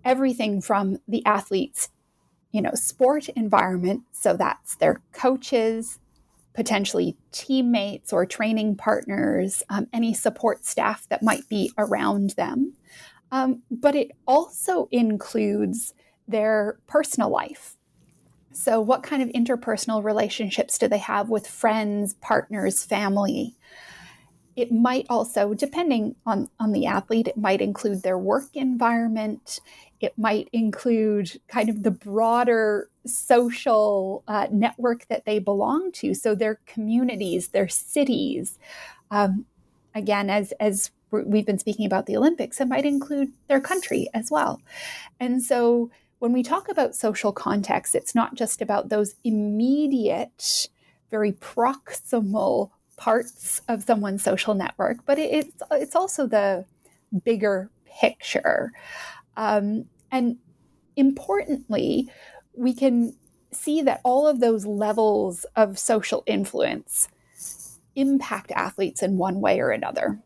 everything 0.05 0.61
from 0.61 0.97
the 1.09 1.25
athlete's 1.25 1.89
you 2.51 2.61
know 2.61 2.71
sport 2.73 3.27
environment 3.29 4.01
so 4.11 4.35
that's 4.35 4.75
their 4.77 5.01
coaches 5.11 5.98
potentially 6.59 7.15
teammates 7.31 8.11
or 8.11 8.25
training 8.25 8.75
partners, 8.75 9.63
um, 9.69 9.87
any 9.93 10.13
support 10.13 10.65
staff 10.65 11.07
that 11.07 11.23
might 11.23 11.47
be 11.47 11.71
around 11.77 12.31
them. 12.31 12.73
Um, 13.31 13.61
but 13.71 13.95
it 13.95 14.11
also 14.27 14.89
includes 14.91 15.93
their 16.27 16.77
personal 16.85 17.29
life. 17.29 17.77
So, 18.51 18.81
what 18.81 19.03
kind 19.03 19.23
of 19.23 19.29
interpersonal 19.29 20.03
relationships 20.03 20.77
do 20.77 20.89
they 20.89 20.97
have 20.97 21.29
with 21.29 21.47
friends, 21.47 22.15
partners, 22.15 22.83
family? 22.83 23.55
It 24.57 24.69
might 24.69 25.05
also, 25.09 25.53
depending 25.53 26.17
on, 26.25 26.49
on 26.59 26.73
the 26.73 26.87
athlete, 26.87 27.29
it 27.29 27.37
might 27.37 27.61
include 27.61 28.03
their 28.03 28.17
work 28.17 28.53
environment. 28.53 29.61
It 30.01 30.17
might 30.17 30.49
include 30.51 31.39
kind 31.47 31.69
of 31.69 31.83
the 31.83 31.91
broader 31.91 32.89
social 33.09 34.23
uh, 34.27 34.47
network 34.51 35.07
that 35.07 35.25
they 35.25 35.39
belong 35.39 35.91
to. 35.93 36.13
So 36.13 36.35
their 36.35 36.59
communities, 36.65 37.49
their 37.49 37.67
cities. 37.67 38.57
Um, 39.11 39.45
again, 39.95 40.29
as 40.29 40.51
as 40.59 40.91
we've 41.11 41.45
been 41.45 41.59
speaking 41.59 41.85
about 41.85 42.05
the 42.05 42.15
Olympics, 42.15 42.61
it 42.61 42.67
might 42.67 42.85
include 42.85 43.33
their 43.47 43.59
country 43.59 44.07
as 44.13 44.29
well. 44.29 44.61
And 45.19 45.41
so 45.41 45.89
when 46.19 46.33
we 46.33 46.43
talk 46.43 46.69
about 46.69 46.95
social 46.95 47.31
context, 47.31 47.95
it's 47.95 48.13
not 48.13 48.35
just 48.35 48.61
about 48.61 48.89
those 48.89 49.15
immediate, 49.23 50.67
very 51.09 51.31
proximal 51.31 52.69
parts 52.97 53.61
of 53.67 53.83
someone's 53.83 54.21
social 54.21 54.53
network, 54.53 55.05
but 55.05 55.17
it's 55.17 55.61
it's 55.71 55.95
also 55.95 56.27
the 56.27 56.65
bigger 57.23 57.71
picture. 57.85 58.71
Um, 59.37 59.85
and 60.11 60.37
importantly, 60.95 62.11
we 62.59 62.73
can 62.73 63.15
see 63.51 63.81
that 63.81 64.01
all 64.03 64.27
of 64.27 64.41
those 64.41 64.65
levels 64.65 65.45
of 65.55 65.79
social 65.79 66.23
influence 66.27 67.07
impact 67.95 68.51
athletes 68.51 69.01
in 69.01 69.17
one 69.17 69.39
way 69.39 69.59
or 69.59 69.71
another. 69.71 70.19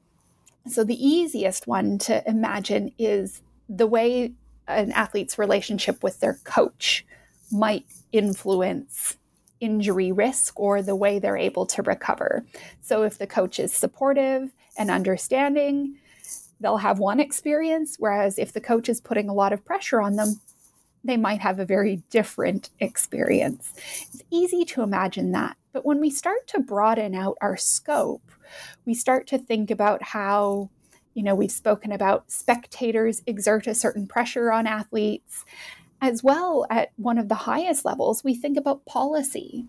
So, 0.67 0.83
the 0.83 0.95
easiest 0.95 1.67
one 1.67 1.99
to 1.99 2.27
imagine 2.27 2.91
is 2.97 3.41
the 3.69 3.87
way 3.87 4.33
an 4.67 4.91
athlete's 4.93 5.37
relationship 5.37 6.01
with 6.01 6.19
their 6.19 6.39
coach 6.43 7.05
might 7.51 7.85
influence 8.11 9.17
injury 9.59 10.11
risk 10.11 10.59
or 10.59 10.81
the 10.81 10.95
way 10.95 11.19
they're 11.19 11.37
able 11.37 11.65
to 11.67 11.83
recover. 11.83 12.45
So, 12.81 13.03
if 13.03 13.19
the 13.19 13.27
coach 13.27 13.59
is 13.59 13.71
supportive 13.71 14.51
and 14.77 14.89
understanding, 14.89 15.97
they'll 16.59 16.77
have 16.77 16.97
one 16.97 17.19
experience, 17.19 17.97
whereas 17.99 18.39
if 18.39 18.53
the 18.53 18.61
coach 18.61 18.89
is 18.89 19.01
putting 19.01 19.29
a 19.29 19.33
lot 19.33 19.53
of 19.53 19.63
pressure 19.63 20.01
on 20.01 20.15
them, 20.15 20.39
they 21.03 21.17
might 21.17 21.41
have 21.41 21.59
a 21.59 21.65
very 21.65 21.97
different 22.09 22.69
experience. 22.79 23.73
It's 24.13 24.23
easy 24.29 24.63
to 24.65 24.81
imagine 24.81 25.31
that. 25.31 25.57
But 25.73 25.85
when 25.85 25.99
we 25.99 26.09
start 26.09 26.47
to 26.47 26.59
broaden 26.59 27.13
out 27.13 27.37
our 27.41 27.57
scope, 27.57 28.31
we 28.85 28.93
start 28.93 29.27
to 29.27 29.37
think 29.37 29.69
about 29.69 30.01
how, 30.01 30.69
you 31.13 31.23
know, 31.23 31.35
we've 31.35 31.51
spoken 31.51 31.91
about 31.91 32.31
spectators 32.31 33.21
exert 33.25 33.67
a 33.67 33.75
certain 33.75 34.07
pressure 34.07 34.51
on 34.51 34.67
athletes. 34.67 35.45
As 36.01 36.21
well, 36.21 36.65
at 36.69 36.91
one 36.97 37.17
of 37.17 37.29
the 37.29 37.35
highest 37.35 37.85
levels, 37.85 38.23
we 38.23 38.35
think 38.35 38.57
about 38.57 38.85
policy 38.85 39.65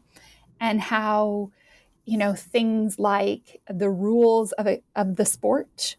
and 0.60 0.80
how, 0.80 1.52
you 2.04 2.18
know, 2.18 2.34
things 2.34 2.98
like 2.98 3.60
the 3.68 3.88
rules 3.88 4.50
of, 4.52 4.66
a, 4.66 4.82
of 4.96 5.16
the 5.16 5.24
sport 5.24 5.96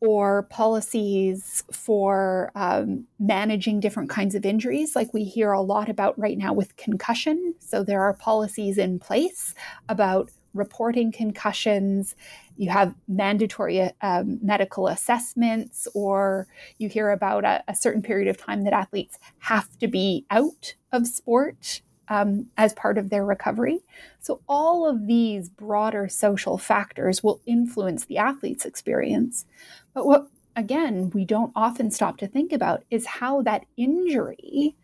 or 0.00 0.44
policies 0.44 1.64
for 1.72 2.52
um, 2.54 3.06
managing 3.18 3.80
different 3.80 4.10
kinds 4.10 4.34
of 4.34 4.44
injuries, 4.44 4.94
like 4.94 5.12
we 5.14 5.24
hear 5.24 5.52
a 5.52 5.60
lot 5.60 5.88
about 5.88 6.18
right 6.18 6.36
now 6.36 6.52
with 6.52 6.76
concussion. 6.76 7.54
So 7.58 7.82
there 7.82 8.02
are 8.02 8.12
policies 8.12 8.78
in 8.78 8.98
place 8.98 9.54
about 9.88 10.30
reporting 10.52 11.10
concussions. 11.12 12.14
You 12.56 12.70
have 12.70 12.94
mandatory 13.08 13.90
um, 14.00 14.38
medical 14.40 14.86
assessments, 14.86 15.88
or 15.94 16.46
you 16.78 16.88
hear 16.88 17.10
about 17.10 17.44
a, 17.44 17.64
a, 17.66 17.74
certain 17.74 18.02
period 18.02 18.28
of 18.28 18.36
time 18.36 18.62
that 18.62 18.72
athletes 18.72 19.18
have 19.38 19.76
to 19.78 19.88
be 19.88 20.24
out 20.30 20.74
of 20.92 21.08
sport 21.08 21.82
um, 22.08 22.46
as 22.56 22.72
part 22.74 22.98
of 22.98 23.10
their 23.10 23.24
recovery. 23.24 23.80
So, 24.20 24.40
all 24.48 24.88
of 24.88 25.06
these 25.06 25.48
broader 25.48 26.08
social 26.08 26.58
factors 26.58 27.22
will 27.22 27.40
influence 27.46 28.04
the 28.04 28.18
athlete's 28.18 28.64
experience. 28.64 29.46
But 29.94 30.06
what 30.06 30.28
again, 30.56 31.10
we 31.10 31.24
don't 31.24 31.52
often 31.56 31.90
stop 31.90 32.18
to 32.18 32.26
think 32.26 32.52
about 32.52 32.84
is 32.90 33.06
how 33.06 33.42
that 33.42 33.64
injury 33.76 34.76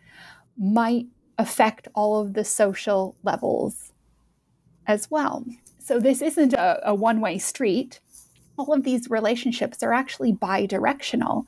might 0.56 1.06
affect 1.38 1.88
all 1.94 2.20
of 2.20 2.34
the 2.34 2.44
social 2.44 3.16
levels 3.22 3.92
as 4.86 5.10
well. 5.10 5.44
So 5.78 5.98
this 5.98 6.22
isn't 6.22 6.52
a, 6.52 6.80
a 6.90 6.94
one 6.94 7.20
way 7.20 7.38
street. 7.38 8.00
All 8.56 8.74
of 8.74 8.84
these 8.84 9.08
relationships 9.08 9.82
are 9.82 9.92
actually 9.92 10.32
bi 10.32 10.66
directional. 10.66 11.46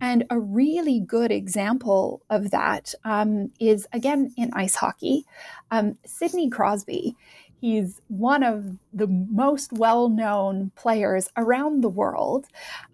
And 0.00 0.24
a 0.30 0.38
really 0.38 0.98
good 1.00 1.30
example 1.30 2.22
of 2.28 2.50
that 2.50 2.92
um, 3.04 3.52
is 3.60 3.86
again 3.92 4.32
in 4.36 4.50
ice 4.52 4.74
hockey. 4.74 5.24
Um, 5.70 5.96
Sidney 6.04 6.50
Crosby, 6.50 7.16
he's 7.62 8.00
one 8.08 8.42
of 8.42 8.76
the 8.92 9.06
most 9.06 9.72
well 9.72 10.08
known 10.08 10.72
players 10.74 11.28
around 11.36 11.80
the 11.80 11.88
world. 11.88 12.46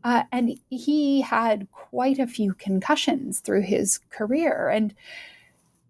Uh, 0.05 0.25
and 0.31 0.61
he 0.69 1.23
had 1.23 1.67
quite 1.73 2.19
a 2.19 2.27
few 2.27 2.53
concussions 2.53 3.41
through 3.41 3.63
his 3.63 3.99
career. 4.11 4.69
And 4.69 4.95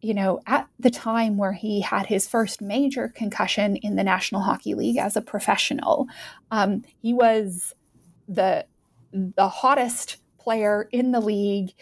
you 0.00 0.14
know, 0.14 0.40
at 0.46 0.68
the 0.78 0.90
time 0.90 1.36
where 1.36 1.52
he 1.52 1.80
had 1.80 2.06
his 2.06 2.28
first 2.28 2.62
major 2.62 3.08
concussion 3.08 3.74
in 3.74 3.96
the 3.96 4.04
National 4.04 4.42
Hockey 4.42 4.74
League 4.74 4.96
as 4.96 5.16
a 5.16 5.20
professional, 5.20 6.06
um, 6.52 6.84
he 7.02 7.12
was 7.12 7.74
the 8.28 8.64
the 9.12 9.48
hottest 9.48 10.18
player 10.38 10.88
in 10.92 11.10
the 11.10 11.20
league. 11.20 11.72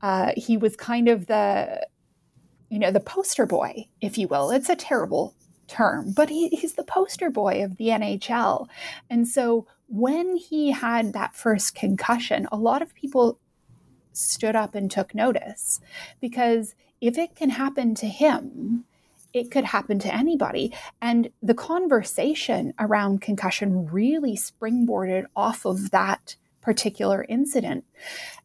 Uh, 0.00 0.32
he 0.38 0.56
was 0.56 0.74
kind 0.74 1.06
of 1.06 1.26
the, 1.26 1.86
you 2.70 2.78
know, 2.78 2.90
the 2.90 3.00
poster 3.00 3.44
boy, 3.44 3.86
if 4.00 4.16
you 4.16 4.26
will. 4.26 4.50
It's 4.50 4.70
a 4.70 4.76
terrible 4.76 5.34
term, 5.68 6.12
but 6.12 6.28
he, 6.28 6.48
he's 6.48 6.74
the 6.74 6.84
poster 6.84 7.30
boy 7.30 7.62
of 7.64 7.76
the 7.76 7.88
NHL. 7.88 8.68
And 9.10 9.26
so 9.26 9.66
when 9.88 10.36
he 10.36 10.72
had 10.72 11.12
that 11.12 11.34
first 11.34 11.74
concussion, 11.74 12.48
a 12.50 12.56
lot 12.56 12.82
of 12.82 12.94
people 12.94 13.38
stood 14.12 14.56
up 14.56 14.74
and 14.74 14.90
took 14.90 15.14
notice 15.14 15.80
because 16.20 16.74
if 17.00 17.18
it 17.18 17.36
can 17.36 17.50
happen 17.50 17.94
to 17.96 18.06
him, 18.06 18.84
it 19.32 19.50
could 19.50 19.64
happen 19.64 19.98
to 19.98 20.14
anybody. 20.14 20.72
And 21.02 21.28
the 21.42 21.54
conversation 21.54 22.72
around 22.78 23.20
concussion 23.20 23.86
really 23.86 24.36
springboarded 24.36 25.26
off 25.36 25.66
of 25.66 25.90
that 25.90 26.36
particular 26.62 27.24
incident. 27.28 27.84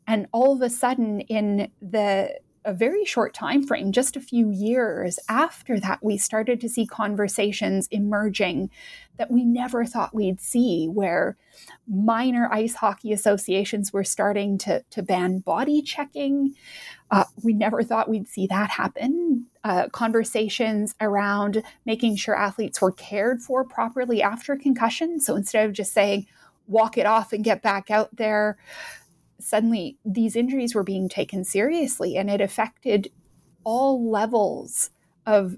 And 0.06 0.28
all 0.32 0.54
of 0.54 0.62
a 0.62 0.70
sudden, 0.70 1.22
in 1.22 1.72
the 1.82 2.38
a 2.64 2.74
very 2.74 3.06
short 3.06 3.34
time 3.34 3.66
frame, 3.66 3.92
just 3.92 4.16
a 4.16 4.22
few 4.22 4.50
years 4.52 5.18
after 5.28 5.80
that, 5.80 6.00
we 6.04 6.18
started 6.18 6.62
to 6.62 6.70
see 6.70 6.86
conversations 6.86 7.88
emerging 7.92 8.70
that 9.18 9.32
we 9.32 9.44
never 9.44 9.86
thought 9.86 10.16
we'd 10.16 10.40
see, 10.40 10.88
where 10.88 11.38
minor 11.88 12.50
ice 12.52 12.76
hockey 12.76 13.12
associations 13.12 13.92
were 13.92 14.04
starting 14.04 14.58
to, 14.58 14.84
to 14.90 15.02
ban 15.02 15.40
body 15.40 15.82
checking. 15.82 16.56
Uh, 17.10 17.26
we 17.44 17.54
never 17.54 17.84
thought 17.84 18.10
we'd 18.10 18.28
see 18.28 18.48
that 18.48 18.70
happen. 18.70 19.46
Uh, 19.64 19.88
conversations 19.90 20.96
around 21.02 21.62
making 21.86 22.16
sure 22.16 22.36
athletes 22.36 22.82
were 22.82 22.92
cared 22.94 23.42
for 23.42 23.64
properly 23.64 24.22
after 24.22 24.56
concussion. 24.56 25.20
So 25.20 25.36
instead 25.36 25.66
of 25.66 25.74
just 25.74 25.94
saying, 25.94 26.26
walk 26.68 26.98
it 26.98 27.06
off 27.06 27.34
and 27.34 27.44
get 27.44 27.62
back 27.62 27.92
out 27.92 28.16
there, 28.16 28.58
suddenly 29.44 29.98
these 30.06 30.36
injuries 30.36 30.76
were 30.76 30.84
being 30.84 31.10
taken 31.10 31.44
seriously 31.44 32.18
and 32.18 32.30
it 32.30 32.42
affected 32.42 33.12
all 33.64 34.10
levels 34.10 34.90
of 35.26 35.58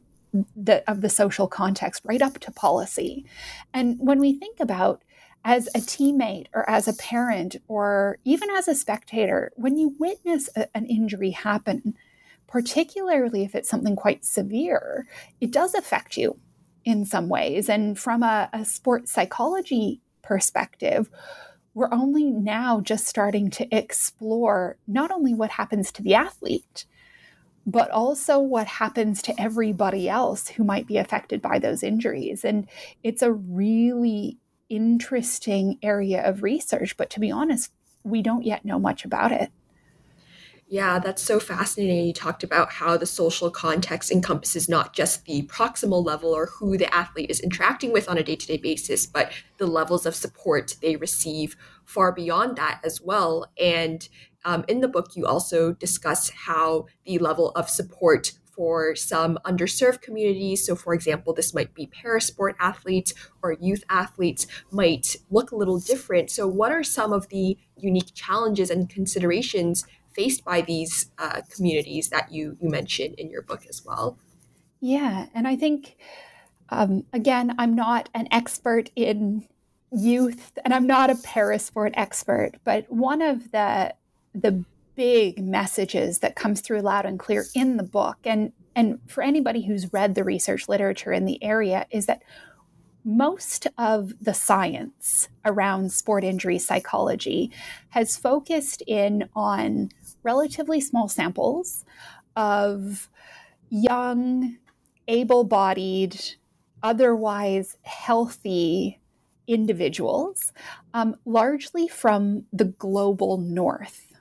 the 0.56 0.90
of 0.90 1.02
the 1.02 1.10
social 1.10 1.48
context 1.48 2.02
right 2.06 2.22
up 2.22 2.40
to 2.40 2.52
policy. 2.52 3.26
And 3.74 3.98
when 4.00 4.20
we 4.20 4.34
think 4.34 4.60
about 4.60 5.04
as 5.46 5.68
a 5.68 5.80
teammate 5.80 6.48
or 6.54 6.68
as 6.70 6.88
a 6.88 6.94
parent 6.94 7.58
or 7.68 8.18
even 8.24 8.50
as 8.52 8.68
a 8.68 8.76
spectator, 8.76 9.52
when 9.56 9.78
you 9.78 9.96
witness 10.00 10.50
a, 10.56 10.68
an 10.76 10.86
injury 10.86 11.32
happen, 11.32 11.96
particularly 12.48 13.44
if 13.44 13.54
it's 13.54 13.70
something 13.70 13.96
quite 13.96 14.26
severe, 14.26 15.08
it 15.42 15.52
does 15.52 15.74
affect 15.74 16.18
you 16.18 16.40
in 16.86 17.06
some 17.06 17.30
ways. 17.30 17.70
And 17.70 17.98
from 17.98 18.24
a, 18.24 18.50
a 18.54 18.66
sports 18.66 19.12
psychology 19.12 20.02
perspective, 20.22 21.10
we're 21.74 21.92
only 21.92 22.30
now 22.30 22.82
just 22.82 23.08
starting 23.08 23.50
to 23.52 23.76
explore 23.76 24.78
not 24.88 25.12
only 25.12 25.34
what 25.34 25.52
happens 25.52 25.92
to 25.92 26.04
the 26.04 26.14
athlete, 26.14 26.86
but 27.66 27.90
also 27.92 28.40
what 28.40 28.68
happens 28.68 29.22
to 29.22 29.42
everybody 29.42 30.10
else 30.10 30.50
who 30.50 30.64
might 30.64 30.86
be 30.86 30.98
affected 30.98 31.42
by 31.42 31.60
those 31.60 31.82
injuries. 31.82 32.44
And 32.44 32.68
it's 33.04 33.22
a 33.22 33.32
really 33.32 34.38
interesting 34.70 35.78
area 35.82 36.24
of 36.28 36.44
research, 36.44 36.98
but 36.98 37.10
to 37.12 37.20
be 37.20 37.32
honest, 37.32 37.72
we 38.04 38.22
don't 38.22 38.46
yet 38.46 38.66
know 38.66 38.80
much 38.80 39.06
about 39.06 39.32
it. 39.32 39.50
Yeah, 40.74 40.98
that's 40.98 41.22
so 41.22 41.40
fascinating. 41.40 42.08
You 42.08 42.14
talked 42.14 42.44
about 42.44 42.72
how 42.72 42.98
the 42.98 43.06
social 43.06 43.52
context 43.52 44.12
encompasses 44.12 44.68
not 44.68 44.92
just 44.92 45.24
the 45.26 45.44
proximal 45.44 46.04
level 46.04 46.32
or 46.32 46.48
who 46.48 46.80
the 46.80 46.92
athlete 46.92 47.30
is 47.30 47.40
interacting 47.42 47.94
with 47.94 48.10
on 48.10 48.18
a 48.18 48.24
day 48.24 48.36
to 48.36 48.48
day 48.48 48.58
basis, 48.58 49.06
but 49.06 49.32
the 49.60 49.68
levels 49.68 50.08
of 50.08 50.16
support 50.16 50.76
they 50.82 50.96
receive 50.96 51.56
far 51.86 52.12
beyond 52.12 52.58
that 52.58 52.82
as 52.84 53.00
well. 53.00 53.52
And 53.62 54.10
um, 54.46 54.66
in 54.68 54.82
the 54.82 54.88
book, 54.88 55.16
you 55.16 55.28
also 55.28 55.74
discuss 55.74 56.32
how 56.32 56.88
the 57.06 57.20
level 57.20 57.52
of 57.52 57.70
support 57.70 58.32
for 58.56 58.96
some 58.96 59.38
underserved 59.46 60.02
communities. 60.02 60.66
So, 60.66 60.76
for 60.76 60.96
example, 60.96 61.34
this 61.34 61.54
might 61.54 61.76
be 61.76 61.86
parasport 61.88 62.54
athletes 62.60 63.14
or 63.44 63.58
youth 63.60 63.84
athletes, 63.92 64.48
might 64.72 65.18
look 65.30 65.52
a 65.52 65.56
little 65.56 65.80
different. 65.80 66.32
So, 66.32 66.48
what 66.48 66.72
are 66.72 66.84
some 66.84 67.14
of 67.14 67.30
the 67.30 67.60
unique 67.78 68.16
challenges 68.16 68.72
and 68.72 68.90
considerations 68.90 69.86
faced 70.16 70.46
by 70.46 70.62
these 70.62 71.12
uh, 71.18 71.42
communities 71.56 72.10
that 72.10 72.32
you 72.32 72.58
you 72.62 72.70
mentioned 72.70 73.16
in 73.16 73.30
your 73.30 73.42
book 73.42 73.66
as 73.70 73.84
well. 73.86 74.18
Yeah, 74.80 75.28
and 75.34 75.48
I 75.48 75.56
think 75.56 75.96
um, 76.70 77.06
again, 77.14 77.54
I'm 77.58 77.76
not 77.76 78.10
an 78.14 78.28
expert 78.32 78.90
in 78.96 79.48
youth, 79.92 80.58
and 80.66 80.74
I'm 80.74 80.88
not 80.88 81.10
a 81.10 81.16
parasport 81.16 81.92
expert, 81.94 82.54
but 82.64 82.92
one 82.92 83.22
of 83.22 83.52
the 83.52 83.94
the 84.34 84.64
big 84.96 85.44
messages 85.44 86.20
that 86.20 86.36
comes 86.36 86.62
through 86.62 86.82
loud 86.82 87.06
and 87.06 87.20
clear 87.20 87.46
in 87.54 87.78
the 87.78 87.84
book, 87.84 88.18
and 88.26 88.52
and 88.76 89.00
for 89.08 89.22
anybody 89.22 89.66
who's 89.66 89.94
read 89.94 90.16
the 90.16 90.24
research 90.24 90.68
literature 90.68 91.14
in 91.14 91.26
the 91.26 91.44
area, 91.44 91.86
is 91.92 92.08
that 92.08 92.24
most 93.06 93.68
of 93.78 94.14
the 94.22 94.34
science 94.34 95.28
around 95.46 95.92
sport 95.92 96.24
injury 96.24 96.58
psychology 96.58 97.52
has 97.90 98.18
focused 98.18 98.82
in 98.88 99.30
on 99.36 99.90
relatively 100.24 100.82
small 100.82 101.08
samples 101.08 101.86
of 102.36 103.10
young, 103.70 104.58
able 105.08 105.44
bodied, 105.44 106.20
otherwise 106.82 107.78
healthy 107.84 109.00
individuals, 109.48 110.54
um, 110.94 111.16
largely 111.26 111.88
from 111.88 112.46
the 112.54 112.66
global 112.66 113.38
north. 113.38 114.14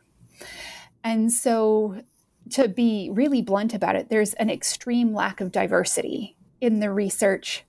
And 1.05 1.33
so, 1.33 2.03
to 2.51 2.69
be 2.69 3.09
really 3.13 3.41
blunt 3.41 3.73
about 3.73 3.97
it, 3.97 4.09
there's 4.09 4.35
an 4.35 4.51
extreme 4.51 5.15
lack 5.15 5.41
of 5.41 5.53
diversity 5.53 6.37
in 6.61 6.81
the 6.81 6.93
research 6.93 7.65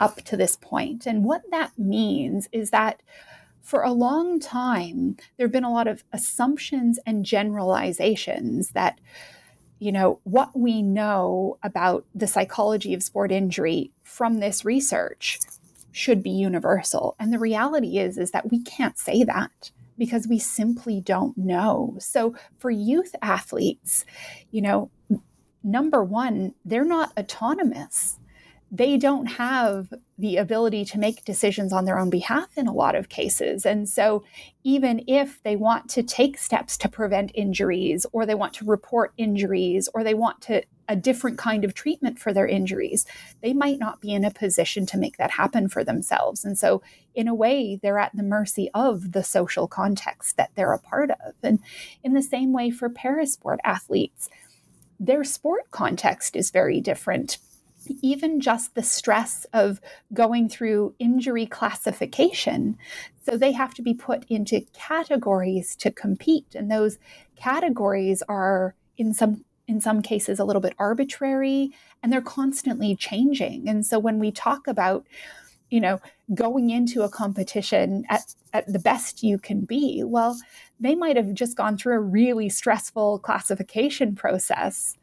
up 0.00 0.22
to 0.22 0.36
this 0.36 0.56
point. 0.56 1.06
And 1.06 1.24
what 1.24 1.42
that 1.50 1.72
means 1.78 2.48
is 2.52 2.70
that 2.70 3.02
for 3.68 3.82
a 3.82 3.92
long 3.92 4.40
time, 4.40 5.14
there 5.36 5.46
have 5.46 5.52
been 5.52 5.62
a 5.62 5.70
lot 5.70 5.86
of 5.86 6.02
assumptions 6.10 6.98
and 7.04 7.22
generalizations 7.22 8.70
that, 8.70 8.98
you 9.78 9.92
know, 9.92 10.20
what 10.24 10.58
we 10.58 10.80
know 10.80 11.58
about 11.62 12.06
the 12.14 12.26
psychology 12.26 12.94
of 12.94 13.02
sport 13.02 13.30
injury 13.30 13.90
from 14.02 14.40
this 14.40 14.64
research 14.64 15.38
should 15.92 16.22
be 16.22 16.30
universal. 16.30 17.14
And 17.18 17.30
the 17.30 17.38
reality 17.38 17.98
is, 17.98 18.16
is 18.16 18.30
that 18.30 18.50
we 18.50 18.62
can't 18.62 18.98
say 18.98 19.22
that 19.24 19.70
because 19.98 20.26
we 20.26 20.38
simply 20.38 21.02
don't 21.02 21.36
know. 21.36 21.94
So 22.00 22.34
for 22.58 22.70
youth 22.70 23.14
athletes, 23.20 24.06
you 24.50 24.62
know, 24.62 24.90
number 25.62 26.02
one, 26.02 26.54
they're 26.64 26.86
not 26.86 27.12
autonomous 27.18 28.17
they 28.70 28.98
don't 28.98 29.26
have 29.26 29.92
the 30.18 30.36
ability 30.36 30.84
to 30.84 30.98
make 30.98 31.24
decisions 31.24 31.72
on 31.72 31.84
their 31.84 31.98
own 31.98 32.10
behalf 32.10 32.48
in 32.56 32.66
a 32.66 32.72
lot 32.72 32.94
of 32.94 33.08
cases. 33.08 33.64
And 33.64 33.88
so, 33.88 34.24
even 34.62 35.02
if 35.06 35.42
they 35.42 35.56
want 35.56 35.88
to 35.90 36.02
take 36.02 36.36
steps 36.36 36.76
to 36.78 36.88
prevent 36.88 37.30
injuries, 37.34 38.04
or 38.12 38.26
they 38.26 38.34
want 38.34 38.52
to 38.54 38.66
report 38.66 39.12
injuries, 39.16 39.88
or 39.94 40.04
they 40.04 40.14
want 40.14 40.42
to 40.42 40.62
a 40.90 40.96
different 40.96 41.36
kind 41.36 41.64
of 41.64 41.74
treatment 41.74 42.18
for 42.18 42.32
their 42.32 42.46
injuries, 42.46 43.04
they 43.42 43.52
might 43.52 43.78
not 43.78 44.00
be 44.00 44.12
in 44.12 44.24
a 44.24 44.30
position 44.30 44.86
to 44.86 44.96
make 44.96 45.18
that 45.18 45.30
happen 45.32 45.68
for 45.68 45.84
themselves. 45.84 46.44
And 46.44 46.58
so, 46.58 46.82
in 47.14 47.28
a 47.28 47.34
way, 47.34 47.78
they're 47.82 47.98
at 47.98 48.14
the 48.14 48.22
mercy 48.22 48.70
of 48.74 49.12
the 49.12 49.24
social 49.24 49.66
context 49.66 50.36
that 50.36 50.50
they're 50.54 50.72
a 50.72 50.78
part 50.78 51.10
of. 51.10 51.34
And 51.42 51.60
in 52.04 52.12
the 52.12 52.22
same 52.22 52.52
way 52.52 52.70
for 52.70 52.90
parasport 52.90 53.58
athletes, 53.64 54.28
their 55.00 55.24
sport 55.24 55.70
context 55.70 56.36
is 56.36 56.50
very 56.50 56.80
different 56.80 57.38
even 58.02 58.40
just 58.40 58.74
the 58.74 58.82
stress 58.82 59.46
of 59.52 59.80
going 60.12 60.48
through 60.48 60.94
injury 60.98 61.46
classification. 61.46 62.76
So 63.22 63.36
they 63.36 63.52
have 63.52 63.74
to 63.74 63.82
be 63.82 63.94
put 63.94 64.24
into 64.28 64.62
categories 64.72 65.76
to 65.76 65.90
compete. 65.90 66.54
And 66.54 66.70
those 66.70 66.98
categories 67.36 68.22
are 68.28 68.74
in 68.96 69.14
some 69.14 69.44
in 69.68 69.80
some 69.82 70.00
cases 70.00 70.38
a 70.38 70.44
little 70.44 70.62
bit 70.62 70.74
arbitrary 70.78 71.70
and 72.02 72.10
they're 72.10 72.22
constantly 72.22 72.96
changing. 72.96 73.68
And 73.68 73.84
so 73.84 73.98
when 73.98 74.18
we 74.18 74.32
talk 74.32 74.66
about, 74.66 75.06
you 75.70 75.78
know, 75.78 76.00
going 76.34 76.70
into 76.70 77.02
a 77.02 77.08
competition 77.10 78.04
at, 78.08 78.34
at 78.54 78.72
the 78.72 78.78
best 78.78 79.22
you 79.22 79.38
can 79.38 79.60
be, 79.60 80.02
well, 80.04 80.38
they 80.80 80.94
might 80.94 81.16
have 81.16 81.34
just 81.34 81.54
gone 81.54 81.76
through 81.76 81.96
a 81.96 82.00
really 82.00 82.48
stressful 82.48 83.18
classification 83.18 84.14
process 84.16 84.96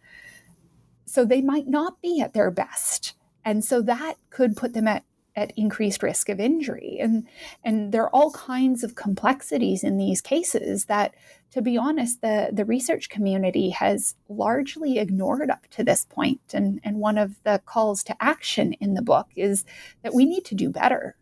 so 1.15 1.23
they 1.23 1.41
might 1.41 1.67
not 1.67 2.01
be 2.01 2.19
at 2.19 2.33
their 2.33 2.51
best. 2.51 3.13
And 3.45 3.63
so 3.63 3.81
that 3.83 4.15
could 4.31 4.57
put 4.57 4.73
them 4.73 4.85
at, 4.85 5.05
at 5.33 5.53
increased 5.55 6.03
risk 6.03 6.27
of 6.27 6.41
injury. 6.41 6.97
And, 6.99 7.25
and 7.63 7.93
there 7.93 8.03
are 8.03 8.09
all 8.09 8.31
kinds 8.31 8.83
of 8.83 8.95
complexities 8.95 9.81
in 9.81 9.97
these 9.97 10.19
cases 10.19 10.85
that, 10.85 11.15
to 11.51 11.61
be 11.61 11.77
honest, 11.77 12.19
the, 12.19 12.49
the 12.51 12.65
research 12.65 13.07
community 13.07 13.69
has 13.69 14.15
largely 14.27 14.99
ignored 14.99 15.49
up 15.49 15.67
to 15.71 15.85
this 15.85 16.03
point. 16.03 16.41
And, 16.53 16.81
and 16.83 16.97
one 16.97 17.17
of 17.17 17.41
the 17.43 17.61
calls 17.65 18.03
to 18.03 18.15
action 18.21 18.73
in 18.73 18.93
the 18.93 19.01
book 19.01 19.27
is 19.37 19.63
that 20.03 20.13
we 20.13 20.25
need 20.25 20.43
to 20.45 20.55
do 20.55 20.69
better. 20.69 21.15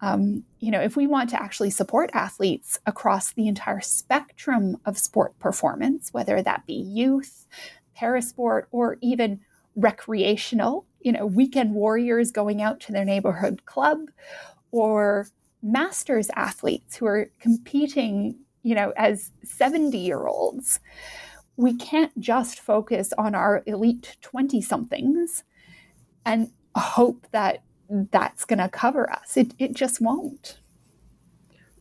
Um, 0.00 0.44
you 0.60 0.70
know, 0.70 0.80
if 0.80 0.96
we 0.96 1.06
want 1.06 1.28
to 1.30 1.42
actually 1.42 1.70
support 1.70 2.10
athletes 2.14 2.78
across 2.86 3.32
the 3.32 3.48
entire 3.48 3.82
spectrum 3.82 4.78
of 4.86 4.98
sport 4.98 5.38
performance, 5.38 6.12
whether 6.12 6.40
that 6.40 6.66
be 6.66 6.74
youth, 6.74 7.46
parasport, 7.96 8.64
or 8.70 8.98
even 9.00 9.40
recreational, 9.76 10.86
you 11.00 11.12
know, 11.12 11.26
weekend 11.26 11.74
warriors 11.74 12.30
going 12.30 12.62
out 12.62 12.80
to 12.80 12.92
their 12.92 13.04
neighborhood 13.04 13.64
club, 13.66 13.98
or 14.70 15.26
masters 15.62 16.30
athletes 16.34 16.96
who 16.96 17.06
are 17.06 17.30
competing, 17.40 18.36
you 18.62 18.74
know, 18.74 18.92
as 18.96 19.32
70 19.44 19.96
year 19.98 20.26
olds. 20.26 20.80
We 21.56 21.74
can't 21.74 22.18
just 22.20 22.60
focus 22.60 23.12
on 23.16 23.34
our 23.34 23.62
elite 23.66 24.16
20 24.20 24.60
somethings 24.60 25.42
and 26.26 26.50
hope 26.74 27.26
that 27.30 27.62
that's 27.88 28.44
going 28.44 28.58
to 28.58 28.68
cover 28.68 29.10
us. 29.10 29.36
It, 29.36 29.54
it 29.58 29.74
just 29.74 30.00
won't. 30.00 30.60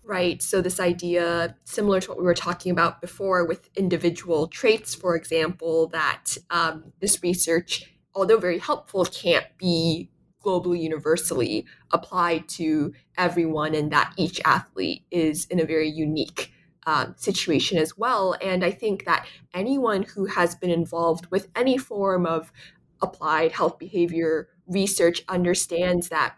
Right. 0.08 0.40
So, 0.44 0.62
this 0.62 0.80
idea, 0.80 1.56
similar 1.64 2.00
to 2.00 2.10
what 2.10 2.20
we 2.20 2.26
were 2.26 2.36
talking 2.36 2.72
about 2.72 3.02
before 3.02 3.44
with 3.44 3.70
individual 3.76 4.48
traits, 4.48 4.94
for 4.94 5.16
example, 5.16 5.88
that 5.88 6.38
um, 6.52 6.94
this 7.00 7.24
research, 7.24 7.92
although 8.14 8.38
very 8.38 8.60
helpful, 8.60 9.06
can't 9.06 9.48
be 9.58 10.12
globally 10.46 10.80
universally 10.80 11.66
applied 11.90 12.48
to 12.50 12.94
everyone, 13.18 13.74
and 13.74 13.92
that 13.92 14.14
each 14.16 14.40
athlete 14.46 15.06
is 15.10 15.46
in 15.46 15.60
a 15.60 15.66
very 15.66 15.90
unique 15.90 16.52
um, 16.86 17.16
situation 17.18 17.80
as 17.80 17.98
well. 17.98 18.36
And 18.44 18.64
I 18.64 18.70
think 18.70 19.06
that 19.06 19.26
anyone 19.56 20.04
who 20.04 20.26
has 20.26 20.54
been 20.54 20.70
involved 20.70 21.26
with 21.32 21.48
any 21.56 21.80
form 21.80 22.28
of 22.28 22.52
applied 23.02 23.54
health 23.54 23.80
behavior 23.80 24.50
research 24.68 25.24
understands 25.28 26.10
that 26.10 26.36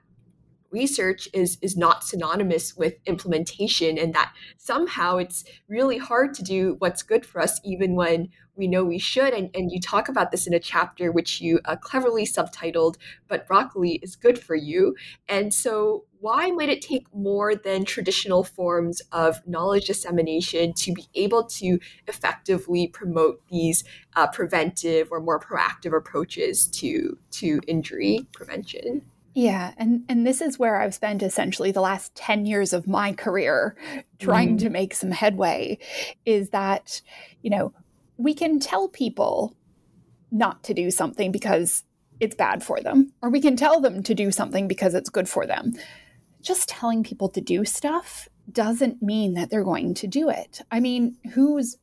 research 0.71 1.29
is 1.33 1.57
is 1.61 1.77
not 1.77 2.03
synonymous 2.03 2.75
with 2.75 2.95
implementation 3.05 3.97
and 3.97 4.13
that 4.13 4.33
somehow 4.57 5.17
it's 5.17 5.43
really 5.67 5.97
hard 5.97 6.33
to 6.33 6.43
do 6.43 6.75
what's 6.79 7.03
good 7.03 7.25
for 7.25 7.41
us 7.41 7.59
even 7.63 7.95
when 7.95 8.29
we 8.57 8.67
know 8.67 8.83
we 8.83 8.97
should. 8.97 9.33
And, 9.33 9.49
and 9.53 9.71
you 9.71 9.79
talk 9.79 10.09
about 10.09 10.31
this 10.31 10.47
in 10.47 10.53
a 10.53 10.59
chapter 10.59 11.11
which 11.11 11.39
you 11.39 11.59
uh, 11.65 11.75
cleverly 11.75 12.25
subtitled 12.25 12.95
but 13.27 13.47
broccoli 13.47 13.99
is 14.01 14.15
good 14.15 14.39
for 14.39 14.55
you. 14.55 14.95
And 15.29 15.53
so 15.53 16.05
why 16.19 16.49
might 16.49 16.69
it 16.69 16.81
take 16.81 17.05
more 17.13 17.55
than 17.55 17.85
traditional 17.85 18.43
forms 18.43 19.01
of 19.11 19.47
knowledge 19.47 19.85
dissemination 19.85 20.73
to 20.73 20.91
be 20.91 21.05
able 21.13 21.43
to 21.43 21.79
effectively 22.07 22.87
promote 22.87 23.41
these 23.49 23.83
uh, 24.15 24.27
preventive 24.27 25.09
or 25.11 25.19
more 25.19 25.39
proactive 25.39 25.95
approaches 25.95 26.65
to 26.67 27.17
to 27.31 27.61
injury 27.67 28.27
prevention 28.33 29.03
yeah, 29.37 29.75
and 29.77 30.03
and 30.09 30.25
this 30.25 30.41
is 30.41 30.57
where 30.57 30.77
I've 30.77 30.95
spent 30.95 31.21
essentially 31.21 31.71
the 31.71 31.79
last 31.79 32.15
10 32.15 32.47
years 32.47 32.73
of 32.73 32.87
my 32.87 33.13
career 33.13 33.77
trying 34.17 34.57
mm. 34.57 34.61
to 34.61 34.69
make 34.71 34.95
some 34.95 35.11
headway 35.11 35.77
is 36.25 36.49
that, 36.49 37.03
you 37.43 37.51
know, 37.51 37.71
we 38.17 38.33
can 38.33 38.59
tell 38.59 38.87
people 38.87 39.55
not 40.31 40.63
to 40.63 40.73
do 40.73 40.89
something 40.89 41.31
because 41.31 41.83
it's 42.19 42.33
bad 42.33 42.63
for 42.63 42.81
them, 42.81 43.13
or 43.21 43.29
we 43.29 43.39
can 43.39 43.55
tell 43.55 43.79
them 43.79 44.01
to 44.01 44.15
do 44.15 44.31
something 44.31 44.67
because 44.67 44.95
it's 44.95 45.11
good 45.11 45.29
for 45.29 45.45
them. 45.45 45.73
Just 46.41 46.67
telling 46.67 47.03
people 47.03 47.29
to 47.29 47.39
do 47.39 47.63
stuff 47.63 48.27
doesn't 48.51 49.03
mean 49.03 49.35
that 49.35 49.51
they're 49.51 49.63
going 49.63 49.93
to 49.93 50.07
do 50.07 50.29
it. 50.29 50.61
I 50.71 50.79
mean, 50.79 51.15
who's 51.35 51.77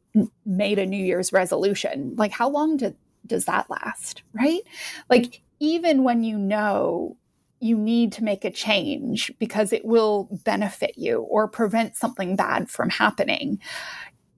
made 0.45 0.81
a 0.81 0.87
New 0.87 1.05
Year's 1.05 1.33
resolution? 1.33 2.17
Like, 2.17 2.33
how 2.33 2.49
long 2.49 2.79
do, 2.79 2.97
does 3.25 3.45
that 3.45 3.71
last, 3.71 4.25
right? 4.33 4.63
Like, 5.09 5.41
even 5.61 6.03
when 6.03 6.25
you 6.25 6.37
know 6.37 7.17
you 7.65 7.79
need 7.79 8.13
to 8.13 8.23
make 8.23 8.45
a 8.45 8.51
change 8.51 9.33
because 9.39 9.73
it 9.73 9.87
will 9.87 10.29
benefit 10.45 10.99
you 10.99 11.21
or 11.23 11.49
prevent 11.49 11.97
something 11.97 12.37
bad 12.37 12.69
from 12.69 12.91
happening. 12.91 13.59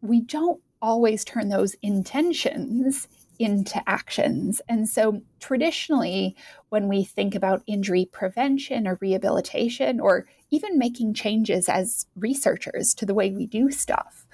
We 0.01 0.21
don't 0.21 0.61
always 0.81 1.25
turn 1.25 1.49
those 1.49 1.75
intentions 1.83 3.09
into 3.41 3.83
actions. 3.89 4.63
And 4.69 4.89
so, 4.89 5.23
traditionally, 5.41 6.37
when 6.69 6.87
we 6.87 7.03
think 7.03 7.35
about 7.35 7.65
injury 7.67 8.09
prevention 8.13 8.87
or 8.87 8.97
rehabilitation, 9.01 9.99
or 9.99 10.27
even 10.53 10.79
making 10.79 11.15
changes 11.15 11.69
as 11.69 12.07
researchers 12.15 12.95
to 12.95 13.05
the 13.05 13.15
way 13.15 13.33
we 13.33 13.49
do 13.49 13.73
stuff, 13.73 14.25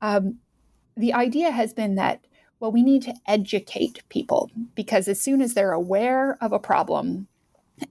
um, 0.00 0.38
the 0.96 1.12
idea 1.12 1.50
has 1.50 1.74
been 1.74 1.96
that, 1.96 2.20
well, 2.60 2.70
we 2.70 2.84
need 2.84 3.02
to 3.02 3.14
educate 3.26 4.04
people 4.08 4.48
because 4.76 5.08
as 5.08 5.20
soon 5.20 5.42
as 5.42 5.54
they're 5.54 5.72
aware 5.72 6.38
of 6.40 6.52
a 6.52 6.60
problem, 6.60 7.26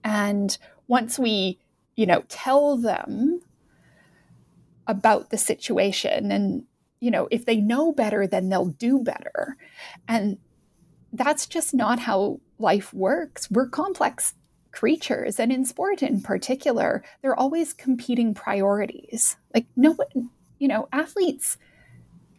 and 0.04 0.56
once 0.86 1.18
we, 1.18 1.58
you 1.96 2.06
know, 2.06 2.22
tell 2.28 2.76
them 2.76 3.40
about 4.86 5.30
the 5.30 5.38
situation 5.38 6.32
and, 6.32 6.64
you 7.00 7.10
know, 7.10 7.28
if 7.30 7.44
they 7.44 7.56
know 7.56 7.92
better, 7.92 8.26
then 8.26 8.48
they'll 8.48 8.66
do 8.66 9.00
better. 9.02 9.56
And 10.08 10.38
that's 11.12 11.46
just 11.46 11.74
not 11.74 11.98
how 12.00 12.40
life 12.58 12.92
works. 12.92 13.50
We're 13.50 13.68
complex 13.68 14.34
creatures. 14.72 15.38
And 15.38 15.52
in 15.52 15.64
sport 15.64 16.02
in 16.02 16.20
particular, 16.20 17.02
there 17.22 17.30
are 17.32 17.38
always 17.38 17.72
competing 17.72 18.34
priorities. 18.34 19.36
Like, 19.54 19.66
no 19.76 19.92
one, 19.92 20.30
you 20.58 20.68
know, 20.68 20.88
athletes 20.92 21.58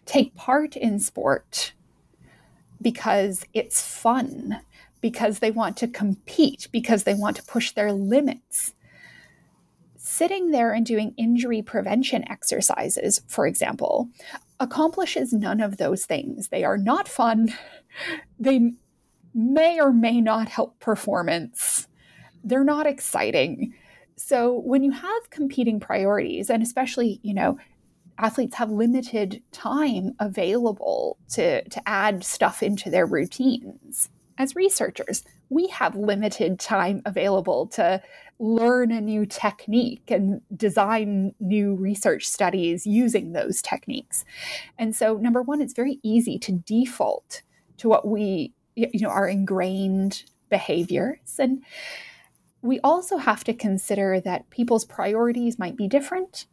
take 0.05 0.35
part 0.35 0.75
in 0.75 0.99
sport 0.99 1.73
because 2.81 3.45
it's 3.53 3.81
fun 3.81 4.61
because 5.01 5.39
they 5.39 5.51
want 5.51 5.77
to 5.77 5.87
compete, 5.87 6.67
because 6.71 7.03
they 7.03 7.13
want 7.13 7.35
to 7.37 7.43
push 7.43 7.71
their 7.71 7.91
limits. 7.91 8.73
Sitting 9.97 10.51
there 10.51 10.71
and 10.71 10.85
doing 10.85 11.13
injury 11.17 11.61
prevention 11.61 12.29
exercises, 12.29 13.21
for 13.27 13.45
example, 13.45 14.09
accomplishes 14.59 15.31
none 15.31 15.61
of 15.61 15.77
those 15.77 16.05
things. 16.05 16.49
They 16.49 16.63
are 16.63 16.77
not 16.77 17.07
fun. 17.07 17.53
They 18.39 18.73
may 19.33 19.81
or 19.81 19.91
may 19.91 20.21
not 20.21 20.47
help 20.47 20.79
performance. 20.79 21.87
They're 22.43 22.63
not 22.63 22.85
exciting. 22.85 23.73
So 24.15 24.59
when 24.59 24.83
you 24.83 24.91
have 24.91 25.29
competing 25.31 25.79
priorities, 25.79 26.51
and 26.51 26.61
especially, 26.61 27.19
you 27.23 27.33
know, 27.33 27.57
athletes 28.19 28.55
have 28.55 28.69
limited 28.69 29.41
time 29.51 30.13
available 30.19 31.17
to, 31.31 31.67
to 31.67 31.89
add 31.89 32.23
stuff 32.23 32.61
into 32.61 32.91
their 32.91 33.07
routines 33.07 34.09
as 34.39 34.55
researchers, 34.55 35.23
we 35.49 35.67
have 35.67 35.95
limited 35.95 36.59
time 36.59 37.01
available 37.05 37.67
to 37.67 38.01
learn 38.39 38.89
a 38.89 39.01
new 39.01 39.25
technique 39.25 40.09
and 40.09 40.41
design 40.55 41.35
new 41.41 41.75
research 41.75 42.25
studies 42.25 42.87
using 42.87 43.33
those 43.33 43.61
techniques. 43.61 44.23
And 44.77 44.95
so, 44.95 45.17
number 45.17 45.41
one, 45.41 45.61
it's 45.61 45.73
very 45.73 45.99
easy 46.03 46.39
to 46.39 46.53
default 46.53 47.41
to 47.77 47.89
what 47.89 48.07
we, 48.07 48.53
you 48.75 49.01
know, 49.01 49.09
our 49.09 49.27
ingrained 49.27 50.23
behaviors. 50.49 51.35
And 51.37 51.61
we 52.61 52.79
also 52.79 53.17
have 53.17 53.43
to 53.43 53.53
consider 53.53 54.21
that 54.21 54.49
people's 54.49 54.85
priorities 54.85 55.59
might 55.59 55.75
be 55.75 55.87
different 55.87 56.45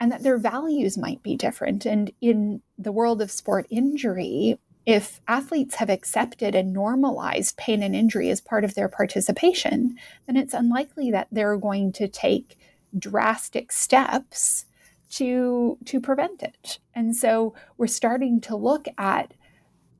and 0.00 0.10
that 0.12 0.22
their 0.22 0.38
values 0.38 0.96
might 0.96 1.22
be 1.22 1.36
different. 1.36 1.84
And 1.84 2.10
in 2.20 2.62
the 2.78 2.92
world 2.92 3.20
of 3.20 3.30
sport 3.30 3.66
injury, 3.68 4.58
if 4.88 5.20
athletes 5.28 5.74
have 5.74 5.90
accepted 5.90 6.54
and 6.54 6.72
normalized 6.72 7.58
pain 7.58 7.82
and 7.82 7.94
injury 7.94 8.30
as 8.30 8.40
part 8.40 8.64
of 8.64 8.74
their 8.74 8.88
participation, 8.88 9.94
then 10.26 10.34
it's 10.34 10.54
unlikely 10.54 11.10
that 11.10 11.28
they're 11.30 11.58
going 11.58 11.92
to 11.92 12.08
take 12.08 12.56
drastic 12.98 13.70
steps 13.70 14.64
to 15.10 15.76
to 15.84 16.00
prevent 16.00 16.42
it. 16.42 16.78
And 16.94 17.14
so 17.14 17.54
we're 17.76 17.86
starting 17.86 18.40
to 18.40 18.56
look 18.56 18.86
at 18.96 19.34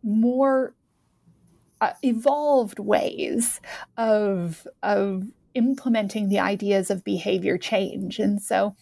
more 0.03 0.75
uh, 1.83 1.93
evolved 2.03 2.79
ways 2.79 3.61
of 3.99 4.67
of 4.83 5.27
implementing 5.53 6.31
the 6.31 6.39
ideas 6.39 6.91
of 6.91 7.05
behavior 7.05 7.59
change. 7.59 8.19
And 8.19 8.41
so 8.41 8.75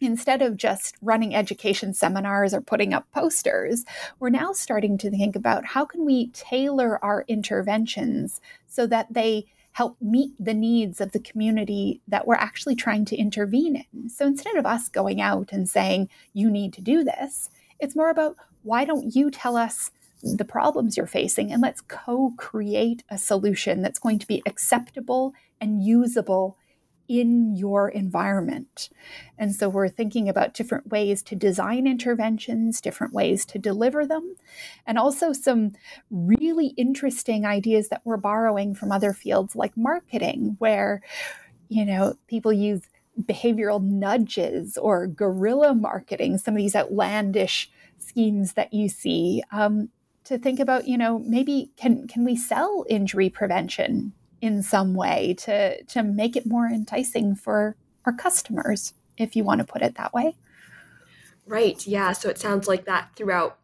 instead 0.00 0.42
of 0.42 0.56
just 0.56 0.96
running 1.02 1.34
education 1.34 1.94
seminars 1.94 2.54
or 2.54 2.60
putting 2.60 2.92
up 2.92 3.10
posters, 3.12 3.84
we're 4.18 4.30
now 4.30 4.52
starting 4.52 4.98
to 4.98 5.10
think 5.10 5.36
about 5.36 5.64
how 5.64 5.84
can 5.84 6.04
we 6.04 6.28
tailor 6.28 7.02
our 7.04 7.24
interventions 7.28 8.40
so 8.66 8.86
that 8.86 9.12
they 9.12 9.46
help 9.72 9.96
meet 10.00 10.32
the 10.40 10.54
needs 10.54 11.00
of 11.00 11.12
the 11.12 11.20
community 11.20 12.00
that 12.08 12.26
we're 12.26 12.34
actually 12.34 12.74
trying 12.74 13.04
to 13.04 13.16
intervene 13.16 13.84
in. 13.92 14.08
So 14.08 14.26
instead 14.26 14.56
of 14.56 14.66
us 14.66 14.88
going 14.88 15.20
out 15.20 15.52
and 15.52 15.68
saying, 15.68 16.08
you 16.32 16.50
need 16.50 16.72
to 16.72 16.80
do 16.80 17.04
this, 17.04 17.48
it's 17.78 17.94
more 17.94 18.10
about 18.10 18.36
why 18.64 18.84
don't 18.84 19.14
you 19.14 19.30
tell 19.30 19.56
us 19.56 19.90
the 20.22 20.44
problems 20.44 20.96
you're 20.96 21.06
facing 21.06 21.52
and 21.52 21.62
let's 21.62 21.80
co 21.82 22.32
create 22.36 23.04
a 23.08 23.16
solution 23.16 23.82
that's 23.82 24.00
going 24.00 24.18
to 24.18 24.26
be 24.26 24.42
acceptable 24.46 25.32
and 25.60 25.84
usable 25.84 26.56
in 27.08 27.56
your 27.56 27.88
environment. 27.88 28.90
And 29.38 29.54
so 29.54 29.68
we're 29.68 29.88
thinking 29.88 30.28
about 30.28 30.54
different 30.54 30.88
ways 30.88 31.22
to 31.24 31.34
design 31.34 31.86
interventions, 31.86 32.80
different 32.80 33.14
ways 33.14 33.46
to 33.46 33.58
deliver 33.58 34.06
them, 34.06 34.36
and 34.86 34.98
also 34.98 35.32
some 35.32 35.72
really 36.10 36.68
interesting 36.76 37.46
ideas 37.46 37.88
that 37.88 38.02
we're 38.04 38.18
borrowing 38.18 38.74
from 38.74 38.92
other 38.92 39.12
fields 39.12 39.56
like 39.56 39.76
marketing, 39.76 40.56
where, 40.58 41.00
you 41.68 41.84
know, 41.84 42.14
people 42.26 42.52
use 42.52 42.82
behavioral 43.22 43.82
nudges 43.82 44.76
or 44.76 45.06
guerrilla 45.06 45.74
marketing, 45.74 46.38
some 46.38 46.54
of 46.54 46.58
these 46.58 46.76
outlandish 46.76 47.70
schemes 47.98 48.52
that 48.52 48.72
you 48.72 48.88
see. 48.88 49.42
Um, 49.50 49.88
to 50.24 50.36
think 50.36 50.60
about, 50.60 50.86
you 50.86 50.98
know, 50.98 51.20
maybe 51.20 51.70
can 51.78 52.06
can 52.06 52.22
we 52.22 52.36
sell 52.36 52.84
injury 52.88 53.30
prevention 53.30 54.12
in 54.40 54.62
some 54.62 54.94
way 54.94 55.34
to 55.38 55.82
to 55.84 56.02
make 56.02 56.36
it 56.36 56.46
more 56.46 56.66
enticing 56.66 57.34
for 57.34 57.76
our 58.04 58.12
customers 58.12 58.94
if 59.16 59.34
you 59.34 59.44
want 59.44 59.60
to 59.60 59.66
put 59.66 59.82
it 59.82 59.96
that 59.96 60.12
way. 60.12 60.36
Right 61.46 61.84
yeah 61.86 62.12
so 62.12 62.28
it 62.28 62.38
sounds 62.38 62.68
like 62.68 62.84
that 62.84 63.10
throughout 63.16 63.58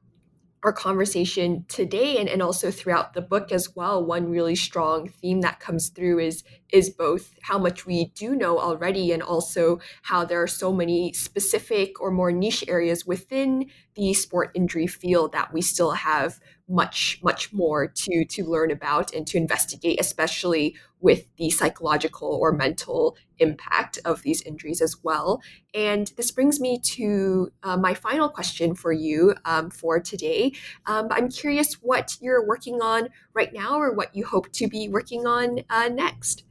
our 0.64 0.72
conversation 0.72 1.66
today 1.68 2.16
and, 2.16 2.26
and 2.26 2.40
also 2.40 2.70
throughout 2.70 3.12
the 3.12 3.20
book 3.20 3.52
as 3.52 3.76
well 3.76 4.02
one 4.02 4.30
really 4.30 4.56
strong 4.56 5.06
theme 5.08 5.42
that 5.42 5.60
comes 5.60 5.90
through 5.90 6.18
is 6.18 6.42
is 6.72 6.88
both 6.88 7.34
how 7.42 7.58
much 7.58 7.84
we 7.84 8.06
do 8.14 8.34
know 8.34 8.58
already 8.58 9.12
and 9.12 9.22
also 9.22 9.78
how 10.02 10.24
there 10.24 10.42
are 10.42 10.48
so 10.48 10.72
many 10.72 11.12
specific 11.12 12.00
or 12.00 12.10
more 12.10 12.32
niche 12.32 12.64
areas 12.66 13.06
within 13.06 13.66
the 13.94 14.14
sport 14.14 14.50
injury 14.54 14.86
field 14.86 15.32
that 15.32 15.52
we 15.52 15.60
still 15.60 15.92
have 15.92 16.40
much 16.68 17.20
much 17.22 17.52
more 17.52 17.86
to 17.86 18.24
to 18.24 18.42
learn 18.44 18.70
about 18.70 19.12
and 19.12 19.26
to 19.26 19.36
investigate 19.36 20.00
especially 20.00 20.74
with 21.00 21.26
the 21.36 21.50
psychological 21.50 22.38
or 22.40 22.50
mental 22.50 23.16
impact 23.38 23.98
of 24.06 24.22
these 24.22 24.40
injuries 24.42 24.80
as 24.80 24.96
well. 25.02 25.42
And 25.74 26.10
this 26.16 26.30
brings 26.30 26.60
me 26.60 26.78
to 26.78 27.52
uh, 27.62 27.76
my 27.76 27.92
final 27.92 28.30
question 28.30 28.74
for 28.74 28.92
you 28.92 29.34
um, 29.44 29.68
for 29.68 30.00
today. 30.00 30.52
Um, 30.86 31.08
i'm 31.10 31.28
curious 31.28 31.74
what 31.74 32.16
you're 32.20 32.46
working 32.46 32.80
on 32.80 33.08
right 33.34 33.52
now 33.52 33.76
or 33.76 33.92
what 33.92 34.14
you 34.16 34.24
hope 34.24 34.50
to 34.52 34.66
be 34.66 34.88
working 34.88 35.26
on 35.26 35.60
uh, 35.68 35.88
next. 35.88 36.44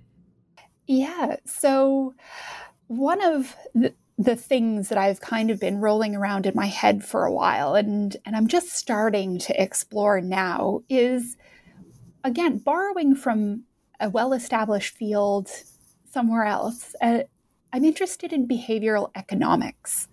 Yeah 0.86 1.38
so 1.45 2.14
one 2.88 3.24
of 3.24 3.55
the, 3.74 3.93
the 4.18 4.36
things 4.36 4.89
that 4.89 4.97
I've 4.97 5.22
kind 5.22 5.49
of 5.49 5.59
been 5.59 5.80
rolling 5.80 6.16
around 6.16 6.45
in 6.45 6.53
my 6.55 6.68
head 6.68 7.03
for 7.03 7.26
a 7.26 7.34
while 7.34 7.76
and 7.76 8.16
and 8.26 8.36
I'm 8.36 8.47
just 8.47 8.70
starting 8.70 9.39
to 9.39 9.61
explore 9.61 10.22
now 10.22 10.82
is 10.88 11.36
again 12.24 12.59
borrowing 12.59 13.16
from 13.16 13.64
a 13.99 14.09
well-established 14.09 14.95
field 14.95 15.49
somewhere 16.11 16.45
else. 16.45 16.95
Uh, 17.01 17.24
I'm 17.72 17.84
interested 17.84 18.32
in 18.32 18.47
behavioral 18.47 19.09
economics. 19.16 20.07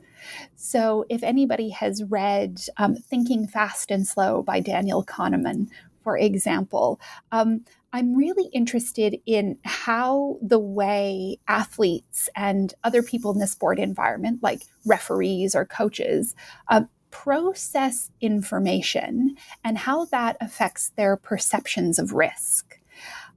So, 0.55 1.05
if 1.09 1.22
anybody 1.22 1.70
has 1.70 2.05
read 2.05 2.61
um, 2.76 2.94
Thinking 2.94 3.46
Fast 3.46 3.90
and 3.90 4.07
Slow 4.07 4.42
by 4.42 4.61
Daniel 4.61 5.05
Kahneman, 5.05 5.68
for 6.03 6.16
example, 6.16 7.01
um, 7.32 7.64
I'm 7.93 8.14
really 8.14 8.49
interested 8.53 9.18
in 9.26 9.59
how 9.64 10.38
the 10.43 10.59
way 10.59 11.38
athletes 11.49 12.28
and 12.36 12.72
other 12.84 13.03
people 13.03 13.32
in 13.32 13.38
the 13.38 13.47
sport 13.47 13.78
environment, 13.78 14.41
like 14.43 14.62
referees 14.86 15.55
or 15.55 15.64
coaches, 15.66 16.34
uh, 16.68 16.82
process 17.11 18.11
information 18.20 19.34
and 19.64 19.76
how 19.76 20.05
that 20.07 20.36
affects 20.41 20.91
their 20.97 21.16
perceptions 21.16 21.99
of 21.99 22.12
risk. 22.12 22.78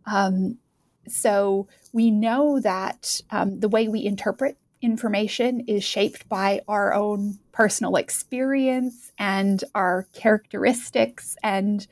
Um, 0.06 0.60
so 1.08 1.68
we 1.91 2.12
know 2.12 2.60
that 2.60 3.20
um, 3.32 3.60
the 3.60 3.70
way 3.70 3.88
we 3.88 4.06
interpret 4.06 4.58
information 4.82 5.62
is 5.62 5.84
shaped 5.84 6.28
by 6.30 6.62
our 6.68 6.93
own 6.93 7.39
personal 7.51 7.95
experience 7.95 9.12
and 9.18 9.64
our 9.74 10.08
characteristics 10.14 11.36
and 11.41 11.88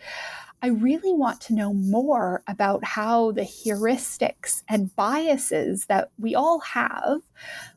I 0.62 0.68
really 0.68 1.14
want 1.14 1.41
to 1.41 1.55
know 1.55 1.74
more 1.74 2.43
about 2.47 2.84
how 2.84 3.32
the 3.32 3.41
heuristics 3.41 4.62
and 4.70 4.95
biases 4.95 5.88
that 5.88 6.12
we 6.20 6.36
all 6.36 6.59
have 6.59 7.22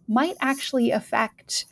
might 0.07 0.37
actually 0.41 0.91
affect 0.91 1.65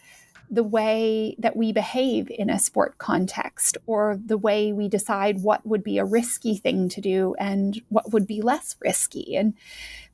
the 0.51 0.63
way 0.63 1.35
that 1.39 1.57
we 1.57 1.73
behave 1.73 2.31
in 2.31 2.51
a 2.51 2.59
sport 2.59 2.99
context 2.99 3.79
or 3.87 4.19
the 4.25 4.37
way 4.37 4.73
we 4.73 4.89
decide 4.89 5.43
what 5.43 5.67
would 5.67 5.83
be 5.83 5.99
a 5.99 6.05
risky 6.05 6.57
thing 6.57 6.89
to 6.91 7.01
do 7.01 7.35
and 7.39 7.81
what 7.89 8.13
would 8.13 8.27
be 8.27 8.43
less 8.43 8.77
risky, 8.81 9.35
and 9.35 9.55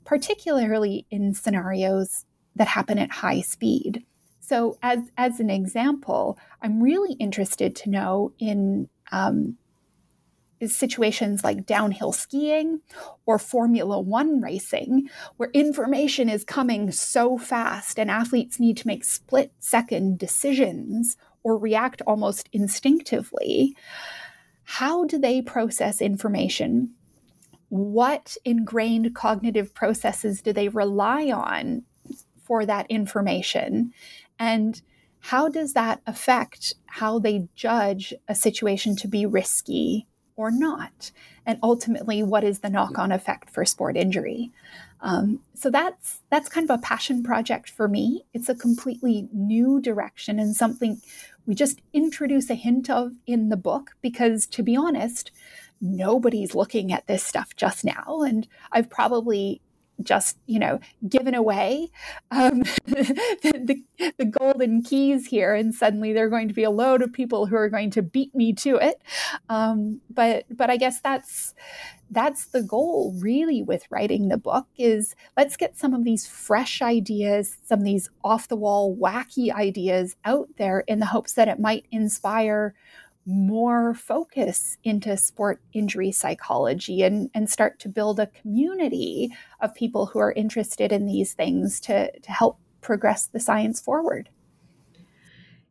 particularly 0.04 1.06
in 1.10 1.34
scenarios 1.34 2.24
that 2.54 2.68
happen 2.68 2.98
at 2.98 3.10
high 3.10 3.40
speed. 3.40 4.04
So, 4.40 4.78
as, 4.80 5.00
as 5.16 5.40
an 5.40 5.50
example, 5.50 6.38
I'm 6.62 6.80
really 6.80 7.14
interested 7.14 7.76
to 7.76 7.90
know 7.90 8.32
in 8.38 8.88
um, 9.12 9.58
situations 10.66 11.44
like 11.44 11.66
downhill 11.66 12.12
skiing 12.12 12.80
or 13.26 13.38
Formula 13.38 14.00
One 14.00 14.40
racing, 14.40 15.08
where 15.36 15.50
information 15.52 16.28
is 16.28 16.44
coming 16.44 16.90
so 16.90 17.38
fast 17.38 17.98
and 17.98 18.10
athletes 18.10 18.58
need 18.58 18.76
to 18.78 18.86
make 18.86 19.04
split 19.04 19.52
second 19.58 20.18
decisions 20.18 21.16
or 21.42 21.56
react 21.56 22.02
almost 22.06 22.48
instinctively. 22.52 23.76
How 24.64 25.04
do 25.04 25.18
they 25.18 25.40
process 25.40 26.00
information? 26.00 26.94
What 27.68 28.36
ingrained 28.44 29.14
cognitive 29.14 29.74
processes 29.74 30.42
do 30.42 30.52
they 30.52 30.68
rely 30.68 31.30
on 31.30 31.84
for 32.42 32.66
that 32.66 32.86
information? 32.90 33.92
And 34.38 34.80
how 35.20 35.48
does 35.48 35.74
that 35.74 36.00
affect 36.06 36.74
how 36.86 37.18
they 37.18 37.48
judge 37.54 38.14
a 38.28 38.34
situation 38.34 38.96
to 38.96 39.08
be 39.08 39.26
risky 39.26 40.07
or 40.38 40.50
not? 40.50 41.10
And 41.44 41.58
ultimately, 41.62 42.22
what 42.22 42.44
is 42.44 42.60
the 42.60 42.70
knock 42.70 42.98
on 42.98 43.12
effect 43.12 43.50
for 43.50 43.64
sport 43.64 43.96
injury? 43.96 44.52
Um, 45.00 45.40
so 45.54 45.70
that's 45.70 46.22
that's 46.30 46.48
kind 46.48 46.68
of 46.68 46.78
a 46.78 46.82
passion 46.82 47.22
project 47.22 47.70
for 47.70 47.88
me. 47.88 48.24
It's 48.32 48.48
a 48.48 48.54
completely 48.54 49.28
new 49.32 49.80
direction 49.80 50.38
and 50.38 50.56
something 50.56 51.00
we 51.46 51.54
just 51.54 51.80
introduce 51.92 52.50
a 52.50 52.54
hint 52.54 52.90
of 52.90 53.12
in 53.26 53.48
the 53.48 53.56
book 53.56 53.92
because, 54.02 54.46
to 54.48 54.62
be 54.62 54.76
honest, 54.76 55.30
nobody's 55.80 56.54
looking 56.54 56.92
at 56.92 57.06
this 57.06 57.22
stuff 57.22 57.56
just 57.56 57.84
now, 57.84 58.22
and 58.22 58.46
I've 58.70 58.90
probably 58.90 59.60
just 60.02 60.38
you 60.46 60.58
know 60.58 60.78
given 61.08 61.34
away 61.34 61.90
um, 62.30 62.60
the, 62.86 63.82
the, 63.98 64.12
the, 64.18 64.24
golden 64.24 64.82
keys 64.82 65.26
here 65.26 65.54
and 65.54 65.74
suddenly 65.74 66.12
there 66.12 66.26
are 66.26 66.30
going 66.30 66.48
to 66.48 66.54
be 66.54 66.64
a 66.64 66.70
load 66.70 67.02
of 67.02 67.12
people 67.12 67.46
who 67.46 67.56
are 67.56 67.68
going 67.68 67.90
to 67.90 68.02
beat 68.02 68.34
me 68.34 68.52
to 68.52 68.76
it. 68.76 69.02
Um, 69.48 70.00
but 70.10 70.44
but 70.50 70.70
i 70.70 70.76
guess 70.76 71.00
that's 71.00 71.54
that's 72.10 72.46
the 72.46 72.62
goal 72.62 73.14
really 73.20 73.62
with 73.62 73.84
writing 73.90 74.28
the 74.28 74.38
book 74.38 74.66
is 74.76 75.14
let's 75.36 75.56
get 75.56 75.76
some 75.76 75.94
of 75.94 76.04
these 76.04 76.26
fresh 76.26 76.80
ideas 76.80 77.58
some 77.64 77.80
of 77.80 77.84
these 77.84 78.08
off 78.24 78.48
the 78.48 78.56
wall 78.56 78.96
wacky 78.96 79.52
ideas 79.52 80.16
out 80.24 80.48
there 80.56 80.80
in 80.80 81.00
the 81.00 81.06
hopes 81.06 81.34
that 81.34 81.48
it 81.48 81.60
might 81.60 81.86
inspire 81.90 82.74
more 83.28 83.92
focus 83.92 84.78
into 84.84 85.16
sport 85.16 85.60
injury 85.74 86.10
psychology 86.10 87.02
and, 87.02 87.30
and 87.34 87.50
start 87.50 87.78
to 87.78 87.88
build 87.88 88.18
a 88.18 88.26
community 88.28 89.30
of 89.60 89.74
people 89.74 90.06
who 90.06 90.18
are 90.18 90.32
interested 90.32 90.92
in 90.92 91.04
these 91.04 91.34
things 91.34 91.78
to, 91.78 92.10
to 92.20 92.32
help 92.32 92.58
progress 92.80 93.26
the 93.26 93.38
science 93.38 93.80
forward. 93.80 94.30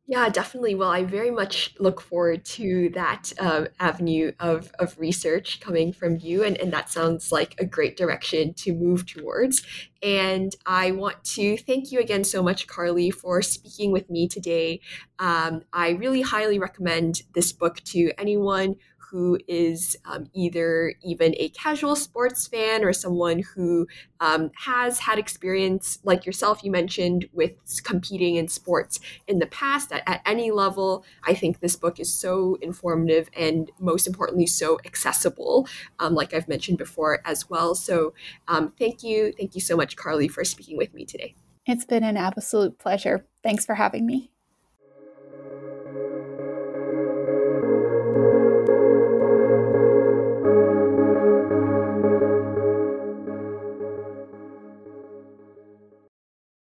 Yeah, 0.09 0.29
definitely. 0.29 0.73
Well, 0.73 0.89
I 0.89 1.03
very 1.03 1.31
much 1.31 1.75
look 1.79 1.99
forward 1.99 2.45
to 2.45 2.89
that 2.93 3.33
um, 3.39 3.67
avenue 3.77 4.31
of, 4.39 4.71
of 4.79 4.97
research 4.97 5.59
coming 5.59 5.91
from 5.91 6.17
you. 6.21 6.45
And, 6.45 6.55
and 6.57 6.71
that 6.71 6.89
sounds 6.89 7.29
like 7.29 7.55
a 7.59 7.65
great 7.65 7.97
direction 7.97 8.53
to 8.53 8.73
move 8.73 9.05
towards. 9.05 9.63
And 10.01 10.55
I 10.65 10.91
want 10.91 11.21
to 11.35 11.57
thank 11.57 11.91
you 11.91 11.99
again 11.99 12.23
so 12.23 12.41
much, 12.41 12.67
Carly, 12.67 13.11
for 13.11 13.41
speaking 13.41 13.91
with 13.91 14.09
me 14.09 14.29
today. 14.29 14.79
Um, 15.19 15.63
I 15.73 15.89
really 15.89 16.21
highly 16.21 16.57
recommend 16.57 17.23
this 17.33 17.51
book 17.51 17.81
to 17.87 18.13
anyone 18.17 18.75
who 19.09 19.39
is 19.47 19.97
um, 20.05 20.27
either 20.33 20.93
even 21.03 21.33
a 21.37 21.49
casual 21.49 21.95
sports 21.95 22.47
fan 22.47 22.83
or 22.83 22.93
someone 22.93 23.43
who 23.55 23.87
um, 24.19 24.51
has 24.65 24.99
had 24.99 25.17
experience, 25.17 25.99
like 26.03 26.25
yourself, 26.25 26.63
you 26.63 26.71
mentioned, 26.71 27.27
with 27.33 27.51
competing 27.83 28.35
in 28.35 28.47
sports 28.47 28.99
in 29.27 29.39
the 29.39 29.45
past 29.47 29.91
at, 29.91 30.03
at 30.07 30.21
any 30.25 30.51
level. 30.51 31.05
I 31.25 31.33
think 31.33 31.59
this 31.59 31.75
book 31.75 31.99
is 31.99 32.13
so 32.13 32.57
informative 32.61 33.29
and, 33.35 33.71
most 33.79 34.07
importantly, 34.07 34.47
so 34.47 34.79
accessible, 34.85 35.67
um, 35.99 36.13
like 36.13 36.33
I've 36.33 36.47
mentioned 36.47 36.77
before 36.77 37.21
as 37.25 37.49
well. 37.49 37.75
So, 37.75 38.13
um, 38.47 38.73
thank 38.77 39.03
you. 39.03 39.33
Thank 39.37 39.55
you 39.55 39.61
so 39.61 39.77
much, 39.77 39.95
Carly, 39.95 40.27
for 40.27 40.43
speaking 40.43 40.77
with 40.77 40.93
me 40.93 41.05
today. 41.05 41.35
It's 41.65 41.85
been 41.85 42.03
an 42.03 42.17
absolute 42.17 42.79
pleasure. 42.79 43.25
Thanks 43.43 43.65
for 43.65 43.75
having 43.75 44.05
me. 44.05 44.31